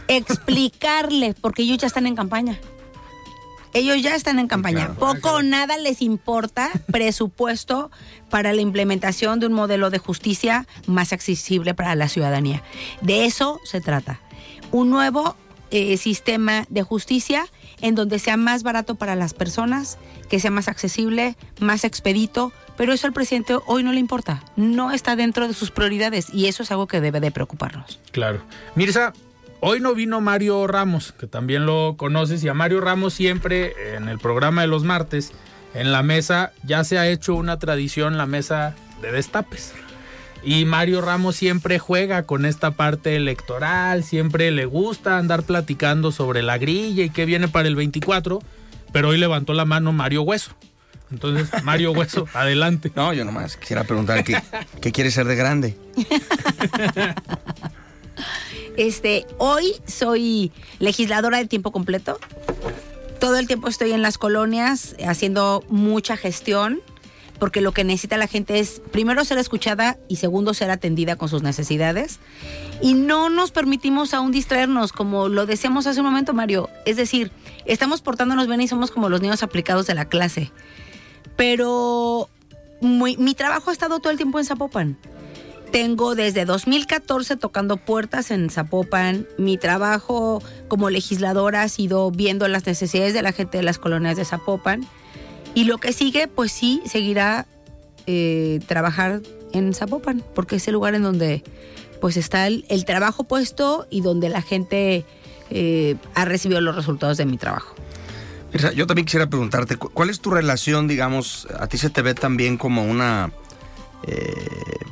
explicarle, 0.07 1.33
porque 1.39 1.63
ellos 1.63 1.77
ya 1.77 1.87
están 1.87 2.07
en 2.07 2.15
campaña. 2.15 2.59
Ellos 3.75 4.01
ya 4.03 4.13
están 4.15 4.37
en 4.37 4.47
campaña. 4.47 4.93
Poco 4.99 5.31
o 5.35 5.41
nada 5.41 5.77
les 5.77 6.01
importa 6.03 6.69
presupuesto 6.91 7.89
para 8.29 8.53
la 8.53 8.61
implementación 8.61 9.39
de 9.39 9.47
un 9.47 9.53
modelo 9.53 9.89
de 9.89 9.97
justicia 9.97 10.67
más 10.85 11.11
accesible 11.11 11.73
para 11.73 11.95
la 11.95 12.07
ciudadanía. 12.07 12.61
De 13.01 13.25
eso 13.25 13.59
se 13.63 13.81
trata. 13.81 14.19
Un 14.71 14.89
nuevo 14.91 15.35
eh, 15.71 15.97
sistema 15.97 16.65
de 16.69 16.83
justicia 16.83 17.47
en 17.81 17.95
donde 17.95 18.19
sea 18.19 18.37
más 18.37 18.63
barato 18.63 18.95
para 18.95 19.15
las 19.15 19.33
personas, 19.33 19.97
que 20.29 20.39
sea 20.39 20.51
más 20.51 20.67
accesible, 20.67 21.35
más 21.59 21.83
expedito, 21.83 22.51
pero 22.77 22.93
eso 22.93 23.07
al 23.07 23.13
presidente 23.13 23.57
hoy 23.65 23.83
no 23.83 23.93
le 23.93 23.99
importa. 23.99 24.43
No 24.55 24.91
está 24.91 25.15
dentro 25.15 25.47
de 25.47 25.53
sus 25.53 25.71
prioridades 25.71 26.33
y 26.33 26.47
eso 26.47 26.63
es 26.63 26.71
algo 26.71 26.87
que 26.87 27.01
debe 27.01 27.19
de 27.19 27.31
preocuparnos. 27.31 27.99
Claro. 28.11 28.41
Mirza, 28.75 29.13
hoy 29.59 29.79
no 29.79 29.93
vino 29.93 30.21
Mario 30.21 30.65
Ramos, 30.67 31.11
que 31.11 31.27
también 31.27 31.65
lo 31.65 31.95
conoces, 31.97 32.43
y 32.43 32.49
a 32.49 32.53
Mario 32.53 32.81
Ramos 32.81 33.13
siempre 33.13 33.95
en 33.95 34.09
el 34.09 34.19
programa 34.19 34.61
de 34.61 34.67
los 34.67 34.83
martes, 34.83 35.31
en 35.73 35.91
la 35.91 36.03
mesa, 36.03 36.51
ya 36.63 36.83
se 36.83 36.99
ha 36.99 37.07
hecho 37.07 37.35
una 37.35 37.57
tradición, 37.57 38.17
la 38.17 38.25
mesa 38.25 38.75
de 39.01 39.11
destapes. 39.11 39.73
Y 40.45 40.65
Mario 40.65 41.01
Ramos 41.01 41.35
siempre 41.35 41.79
juega 41.79 42.23
con 42.23 42.45
esta 42.45 42.71
parte 42.71 43.15
electoral, 43.15 44.03
siempre 44.03 44.51
le 44.51 44.65
gusta 44.65 45.17
andar 45.17 45.43
platicando 45.43 46.11
sobre 46.11 46.41
la 46.41 46.57
grilla 46.57 47.03
y 47.03 47.09
qué 47.09 47.25
viene 47.25 47.47
para 47.47 47.67
el 47.67 47.75
24, 47.75 48.39
pero 48.91 49.09
hoy 49.09 49.17
levantó 49.17 49.53
la 49.53 49.65
mano 49.65 49.93
Mario 49.93 50.23
Hueso. 50.23 50.51
Entonces, 51.11 51.63
Mario 51.63 51.91
Hueso, 51.91 52.27
adelante. 52.33 52.91
No, 52.95 53.13
yo 53.13 53.23
nomás 53.23 53.55
quisiera 53.55 53.83
preguntar 53.83 54.23
qué, 54.23 54.41
qué 54.81 54.91
quiere 54.91 55.11
ser 55.11 55.27
de 55.27 55.35
grande. 55.35 55.77
Este, 58.75 59.27
hoy 59.37 59.75
soy 59.85 60.51
legisladora 60.79 61.37
de 61.37 61.45
tiempo 61.45 61.71
completo. 61.71 62.19
Todo 63.19 63.37
el 63.37 63.47
tiempo 63.47 63.67
estoy 63.67 63.91
en 63.91 64.01
las 64.01 64.17
colonias 64.17 64.95
haciendo 65.05 65.63
mucha 65.69 66.17
gestión, 66.17 66.81
porque 67.39 67.61
lo 67.61 67.71
que 67.71 67.83
necesita 67.83 68.17
la 68.17 68.27
gente 68.27 68.59
es, 68.59 68.81
primero, 68.91 69.23
ser 69.25 69.37
escuchada 69.37 69.97
y 70.07 70.17
segundo, 70.17 70.53
ser 70.53 70.69
atendida 70.71 71.15
con 71.15 71.29
sus 71.29 71.43
necesidades. 71.43 72.19
Y 72.81 72.93
no 72.93 73.29
nos 73.29 73.51
permitimos 73.51 74.13
aún 74.13 74.31
distraernos, 74.31 74.91
como 74.91 75.29
lo 75.29 75.45
decíamos 75.45 75.87
hace 75.87 75.99
un 75.99 76.05
momento, 76.05 76.33
Mario. 76.33 76.69
Es 76.85 76.97
decir, 76.97 77.31
estamos 77.65 78.01
portándonos 78.01 78.47
bien 78.47 78.61
y 78.61 78.67
somos 78.67 78.91
como 78.91 79.09
los 79.09 79.21
niños 79.21 79.43
aplicados 79.43 79.87
de 79.87 79.95
la 79.95 80.05
clase. 80.05 80.51
Pero 81.35 82.29
mi 82.81 83.33
trabajo 83.35 83.69
ha 83.69 83.73
estado 83.73 83.99
todo 83.99 84.11
el 84.11 84.17
tiempo 84.17 84.39
en 84.39 84.45
Zapopan. 84.45 84.97
Tengo 85.73 86.13
desde 86.13 86.45
2014 86.45 87.35
tocando 87.35 87.77
puertas 87.77 88.29
en 88.29 88.51
Zapopan. 88.51 89.25
Mi 89.39 89.57
trabajo 89.57 90.43
como 90.67 90.91
legisladora 90.91 91.63
ha 91.63 91.67
sido 91.67 92.11
viendo 92.11 92.47
las 92.47 92.67
necesidades 92.67 93.15
de 93.15 93.23
la 93.23 93.31
gente 93.31 93.57
de 93.57 93.63
las 93.63 93.79
colonias 93.79 94.15
de 94.15 94.23
Zapopan. 94.23 94.87
Y 95.55 95.65
lo 95.65 95.77
que 95.77 95.93
sigue, 95.93 96.27
pues 96.27 96.51
sí, 96.51 96.81
seguirá 96.85 97.45
eh, 98.07 98.59
trabajar 98.67 99.21
en 99.53 99.73
Zapopan, 99.73 100.23
porque 100.33 100.55
es 100.55 100.67
el 100.67 100.73
lugar 100.73 100.95
en 100.95 101.03
donde 101.03 101.43
pues 102.01 102.17
está 102.17 102.47
el, 102.47 102.65
trabajo 102.85 103.23
puesto 103.23 103.87
y 103.89 104.01
donde 104.01 104.27
la 104.29 104.41
gente 104.41 105.05
eh, 105.49 105.95
ha 106.15 106.25
recibido 106.25 106.59
los 106.59 106.75
resultados 106.75 107.17
de 107.17 107.25
mi 107.25 107.37
trabajo. 107.37 107.75
Yo 108.75 108.85
también 108.87 109.05
quisiera 109.05 109.27
preguntarte, 109.27 109.77
cu- 109.77 109.89
¿cuál 109.93 110.09
es 110.09 110.19
tu 110.19 110.29
relación, 110.29 110.87
digamos, 110.87 111.47
a 111.57 111.67
ti 111.67 111.77
se 111.77 111.89
te 111.89 112.01
ve 112.01 112.13
también 112.13 112.57
como 112.57 112.83
una, 112.83 113.31
eh, 114.05 114.33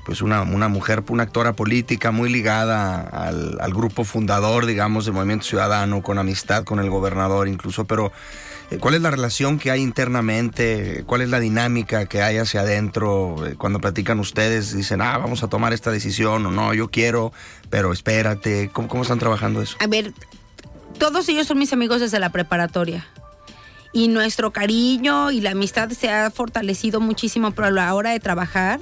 pues 0.05 0.22
una, 0.22 0.41
una 0.43 0.68
mujer, 0.68 1.03
una 1.09 1.24
actora 1.24 1.53
política 1.53 2.12
muy 2.12 2.32
ligada 2.32 3.01
al, 3.01 3.59
al 3.59 3.74
grupo 3.74 4.03
fundador, 4.03 4.66
digamos, 4.66 5.05
del 5.05 5.14
Movimiento 5.14 5.45
Ciudadano, 5.45 6.01
con 6.01 6.18
amistad 6.18 6.64
con 6.64 6.80
el 6.80 6.89
gobernador 6.89 7.47
incluso, 7.47 7.86
pero 7.86 8.12
¿cuál 8.80 8.95
es 8.95 9.01
la 9.01 9.11
relación 9.11 9.59
que 9.59 9.72
hay 9.72 9.82
internamente? 9.82 11.03
¿Cuál 11.05 11.22
es 11.22 11.30
la 11.30 11.39
dinámica 11.39 12.05
que 12.05 12.22
hay 12.22 12.38
hacia 12.38 12.61
adentro? 12.61 13.45
Eh, 13.45 13.55
Cuando 13.57 13.80
platican 13.80 14.19
ustedes, 14.19 14.76
dicen, 14.76 15.01
ah, 15.01 15.17
vamos 15.17 15.43
a 15.43 15.47
tomar 15.47 15.74
esta 15.74 15.91
decisión, 15.91 16.45
o 16.45 16.51
no, 16.51 16.74
yo 16.74 16.89
quiero, 16.89 17.34
pero 17.69 17.91
espérate, 17.91 18.69
¿cómo, 18.72 18.88
cómo 18.88 19.03
están 19.03 19.19
trabajando 19.19 19.61
eso? 19.61 19.78
A 19.80 19.88
ver, 19.88 20.13
todos 20.97 21.28
ellos 21.30 21.47
son 21.47 21.57
mis 21.57 21.74
amigos 21.74 21.99
desde 21.99 22.19
la 22.19 22.30
preparatoria. 22.32 23.07
Y 23.93 24.07
nuestro 24.07 24.51
cariño 24.51 25.32
y 25.32 25.41
la 25.41 25.51
amistad 25.51 25.89
se 25.89 26.09
ha 26.09 26.32
fortalecido 26.32 27.01
muchísimo, 27.01 27.51
pero 27.51 27.67
a 27.67 27.72
la 27.72 27.93
hora 27.93 28.11
de 28.11 28.19
trabajar, 28.19 28.80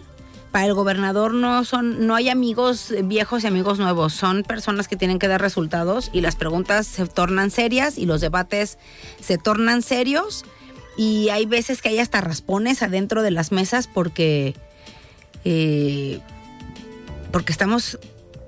para 0.51 0.65
el 0.65 0.73
gobernador 0.73 1.33
no 1.33 1.63
son, 1.63 2.07
no 2.07 2.15
hay 2.15 2.29
amigos 2.29 2.93
viejos 3.03 3.43
y 3.43 3.47
amigos 3.47 3.77
nuevos, 3.77 4.13
son 4.13 4.43
personas 4.43 4.87
que 4.87 4.95
tienen 4.95 5.19
que 5.19 5.27
dar 5.27 5.41
resultados 5.41 6.09
y 6.11 6.21
las 6.21 6.35
preguntas 6.35 6.87
se 6.87 7.05
tornan 7.05 7.51
serias 7.51 7.97
y 7.97 8.05
los 8.05 8.21
debates 8.21 8.77
se 9.21 9.37
tornan 9.37 9.81
serios 9.81 10.45
y 10.97 11.29
hay 11.29 11.45
veces 11.45 11.81
que 11.81 11.89
hay 11.89 11.99
hasta 11.99 12.21
raspones 12.21 12.81
adentro 12.81 13.21
de 13.21 13.31
las 13.31 13.51
mesas 13.51 13.87
porque 13.87 14.55
eh, 15.45 16.19
porque 17.31 17.51
estamos 17.51 17.99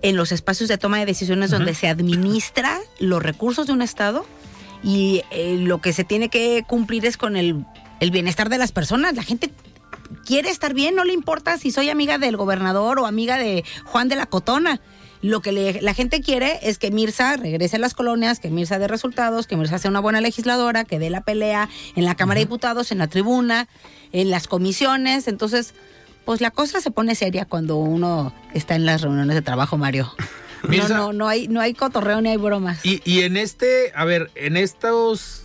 en 0.02 0.16
los 0.16 0.32
espacios 0.32 0.68
de 0.70 0.78
toma 0.78 1.00
de 1.00 1.06
decisiones 1.06 1.52
donde 1.52 1.76
se 1.76 1.88
administra 1.88 2.80
los 3.00 3.22
recursos 3.22 3.68
de 3.68 3.74
un 3.74 3.82
Estado 3.82 4.26
y 4.84 5.22
eh, 5.30 5.58
lo 5.60 5.80
que 5.80 5.94
se 5.94 6.04
tiene 6.04 6.30
que 6.30 6.64
cumplir 6.68 7.06
es 7.06 7.18
con 7.18 7.38
el, 7.38 7.64
el 8.00 8.10
bienestar 8.10 8.50
de 8.50 8.58
las 8.58 8.72
personas. 8.72 9.14
La 9.14 9.22
gente 9.22 9.52
quiere 10.26 10.50
estar 10.50 10.74
bien, 10.74 10.96
no 10.96 11.04
le 11.04 11.14
importa 11.14 11.58
si 11.58 11.72
soy 11.72 11.90
amiga 11.90 12.18
del 12.18 12.38
gobernador 12.38 13.00
o 13.00 13.06
amiga 13.06 13.38
de 13.38 13.64
Juan 13.86 14.08
de 14.10 14.16
la 14.16 14.26
Cotona. 14.26 14.80
Lo 15.24 15.42
que 15.42 15.52
le- 15.52 15.82
la 15.82 15.94
gente 15.94 16.22
quiere 16.22 16.58
es 16.64 16.80
que 16.80 16.90
Mirza 16.90 17.38
regrese 17.38 17.76
a 17.76 17.80
las 17.80 17.94
colonias, 17.94 18.40
que 18.40 18.50
Mirza 18.50 18.80
dé 18.80 18.88
resultados, 18.88 19.46
que 19.46 19.56
Mirza 19.56 19.78
sea 19.78 19.92
una 19.92 20.00
buena 20.00 20.20
legisladora, 20.20 20.84
que 20.84 20.98
dé 20.98 21.10
la 21.12 21.22
pelea 21.22 21.70
en 21.96 22.06
la 22.06 22.16
Cámara 22.16 22.40
de 22.40 22.46
Diputados, 22.46 22.92
en 22.92 22.98
la 22.98 23.08
tribuna, 23.08 23.68
en 24.14 24.32
las 24.32 24.48
comisiones. 24.48 25.28
Entonces, 25.28 25.76
pues 26.26 26.42
la 26.42 26.50
cosa 26.50 26.82
se 26.82 26.90
pone 26.90 27.14
seria 27.14 27.46
cuando 27.46 27.78
uno 27.78 28.34
está 28.56 28.74
en 28.76 28.86
las 28.88 29.02
reuniones 29.02 29.36
de 29.36 29.42
trabajo, 29.44 29.78
Mario. 29.78 30.12
No, 30.64 30.70
Mirza- 30.70 30.96
no, 30.96 31.12
no 31.12 31.28
hay, 31.28 31.48
no 31.48 31.60
hay 31.60 31.74
cotorreo 31.74 32.22
ni 32.22 32.30
hay 32.30 32.38
bromas. 32.38 32.86
Y, 32.86 33.02
y 33.04 33.22
en 33.22 33.36
este, 33.36 33.92
a 33.96 34.06
ver, 34.06 34.30
en 34.36 34.58
estos 34.58 35.42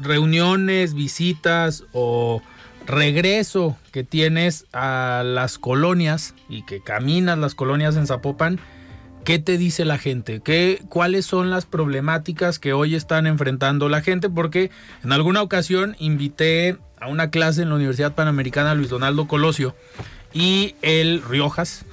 reuniones, 0.00 0.94
visitas 0.94 1.84
o 1.92 2.42
regreso 2.90 3.76
que 3.92 4.04
tienes 4.04 4.66
a 4.72 5.22
las 5.24 5.58
colonias 5.58 6.34
y 6.48 6.64
que 6.64 6.82
caminas 6.82 7.38
las 7.38 7.54
colonias 7.54 7.96
en 7.96 8.06
Zapopan, 8.06 8.60
¿qué 9.24 9.38
te 9.38 9.58
dice 9.58 9.84
la 9.84 9.98
gente? 9.98 10.40
¿Qué, 10.40 10.82
¿Cuáles 10.88 11.26
son 11.26 11.50
las 11.50 11.66
problemáticas 11.66 12.58
que 12.58 12.72
hoy 12.72 12.94
están 12.94 13.26
enfrentando 13.26 13.88
la 13.88 14.02
gente? 14.02 14.28
Porque 14.28 14.70
en 15.04 15.12
alguna 15.12 15.42
ocasión 15.42 15.96
invité 15.98 16.78
a 17.00 17.08
una 17.08 17.30
clase 17.30 17.62
en 17.62 17.70
la 17.70 17.76
Universidad 17.76 18.14
Panamericana 18.14 18.74
Luis 18.74 18.90
Donaldo 18.90 19.26
Colosio 19.26 19.74
y 20.32 20.76
él, 20.82 21.22
Riojas, 21.28 21.84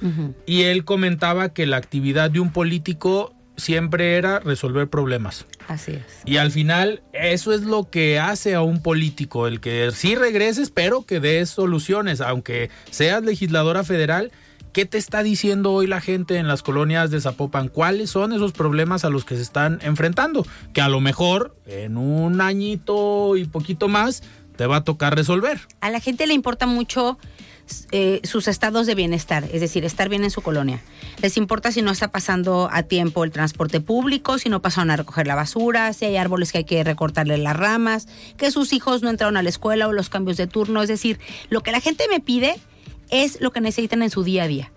y 0.46 0.62
él 0.62 0.84
comentaba 0.84 1.48
que 1.48 1.66
la 1.66 1.76
actividad 1.76 2.30
de 2.30 2.40
un 2.40 2.52
político 2.52 3.34
siempre 3.58 4.16
era 4.16 4.40
resolver 4.40 4.88
problemas. 4.88 5.46
Así 5.66 5.92
es. 5.92 6.02
Y 6.24 6.38
al 6.38 6.50
final, 6.50 7.02
eso 7.12 7.52
es 7.52 7.62
lo 7.62 7.90
que 7.90 8.18
hace 8.18 8.54
a 8.54 8.62
un 8.62 8.82
político, 8.82 9.46
el 9.46 9.60
que 9.60 9.90
sí 9.92 10.14
regreses, 10.14 10.70
pero 10.70 11.04
que 11.04 11.20
des 11.20 11.50
soluciones, 11.50 12.22
aunque 12.22 12.70
seas 12.90 13.22
legisladora 13.22 13.84
federal. 13.84 14.32
¿Qué 14.72 14.84
te 14.86 14.98
está 14.98 15.22
diciendo 15.22 15.72
hoy 15.72 15.86
la 15.86 16.00
gente 16.00 16.36
en 16.36 16.46
las 16.46 16.62
colonias 16.62 17.10
de 17.10 17.20
Zapopan? 17.20 17.68
¿Cuáles 17.68 18.10
son 18.10 18.32
esos 18.32 18.52
problemas 18.52 19.04
a 19.04 19.10
los 19.10 19.24
que 19.24 19.34
se 19.34 19.42
están 19.42 19.80
enfrentando? 19.82 20.46
Que 20.72 20.80
a 20.80 20.88
lo 20.88 21.00
mejor 21.00 21.56
en 21.66 21.96
un 21.96 22.40
añito 22.40 23.36
y 23.36 23.44
poquito 23.44 23.88
más 23.88 24.22
te 24.56 24.66
va 24.66 24.76
a 24.76 24.84
tocar 24.84 25.16
resolver. 25.16 25.60
A 25.80 25.90
la 25.90 26.00
gente 26.00 26.26
le 26.26 26.34
importa 26.34 26.66
mucho 26.66 27.18
eh, 27.90 28.20
sus 28.24 28.48
estados 28.48 28.86
de 28.86 28.94
bienestar, 28.94 29.44
es 29.52 29.60
decir, 29.60 29.84
estar 29.84 30.08
bien 30.08 30.24
en 30.24 30.30
su 30.30 30.42
colonia. 30.42 30.82
Les 31.22 31.36
importa 31.36 31.72
si 31.72 31.82
no 31.82 31.90
está 31.90 32.08
pasando 32.08 32.68
a 32.72 32.82
tiempo 32.82 33.24
el 33.24 33.30
transporte 33.30 33.80
público, 33.80 34.38
si 34.38 34.48
no 34.48 34.62
pasaron 34.62 34.90
a 34.90 34.96
recoger 34.96 35.26
la 35.26 35.34
basura, 35.34 35.92
si 35.92 36.04
hay 36.04 36.16
árboles 36.16 36.52
que 36.52 36.58
hay 36.58 36.64
que 36.64 36.82
recortarle 36.84 37.38
las 37.38 37.56
ramas, 37.56 38.08
que 38.36 38.50
sus 38.50 38.72
hijos 38.72 39.02
no 39.02 39.10
entraron 39.10 39.36
a 39.36 39.42
la 39.42 39.48
escuela 39.48 39.88
o 39.88 39.92
los 39.92 40.08
cambios 40.08 40.36
de 40.36 40.46
turno. 40.46 40.82
Es 40.82 40.88
decir, 40.88 41.18
lo 41.48 41.62
que 41.62 41.72
la 41.72 41.80
gente 41.80 42.04
me 42.08 42.20
pide 42.20 42.56
es 43.10 43.40
lo 43.40 43.52
que 43.52 43.60
necesitan 43.60 44.02
en 44.02 44.10
su 44.10 44.22
día 44.24 44.44
a 44.44 44.48
día. 44.48 44.72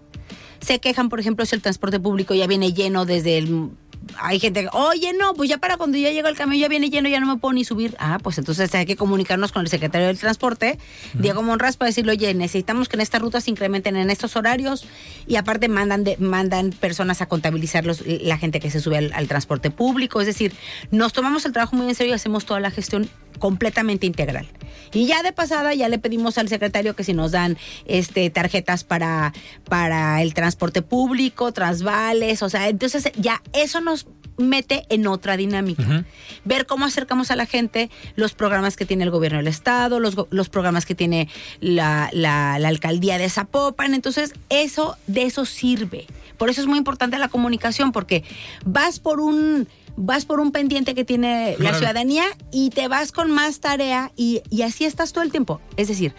Se 0.60 0.80
quejan, 0.80 1.10
por 1.10 1.20
ejemplo, 1.20 1.46
si 1.46 1.56
el 1.56 1.62
transporte 1.62 2.00
público 2.00 2.36
ya 2.36 2.46
viene 2.48 2.72
lleno 2.72 3.06
desde 3.06 3.38
el 3.38 3.72
hay 4.18 4.40
gente 4.40 4.64
que, 4.64 4.70
oye, 4.74 5.14
no, 5.14 5.34
pues 5.34 5.50
ya 5.50 5.58
para 5.58 5.78
cuando 5.78 5.98
ya 5.98 6.12
llega 6.12 6.30
el 6.30 6.36
camión 6.36 6.60
ya 6.60 6.68
viene 6.68 6.90
lleno, 6.90 7.10
ya 7.10 7.20
no 7.20 7.28
me 7.28 7.38
puedo 7.40 7.54
ni 7.54 7.64
subir. 7.64 7.96
Ah, 8.00 8.20
pues 8.22 8.38
entonces 8.38 8.74
hay 8.76 8.86
que 8.86 8.96
comunicarnos 8.96 9.52
con 9.52 9.62
el 9.62 9.68
secretario 9.68 10.08
del 10.08 10.18
Transporte, 10.18 10.78
Diego 11.14 11.42
Monraz, 11.44 11.78
para 11.78 11.90
decirle, 11.90 12.14
oye, 12.14 12.34
necesitamos 12.34 12.90
que 12.90 12.98
en 12.98 13.02
estas 13.02 13.22
rutas 13.22 13.44
se 13.44 13.52
incrementen 13.52 13.96
en 13.96 14.10
estos 14.10 14.36
horarios 14.36 14.86
y 15.28 15.36
aparte 15.36 15.68
mandan, 15.68 16.04
de, 16.04 16.18
mandan 16.18 16.72
personas 16.72 17.22
a 17.22 17.28
contabilizar 17.28 17.86
la 17.86 18.38
gente 18.38 18.60
que 18.60 18.72
se 18.72 18.80
sube 18.80 18.98
al, 18.98 19.28
transporte 19.28 19.72
público. 19.72 20.20
Es 20.20 20.28
decir, 20.28 20.54
nos 20.90 21.14
tomamos 21.14 21.46
el 21.46 21.54
trabajo 21.54 21.76
muy 21.76 21.88
en 21.88 21.96
serio 21.96 22.14
y 22.14 22.16
hacemos 22.16 22.46
toda 22.46 22.60
la 22.60 22.72
gestión 22.72 23.10
completamente 23.40 24.06
integral. 24.06 24.48
Y 24.94 25.06
ya 25.06 25.24
de 25.24 25.32
pasada 25.32 25.74
ya 25.74 25.88
le 25.88 26.00
pedimos 26.00 26.38
al 26.38 26.50
secretario 26.50 26.96
que 26.96 27.04
si 27.04 27.14
nos 27.14 27.32
dan 27.32 27.58
este 27.86 28.30
tarjetas 28.30 28.84
para, 28.84 29.34
para 29.70 30.22
el 30.22 30.34
transporte 30.34 30.82
público, 30.82 31.52
trasvales, 31.54 32.44
o 32.44 32.50
sea, 32.50 32.68
entonces 32.68 33.10
ya 33.16 33.42
eso 33.54 33.80
nos 33.92 34.08
mete 34.38 34.86
en 34.90 35.06
otra 35.06 35.38
dinámica. 35.38 36.06
Ver 36.46 36.66
cómo 36.66 36.86
acercamos 36.86 37.30
a 37.30 37.36
la 37.36 37.46
gente 37.46 37.90
los 38.16 38.34
programas 38.34 38.78
que 38.78 38.86
tiene 38.86 39.04
el 39.04 39.12
gobierno 39.12 39.38
del 39.38 39.48
Estado, 39.48 40.00
los, 40.00 40.16
los 40.30 40.50
programas 40.50 40.86
que 40.86 40.96
tiene 40.96 41.28
la, 41.60 42.10
la, 42.14 42.56
alcaldía 42.56 43.18
de 43.18 43.30
Zapopan. 43.30 43.94
Entonces, 43.94 44.34
eso, 44.50 44.98
de 45.08 45.24
eso 45.24 45.46
sirve. 45.46 46.08
Por 46.38 46.50
eso 46.50 46.62
es 46.62 46.68
muy 46.68 46.78
importante 46.78 47.18
la 47.20 47.28
comunicación, 47.28 47.92
porque 47.92 48.24
vas 48.66 49.00
por 49.00 49.20
un 49.20 49.68
vas 49.98 50.24
por 50.24 50.40
un 50.40 50.54
pendiente 50.54 50.96
que 50.96 51.04
tiene 51.04 51.58
la 51.60 51.74
ciudadanía 51.74 52.24
y 52.50 52.70
te 52.70 52.88
vas 52.88 53.12
con 53.12 53.30
más 53.30 53.60
tarea 53.60 54.14
y, 54.16 54.42
y, 54.50 54.62
así 54.62 54.86
estás 54.86 55.12
todo 55.12 55.24
el 55.24 55.32
tiempo. 55.32 55.60
Es 55.76 55.90
decir, 55.90 56.16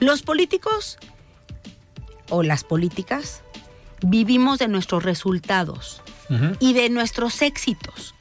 los 0.00 0.22
políticos 0.22 0.98
o 2.28 2.42
las 2.42 2.62
políticas 2.62 3.42
vivimos 4.02 4.58
de 4.58 4.68
nuestros 4.68 5.02
resultados 5.02 6.02
y 6.60 6.72
de 6.72 6.88
nuestros 6.90 7.42
éxitos. 7.42 8.14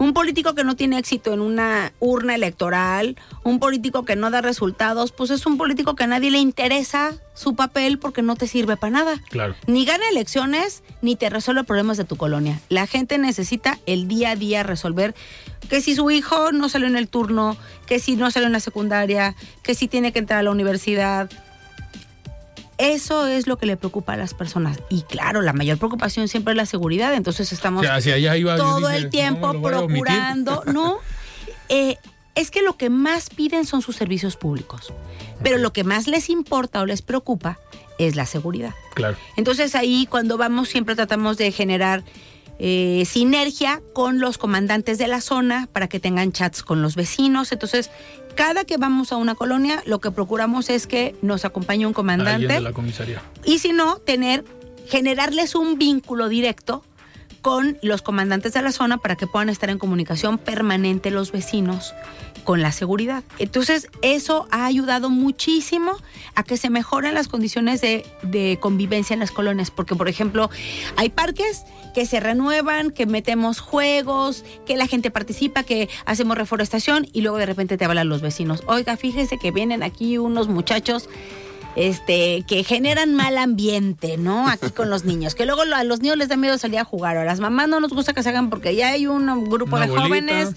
Un 0.00 0.14
político 0.14 0.54
que 0.54 0.64
no 0.64 0.76
tiene 0.76 0.98
éxito 0.98 1.34
en 1.34 1.40
una 1.40 1.92
urna 2.00 2.34
electoral, 2.34 3.16
un 3.44 3.58
político 3.58 4.06
que 4.06 4.16
no 4.16 4.30
da 4.30 4.40
resultados, 4.40 5.12
pues 5.12 5.28
es 5.28 5.44
un 5.44 5.58
político 5.58 5.94
que 5.94 6.04
a 6.04 6.06
nadie 6.06 6.30
le 6.30 6.38
interesa 6.38 7.12
su 7.34 7.54
papel 7.54 7.98
porque 7.98 8.22
no 8.22 8.34
te 8.34 8.46
sirve 8.46 8.78
para 8.78 8.92
nada. 8.92 9.16
Claro. 9.28 9.54
Ni 9.66 9.84
gana 9.84 10.08
elecciones, 10.10 10.82
ni 11.02 11.16
te 11.16 11.28
resuelve 11.28 11.64
problemas 11.64 11.98
de 11.98 12.04
tu 12.04 12.16
colonia. 12.16 12.58
La 12.70 12.86
gente 12.86 13.18
necesita 13.18 13.78
el 13.84 14.08
día 14.08 14.30
a 14.30 14.36
día 14.36 14.62
resolver 14.62 15.14
que 15.68 15.82
si 15.82 15.94
su 15.94 16.10
hijo 16.10 16.50
no 16.50 16.70
salió 16.70 16.88
en 16.88 16.96
el 16.96 17.08
turno, 17.08 17.58
que 17.86 17.98
si 17.98 18.16
no 18.16 18.30
salió 18.30 18.46
en 18.46 18.54
la 18.54 18.60
secundaria, 18.60 19.36
que 19.62 19.74
si 19.74 19.86
tiene 19.86 20.12
que 20.12 20.18
entrar 20.20 20.38
a 20.38 20.42
la 20.42 20.50
universidad, 20.50 21.30
eso 22.80 23.26
es 23.26 23.46
lo 23.46 23.58
que 23.58 23.66
le 23.66 23.76
preocupa 23.76 24.14
a 24.14 24.16
las 24.16 24.32
personas. 24.32 24.78
Y 24.88 25.02
claro, 25.02 25.42
la 25.42 25.52
mayor 25.52 25.76
preocupación 25.76 26.28
siempre 26.28 26.52
es 26.52 26.56
la 26.56 26.66
seguridad. 26.66 27.14
Entonces 27.14 27.52
estamos 27.52 27.86
todo 28.56 28.90
el 28.90 29.10
tiempo 29.10 29.60
procurando, 29.60 30.64
¿no? 30.66 30.98
Eh, 31.72 31.98
es 32.34 32.50
que 32.50 32.62
lo 32.62 32.76
que 32.76 32.90
más 32.90 33.30
piden 33.30 33.64
son 33.64 33.80
sus 33.80 33.94
servicios 33.94 34.34
públicos. 34.36 34.92
Pero 35.40 35.56
lo 35.56 35.72
que 35.72 35.84
más 35.84 36.08
les 36.08 36.28
importa 36.28 36.80
o 36.80 36.86
les 36.86 37.00
preocupa 37.00 37.60
es 38.00 38.16
la 38.16 38.26
seguridad. 38.26 38.74
Claro. 38.94 39.16
Entonces 39.36 39.76
ahí 39.76 40.08
cuando 40.10 40.36
vamos 40.36 40.68
siempre 40.68 40.96
tratamos 40.96 41.36
de 41.36 41.52
generar 41.52 42.02
eh, 42.62 43.04
sinergia 43.06 43.80
con 43.94 44.20
los 44.20 44.36
comandantes 44.36 44.98
de 44.98 45.08
la 45.08 45.22
zona 45.22 45.66
para 45.72 45.88
que 45.88 45.98
tengan 45.98 46.30
chats 46.30 46.62
con 46.62 46.82
los 46.82 46.94
vecinos. 46.94 47.52
Entonces, 47.52 47.90
cada 48.34 48.64
que 48.64 48.76
vamos 48.76 49.12
a 49.12 49.16
una 49.16 49.34
colonia, 49.34 49.82
lo 49.86 49.98
que 49.98 50.10
procuramos 50.10 50.68
es 50.68 50.86
que 50.86 51.16
nos 51.22 51.46
acompañe 51.46 51.86
un 51.86 51.94
comandante. 51.94 52.52
De 52.52 52.60
la 52.60 52.72
comisaría. 52.72 53.22
Y 53.44 53.60
si 53.60 53.72
no, 53.72 53.96
tener, 53.96 54.44
generarles 54.86 55.54
un 55.54 55.78
vínculo 55.78 56.28
directo 56.28 56.84
con 57.40 57.78
los 57.82 58.02
comandantes 58.02 58.52
de 58.52 58.62
la 58.62 58.72
zona 58.72 58.98
para 58.98 59.16
que 59.16 59.26
puedan 59.26 59.48
estar 59.48 59.70
en 59.70 59.78
comunicación 59.78 60.38
permanente 60.38 61.10
los 61.10 61.32
vecinos 61.32 61.94
con 62.44 62.62
la 62.62 62.72
seguridad. 62.72 63.22
Entonces, 63.38 63.88
eso 64.02 64.46
ha 64.50 64.66
ayudado 64.66 65.10
muchísimo 65.10 65.92
a 66.34 66.42
que 66.42 66.56
se 66.56 66.70
mejoren 66.70 67.14
las 67.14 67.28
condiciones 67.28 67.80
de, 67.80 68.58
convivencia 68.60 69.14
en 69.14 69.20
las 69.20 69.30
colonias, 69.30 69.70
porque, 69.70 69.94
por 69.94 70.08
ejemplo, 70.08 70.50
hay 70.96 71.10
parques 71.10 71.64
que 71.94 72.06
se 72.06 72.20
renuevan, 72.20 72.90
que 72.90 73.06
metemos 73.06 73.60
juegos, 73.60 74.44
que 74.66 74.76
la 74.76 74.86
gente 74.86 75.10
participa, 75.10 75.62
que 75.62 75.88
hacemos 76.06 76.36
reforestación 76.36 77.06
y 77.12 77.20
luego 77.20 77.36
de 77.38 77.46
repente 77.46 77.76
te 77.76 77.84
hablan 77.84 78.08
los 78.08 78.22
vecinos. 78.22 78.62
Oiga, 78.66 78.96
fíjese 78.96 79.38
que 79.38 79.50
vienen 79.50 79.82
aquí 79.82 80.18
unos 80.18 80.48
muchachos 80.48 81.08
este, 81.76 82.44
que 82.46 82.64
generan 82.64 83.14
mal 83.14 83.38
ambiente, 83.38 84.16
¿no? 84.16 84.48
Aquí 84.48 84.70
con 84.70 84.90
los 84.90 85.04
niños. 85.04 85.34
Que 85.34 85.46
luego 85.46 85.62
a 85.62 85.84
los 85.84 86.00
niños 86.00 86.16
les 86.16 86.28
da 86.28 86.36
miedo 86.36 86.58
salir 86.58 86.78
a 86.78 86.84
jugar. 86.84 87.16
O 87.16 87.20
a 87.20 87.24
las 87.24 87.40
mamás 87.40 87.68
no 87.68 87.80
nos 87.80 87.92
gusta 87.92 88.12
que 88.12 88.22
se 88.22 88.28
hagan 88.28 88.50
porque 88.50 88.74
ya 88.74 88.88
hay 88.88 89.06
un 89.06 89.48
grupo 89.48 89.78
de 89.78 89.88
jóvenes 89.88 90.50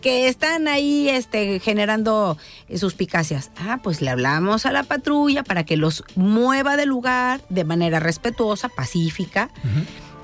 que 0.00 0.28
están 0.28 0.68
ahí 0.68 1.08
este, 1.08 1.60
generando 1.60 2.38
suspicacias. 2.76 3.50
Ah, 3.56 3.80
pues 3.82 4.00
le 4.00 4.10
hablamos 4.10 4.66
a 4.66 4.72
la 4.72 4.82
patrulla 4.84 5.42
para 5.42 5.64
que 5.64 5.76
los 5.76 6.04
mueva 6.14 6.76
del 6.76 6.88
lugar 6.88 7.40
de 7.48 7.64
manera 7.64 8.00
respetuosa, 8.00 8.68
pacífica. 8.68 9.50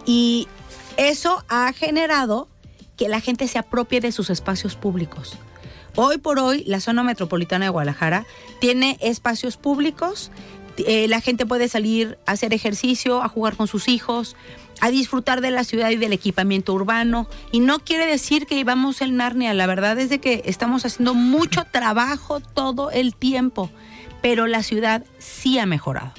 Y 0.04 0.48
eso 0.96 1.44
ha 1.48 1.72
generado 1.72 2.48
que 2.96 3.08
la 3.08 3.20
gente 3.20 3.46
se 3.48 3.58
apropie 3.58 4.00
de 4.00 4.12
sus 4.12 4.30
espacios 4.30 4.76
públicos. 4.76 5.38
Hoy 5.98 6.18
por 6.18 6.38
hoy, 6.38 6.62
la 6.66 6.80
zona 6.80 7.02
metropolitana 7.02 7.64
de 7.64 7.70
Guadalajara 7.70 8.26
tiene 8.60 8.98
espacios 9.00 9.56
públicos. 9.56 10.30
Eh, 10.76 11.08
la 11.08 11.22
gente 11.22 11.46
puede 11.46 11.68
salir 11.68 12.18
a 12.26 12.32
hacer 12.32 12.52
ejercicio, 12.52 13.22
a 13.22 13.28
jugar 13.30 13.56
con 13.56 13.66
sus 13.66 13.88
hijos, 13.88 14.36
a 14.82 14.90
disfrutar 14.90 15.40
de 15.40 15.50
la 15.50 15.64
ciudad 15.64 15.88
y 15.88 15.96
del 15.96 16.12
equipamiento 16.12 16.74
urbano. 16.74 17.26
Y 17.50 17.60
no 17.60 17.78
quiere 17.78 18.04
decir 18.04 18.44
que 18.44 18.58
íbamos 18.58 19.00
el 19.00 19.16
Narnia, 19.16 19.54
la 19.54 19.66
verdad 19.66 19.98
es 19.98 20.10
de 20.10 20.18
que 20.18 20.42
estamos 20.44 20.84
haciendo 20.84 21.14
mucho 21.14 21.64
trabajo 21.70 22.40
todo 22.40 22.90
el 22.90 23.14
tiempo, 23.14 23.70
pero 24.20 24.46
la 24.46 24.62
ciudad 24.62 25.02
sí 25.16 25.58
ha 25.58 25.64
mejorado. 25.64 26.12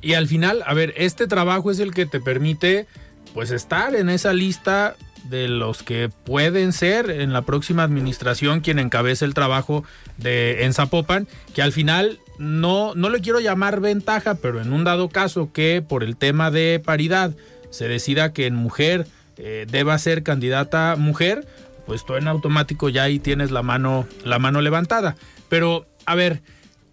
Y 0.00 0.14
al 0.14 0.26
final, 0.26 0.62
a 0.64 0.72
ver, 0.72 0.94
este 0.96 1.26
trabajo 1.26 1.70
es 1.70 1.80
el 1.80 1.92
que 1.92 2.06
te 2.06 2.20
permite 2.20 2.86
pues 3.34 3.50
estar 3.50 3.94
en 3.94 4.08
esa 4.08 4.32
lista 4.32 4.96
de 5.24 5.48
los 5.48 5.82
que 5.82 6.10
pueden 6.24 6.72
ser 6.72 7.10
en 7.10 7.32
la 7.32 7.42
próxima 7.42 7.82
administración 7.82 8.60
quien 8.60 8.78
encabece 8.78 9.24
el 9.24 9.34
trabajo 9.34 9.84
de 10.16 10.64
en 10.64 10.72
Zapopan, 10.72 11.28
que 11.54 11.62
al 11.62 11.72
final 11.72 12.18
no, 12.38 12.94
no 12.94 13.10
le 13.10 13.20
quiero 13.20 13.40
llamar 13.40 13.80
ventaja, 13.80 14.36
pero 14.36 14.60
en 14.60 14.72
un 14.72 14.84
dado 14.84 15.08
caso 15.08 15.52
que 15.52 15.82
por 15.86 16.04
el 16.04 16.16
tema 16.16 16.50
de 16.50 16.80
paridad 16.84 17.32
se 17.70 17.88
decida 17.88 18.32
que 18.32 18.46
en 18.46 18.54
mujer 18.54 19.06
eh, 19.36 19.66
deba 19.68 19.98
ser 19.98 20.22
candidata 20.22 20.96
mujer, 20.96 21.46
pues 21.86 22.04
tú 22.04 22.16
en 22.16 22.28
automático 22.28 22.88
ya 22.88 23.04
ahí 23.04 23.18
tienes 23.18 23.50
la 23.50 23.62
mano, 23.62 24.06
la 24.24 24.38
mano 24.38 24.60
levantada. 24.60 25.16
Pero, 25.48 25.86
a 26.06 26.14
ver, 26.14 26.42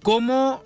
¿cómo 0.01 0.63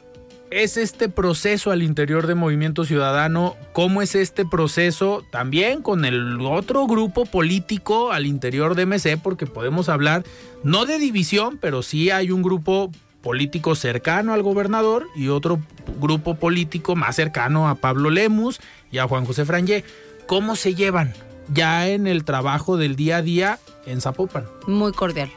es 0.51 0.77
este 0.77 1.09
proceso 1.09 1.71
al 1.71 1.83
interior 1.83 2.27
de 2.27 2.35
Movimiento 2.35 2.85
Ciudadano? 2.85 3.55
¿Cómo 3.73 4.01
es 4.01 4.15
este 4.15 4.45
proceso 4.45 5.23
también 5.29 5.81
con 5.81 6.05
el 6.05 6.41
otro 6.41 6.87
grupo 6.87 7.25
político 7.25 8.11
al 8.11 8.25
interior 8.25 8.75
de 8.75 8.85
MC? 8.85 9.19
Porque 9.21 9.45
podemos 9.45 9.89
hablar 9.89 10.23
no 10.63 10.85
de 10.85 10.97
división, 10.97 11.57
pero 11.61 11.83
sí 11.83 12.09
hay 12.09 12.31
un 12.31 12.41
grupo 12.41 12.91
político 13.21 13.75
cercano 13.75 14.33
al 14.33 14.43
gobernador 14.43 15.07
y 15.15 15.27
otro 15.27 15.59
grupo 15.99 16.35
político 16.35 16.95
más 16.95 17.15
cercano 17.15 17.67
a 17.67 17.75
Pablo 17.75 18.09
Lemus 18.09 18.59
y 18.91 18.97
a 18.97 19.07
Juan 19.07 19.25
José 19.25 19.45
Frangé. 19.45 19.83
¿Cómo 20.25 20.55
se 20.55 20.73
llevan 20.73 21.13
ya 21.53 21.87
en 21.87 22.07
el 22.07 22.23
trabajo 22.23 22.77
del 22.77 22.95
día 22.95 23.17
a 23.17 23.21
día 23.21 23.59
en 23.85 24.01
Zapopan? 24.01 24.45
Muy 24.67 24.93
cordial. 24.93 25.29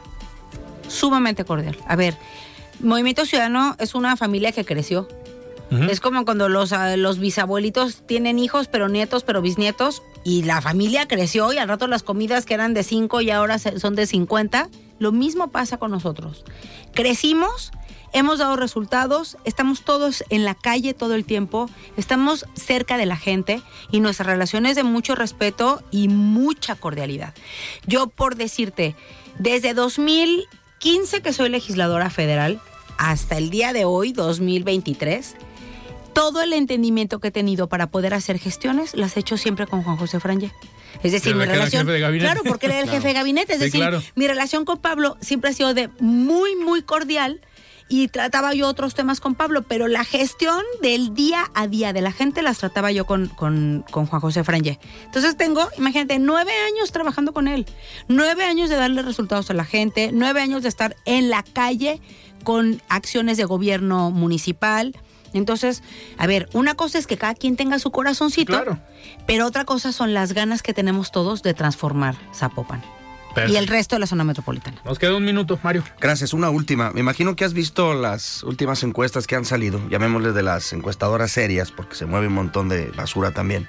Sumamente 0.87 1.43
cordial. 1.43 1.77
A 1.87 1.95
ver, 1.95 2.15
Movimiento 2.79 3.25
Ciudadano 3.25 3.75
es 3.79 3.95
una 3.95 4.17
familia 4.17 4.51
que 4.51 4.65
creció. 4.65 5.07
Es 5.89 5.99
como 5.99 6.23
cuando 6.23 6.49
los, 6.49 6.71
ah, 6.71 6.95
los 6.97 7.17
bisabuelitos 7.17 8.05
tienen 8.05 8.37
hijos, 8.37 8.67
pero 8.67 8.89
nietos, 8.89 9.23
pero 9.23 9.41
bisnietos, 9.41 10.03
y 10.23 10.43
la 10.43 10.61
familia 10.61 11.07
creció 11.07 11.51
y 11.51 11.57
al 11.57 11.67
rato 11.67 11.87
las 11.87 12.03
comidas 12.03 12.45
que 12.45 12.53
eran 12.53 12.73
de 12.73 12.83
5 12.83 13.21
y 13.21 13.31
ahora 13.31 13.57
son 13.57 13.95
de 13.95 14.05
50. 14.05 14.69
Lo 14.99 15.11
mismo 15.11 15.49
pasa 15.49 15.77
con 15.77 15.91
nosotros. 15.91 16.45
Crecimos, 16.93 17.71
hemos 18.13 18.39
dado 18.39 18.55
resultados, 18.55 19.37
estamos 19.43 19.83
todos 19.83 20.23
en 20.29 20.45
la 20.45 20.55
calle 20.55 20.93
todo 20.93 21.15
el 21.15 21.25
tiempo, 21.25 21.69
estamos 21.97 22.45
cerca 22.53 22.97
de 22.97 23.05
la 23.05 23.17
gente 23.17 23.61
y 23.91 23.99
nuestra 23.99 24.25
relación 24.25 24.65
es 24.65 24.75
de 24.75 24.83
mucho 24.83 25.15
respeto 25.15 25.81
y 25.91 26.07
mucha 26.07 26.75
cordialidad. 26.75 27.33
Yo 27.87 28.07
por 28.07 28.35
decirte, 28.35 28.95
desde 29.39 29.73
2015 30.83 31.21
que 31.21 31.31
soy 31.31 31.47
legisladora 31.47 32.09
federal 32.09 32.59
hasta 32.97 33.37
el 33.37 33.49
día 33.49 33.71
de 33.71 33.85
hoy, 33.85 34.11
2023, 34.11 35.35
todo 36.11 36.41
el 36.41 36.51
entendimiento 36.51 37.19
que 37.19 37.29
he 37.29 37.31
tenido 37.31 37.69
para 37.69 37.87
poder 37.87 38.13
hacer 38.13 38.37
gestiones 38.37 38.93
las 38.93 39.15
he 39.15 39.21
hecho 39.21 39.37
siempre 39.37 39.65
con 39.65 39.81
Juan 39.81 39.95
José 39.95 40.19
Franje. 40.19 40.51
Es 41.01 41.13
decir, 41.13 41.35
mi 41.35 41.45
relación. 41.45 41.83
jefe 41.83 41.93
de 41.93 41.99
gabinete. 42.01 42.25
Claro, 42.25 42.41
porque 42.45 42.65
era 42.65 42.79
el 42.79 42.83
Claro. 42.83 42.97
jefe 42.97 43.07
de 43.07 43.13
gabinete. 43.13 43.53
Es 43.53 43.59
Sí, 43.59 43.65
decir, 43.65 43.79
claro. 43.79 44.03
mi 44.15 44.27
relación 44.27 44.65
con 44.65 44.77
Pablo 44.77 45.15
siempre 45.21 45.51
ha 45.51 45.53
sido 45.53 45.73
de 45.73 45.89
muy, 46.01 46.57
muy 46.57 46.81
cordial 46.81 47.39
y 47.89 48.07
trataba 48.07 48.53
yo 48.53 48.67
otros 48.67 48.95
temas 48.95 49.19
con 49.19 49.35
Pablo, 49.35 49.63
pero 49.63 49.87
la 49.87 50.03
gestión 50.03 50.61
del 50.81 51.13
día 51.13 51.45
a 51.53 51.67
día 51.67 51.93
de 51.93 52.01
la 52.01 52.11
gente 52.11 52.41
las 52.41 52.57
trataba 52.59 52.91
yo 52.91 53.05
con, 53.05 53.27
con, 53.27 53.85
con 53.91 54.05
Juan 54.07 54.21
José 54.21 54.43
Franje. 54.43 54.79
Entonces 55.05 55.37
tengo, 55.37 55.67
imagínate, 55.77 56.17
nueve 56.19 56.51
años 56.67 56.91
trabajando 56.91 57.33
con 57.33 57.47
él, 57.47 57.65
nueve 58.07 58.43
años 58.45 58.69
de 58.69 58.75
darle 58.75 59.01
resultados 59.01 59.49
a 59.49 59.53
la 59.53 59.65
gente, 59.65 60.11
nueve 60.13 60.41
años 60.41 60.63
de 60.63 60.69
estar 60.69 60.95
en 61.05 61.29
la 61.29 61.43
calle 61.43 62.01
con 62.43 62.81
acciones 62.89 63.37
de 63.37 63.45
gobierno 63.45 64.11
municipal. 64.11 64.95
Entonces, 65.33 65.81
a 66.17 66.27
ver, 66.27 66.47
una 66.53 66.75
cosa 66.75 66.99
es 66.99 67.07
que 67.07 67.17
cada 67.17 67.33
quien 67.33 67.55
tenga 67.55 67.79
su 67.79 67.89
corazoncito, 67.91 68.53
Claro. 68.53 68.79
pero 69.25 69.47
otra 69.47 69.65
cosa 69.65 69.91
son 69.91 70.13
las 70.13 70.33
ganas 70.33 70.61
que 70.61 70.73
tenemos 70.73 71.11
todos 71.11 71.41
de 71.41 71.53
transformar 71.53 72.15
Zapopan 72.35 72.83
y 73.47 73.55
el 73.55 73.67
resto 73.67 73.95
de 73.95 73.99
la 74.01 74.07
zona 74.07 74.23
metropolitana. 74.23 74.81
Nos 74.85 74.99
queda 74.99 75.15
un 75.15 75.25
minuto, 75.25 75.59
Mario. 75.63 75.83
Gracias. 75.99 76.33
Una 76.33 76.49
última. 76.49 76.91
Me 76.91 76.99
imagino 76.99 77.35
que 77.35 77.45
has 77.45 77.53
visto 77.53 77.93
las 77.93 78.43
últimas 78.43 78.83
encuestas 78.83 79.27
que 79.27 79.35
han 79.35 79.45
salido, 79.45 79.81
llamémosle 79.89 80.31
de 80.31 80.43
las 80.43 80.71
encuestadoras 80.73 81.31
serias, 81.31 81.71
porque 81.71 81.95
se 81.95 82.05
mueve 82.05 82.27
un 82.27 82.33
montón 82.33 82.69
de 82.69 82.87
basura 82.91 83.31
también. 83.31 83.67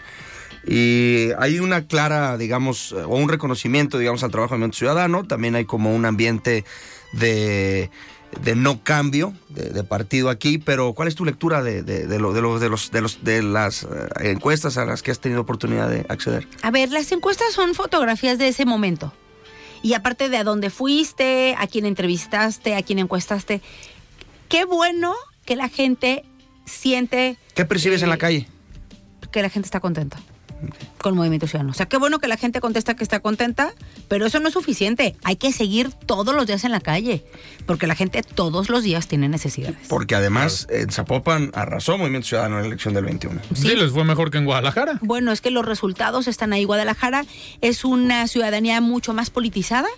Y 0.66 1.28
hay 1.38 1.58
una 1.60 1.86
clara, 1.86 2.38
digamos, 2.38 2.92
eh, 2.92 3.02
o 3.02 3.16
un 3.16 3.28
reconocimiento, 3.28 3.98
digamos, 3.98 4.22
al 4.24 4.30
trabajo 4.30 4.54
del 4.54 4.60
movimiento 4.60 4.78
ciudadano. 4.78 5.24
También 5.24 5.54
hay 5.56 5.66
como 5.66 5.94
un 5.94 6.06
ambiente 6.06 6.64
de, 7.12 7.90
de 8.40 8.56
no 8.56 8.82
cambio 8.82 9.34
de, 9.50 9.70
de 9.70 9.84
partido 9.84 10.30
aquí. 10.30 10.56
Pero, 10.56 10.94
¿cuál 10.94 11.08
es 11.08 11.14
tu 11.16 11.24
lectura 11.26 11.62
de, 11.62 11.82
de, 11.82 12.06
de 12.06 12.18
lo- 12.18 12.32
de 12.32 12.40
los, 12.40 12.60
de, 12.62 12.70
los, 12.70 12.90
de, 12.90 13.00
los, 13.02 13.22
de 13.22 13.42
las 13.42 13.82
eh, 13.84 13.88
encuestas 14.30 14.78
a 14.78 14.86
las 14.86 15.02
que 15.02 15.10
has 15.10 15.20
tenido 15.20 15.42
oportunidad 15.42 15.88
de 15.90 16.06
acceder? 16.08 16.48
A 16.62 16.70
ver, 16.70 16.90
las 16.90 17.12
encuestas 17.12 17.52
son 17.52 17.74
fotografías 17.74 18.38
de 18.38 18.48
ese 18.48 18.64
momento. 18.64 19.12
Y 19.84 19.92
aparte 19.92 20.30
de 20.30 20.38
a 20.38 20.44
dónde 20.44 20.70
fuiste, 20.70 21.54
a 21.58 21.66
quién 21.66 21.84
entrevistaste, 21.84 22.74
a 22.74 22.82
quién 22.82 22.98
encuestaste. 22.98 23.60
Qué 24.48 24.64
bueno 24.64 25.14
que 25.44 25.56
la 25.56 25.68
gente 25.68 26.24
siente 26.64 27.36
¿Qué 27.54 27.66
percibes 27.66 28.02
en 28.02 28.08
la 28.08 28.16
calle? 28.16 28.48
que 29.30 29.42
la 29.42 29.50
gente 29.50 29.66
está 29.66 29.80
contenta 29.80 30.16
con 30.96 31.14
Movimiento 31.14 31.46
Ciudadano. 31.46 31.72
O 31.72 31.74
sea, 31.74 31.84
qué 31.84 31.98
bueno 31.98 32.18
que 32.18 32.28
la 32.28 32.38
gente 32.38 32.62
contesta 32.62 32.96
que 32.96 33.02
está 33.02 33.20
contenta, 33.20 33.74
pero 34.08 34.24
eso 34.24 34.40
no 34.40 34.48
es 34.48 34.54
suficiente. 34.54 35.16
Hay 35.22 35.36
que 35.36 35.52
seguir 35.52 35.92
todos 35.92 36.34
los 36.34 36.46
días 36.46 36.64
en 36.64 36.72
la 36.72 36.80
calle, 36.80 37.22
porque 37.66 37.86
la 37.86 37.94
gente 37.94 38.22
todos 38.22 38.68
los 38.68 38.82
días 38.82 39.08
tiene 39.08 39.28
necesidades. 39.28 39.88
Porque 39.88 40.14
además 40.14 40.66
en 40.70 40.90
Zapopan 40.90 41.50
arrasó 41.54 41.98
Movimiento 41.98 42.28
Ciudadano 42.28 42.56
en 42.56 42.62
la 42.62 42.68
elección 42.68 42.94
del 42.94 43.04
21. 43.04 43.40
Sí, 43.54 43.74
les 43.76 43.92
fue 43.92 44.04
mejor 44.04 44.30
que 44.30 44.38
en 44.38 44.44
Guadalajara. 44.44 44.98
Bueno, 45.02 45.32
es 45.32 45.40
que 45.40 45.50
los 45.50 45.64
resultados 45.64 46.28
están 46.28 46.52
ahí. 46.52 46.64
Guadalajara 46.64 47.24
es 47.60 47.84
una 47.84 48.26
ciudadanía 48.28 48.80
mucho 48.80 49.14
más 49.14 49.30
politizada 49.30 49.88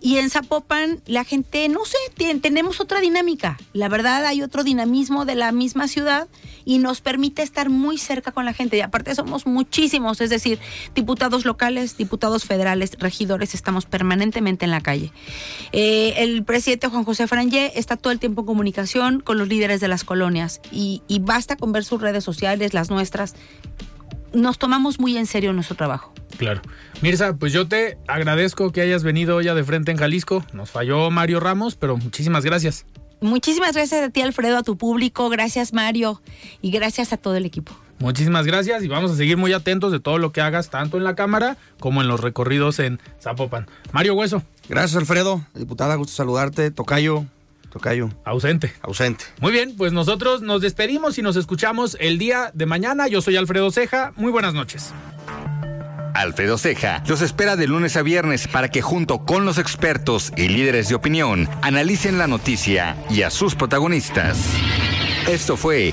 y 0.00 0.18
en 0.18 0.28
Zapopan 0.28 1.00
la 1.06 1.24
gente, 1.24 1.68
no 1.68 1.80
sé, 1.84 1.96
tenemos 2.40 2.80
otra 2.80 3.00
dinámica. 3.00 3.56
La 3.72 3.88
verdad 3.88 4.26
hay 4.26 4.42
otro 4.42 4.64
dinamismo 4.64 5.24
de 5.24 5.34
la 5.34 5.50
misma 5.52 5.88
ciudad 5.88 6.28
y 6.64 6.78
nos 6.78 7.00
permite 7.00 7.42
estar 7.42 7.70
muy 7.70 7.96
cerca 7.96 8.32
con 8.32 8.44
la 8.44 8.52
gente. 8.52 8.76
Y 8.76 8.80
aparte 8.80 9.14
somos 9.14 9.46
muchísimos, 9.46 10.20
es 10.20 10.30
decir, 10.30 10.58
diputados 10.94 11.44
locales, 11.44 11.96
diputados 11.96 12.44
federales, 12.44 12.92
regidores, 12.98 13.54
estamos 13.54 13.86
permanentemente 13.86 14.64
en 14.64 14.70
la 14.70 14.80
calle. 14.80 15.12
Eh, 15.72 16.14
el 16.18 16.44
presidente 16.44 16.88
Juan 16.96 17.04
José 17.04 17.26
Frangé 17.26 17.72
está 17.78 17.98
todo 17.98 18.10
el 18.10 18.18
tiempo 18.18 18.40
en 18.40 18.46
comunicación 18.46 19.20
con 19.20 19.36
los 19.36 19.48
líderes 19.48 19.80
de 19.80 19.88
las 19.88 20.02
colonias 20.02 20.62
y, 20.72 21.02
y 21.08 21.18
basta 21.18 21.54
con 21.54 21.70
ver 21.70 21.84
sus 21.84 22.00
redes 22.00 22.24
sociales, 22.24 22.72
las 22.72 22.88
nuestras. 22.88 23.34
Nos 24.32 24.56
tomamos 24.56 24.98
muy 24.98 25.18
en 25.18 25.26
serio 25.26 25.52
nuestro 25.52 25.76
trabajo. 25.76 26.14
Claro. 26.38 26.62
Mirza, 27.02 27.36
pues 27.36 27.52
yo 27.52 27.68
te 27.68 27.98
agradezco 28.08 28.72
que 28.72 28.80
hayas 28.80 29.04
venido 29.04 29.42
ya 29.42 29.54
de 29.54 29.62
frente 29.62 29.90
en 29.92 29.98
Jalisco. 29.98 30.42
Nos 30.54 30.70
falló 30.70 31.10
Mario 31.10 31.38
Ramos, 31.38 31.76
pero 31.76 31.98
muchísimas 31.98 32.46
gracias. 32.46 32.86
Muchísimas 33.20 33.74
gracias 33.74 34.02
a 34.02 34.08
ti, 34.08 34.22
Alfredo, 34.22 34.56
a 34.56 34.62
tu 34.62 34.78
público, 34.78 35.28
gracias, 35.28 35.74
Mario, 35.74 36.22
y 36.62 36.70
gracias 36.70 37.12
a 37.12 37.18
todo 37.18 37.36
el 37.36 37.44
equipo. 37.44 37.76
Muchísimas 37.98 38.46
gracias 38.46 38.82
y 38.84 38.88
vamos 38.88 39.10
a 39.10 39.16
seguir 39.16 39.36
muy 39.36 39.52
atentos 39.52 39.90
de 39.90 40.00
todo 40.00 40.18
lo 40.18 40.30
que 40.32 40.40
hagas, 40.42 40.68
tanto 40.70 40.96
en 40.98 41.04
la 41.04 41.14
Cámara 41.14 41.56
como 41.80 42.02
en 42.02 42.08
los 42.08 42.20
recorridos 42.20 42.78
en 42.78 43.00
Zapopan. 43.20 43.66
Mario 43.92 44.14
Hueso, 44.14 44.42
Gracias, 44.68 44.96
Alfredo. 44.96 45.46
Diputada, 45.54 45.94
gusto 45.94 46.12
saludarte. 46.12 46.70
Tocayo, 46.72 47.24
Tocayo, 47.70 48.10
ausente. 48.24 48.72
ausente. 48.82 49.24
Muy 49.40 49.52
bien, 49.52 49.74
pues 49.76 49.92
nosotros 49.92 50.42
nos 50.42 50.60
despedimos 50.60 51.18
y 51.18 51.22
nos 51.22 51.36
escuchamos 51.36 51.96
el 52.00 52.18
día 52.18 52.50
de 52.52 52.66
mañana. 52.66 53.06
Yo 53.08 53.22
soy 53.22 53.36
Alfredo 53.36 53.70
Ceja. 53.70 54.12
Muy 54.16 54.32
buenas 54.32 54.54
noches. 54.54 54.92
Alfredo 56.14 56.56
Ceja 56.56 57.02
los 57.06 57.20
espera 57.20 57.56
de 57.56 57.66
lunes 57.66 57.96
a 57.96 58.02
viernes 58.02 58.48
para 58.48 58.70
que 58.70 58.80
junto 58.82 59.24
con 59.26 59.44
los 59.44 59.58
expertos 59.58 60.32
y 60.36 60.48
líderes 60.48 60.88
de 60.88 60.94
opinión 60.94 61.48
analicen 61.62 62.16
la 62.18 62.26
noticia 62.26 62.96
y 63.10 63.22
a 63.22 63.30
sus 63.30 63.54
protagonistas. 63.54 64.38
Esto 65.28 65.56
fue 65.58 65.92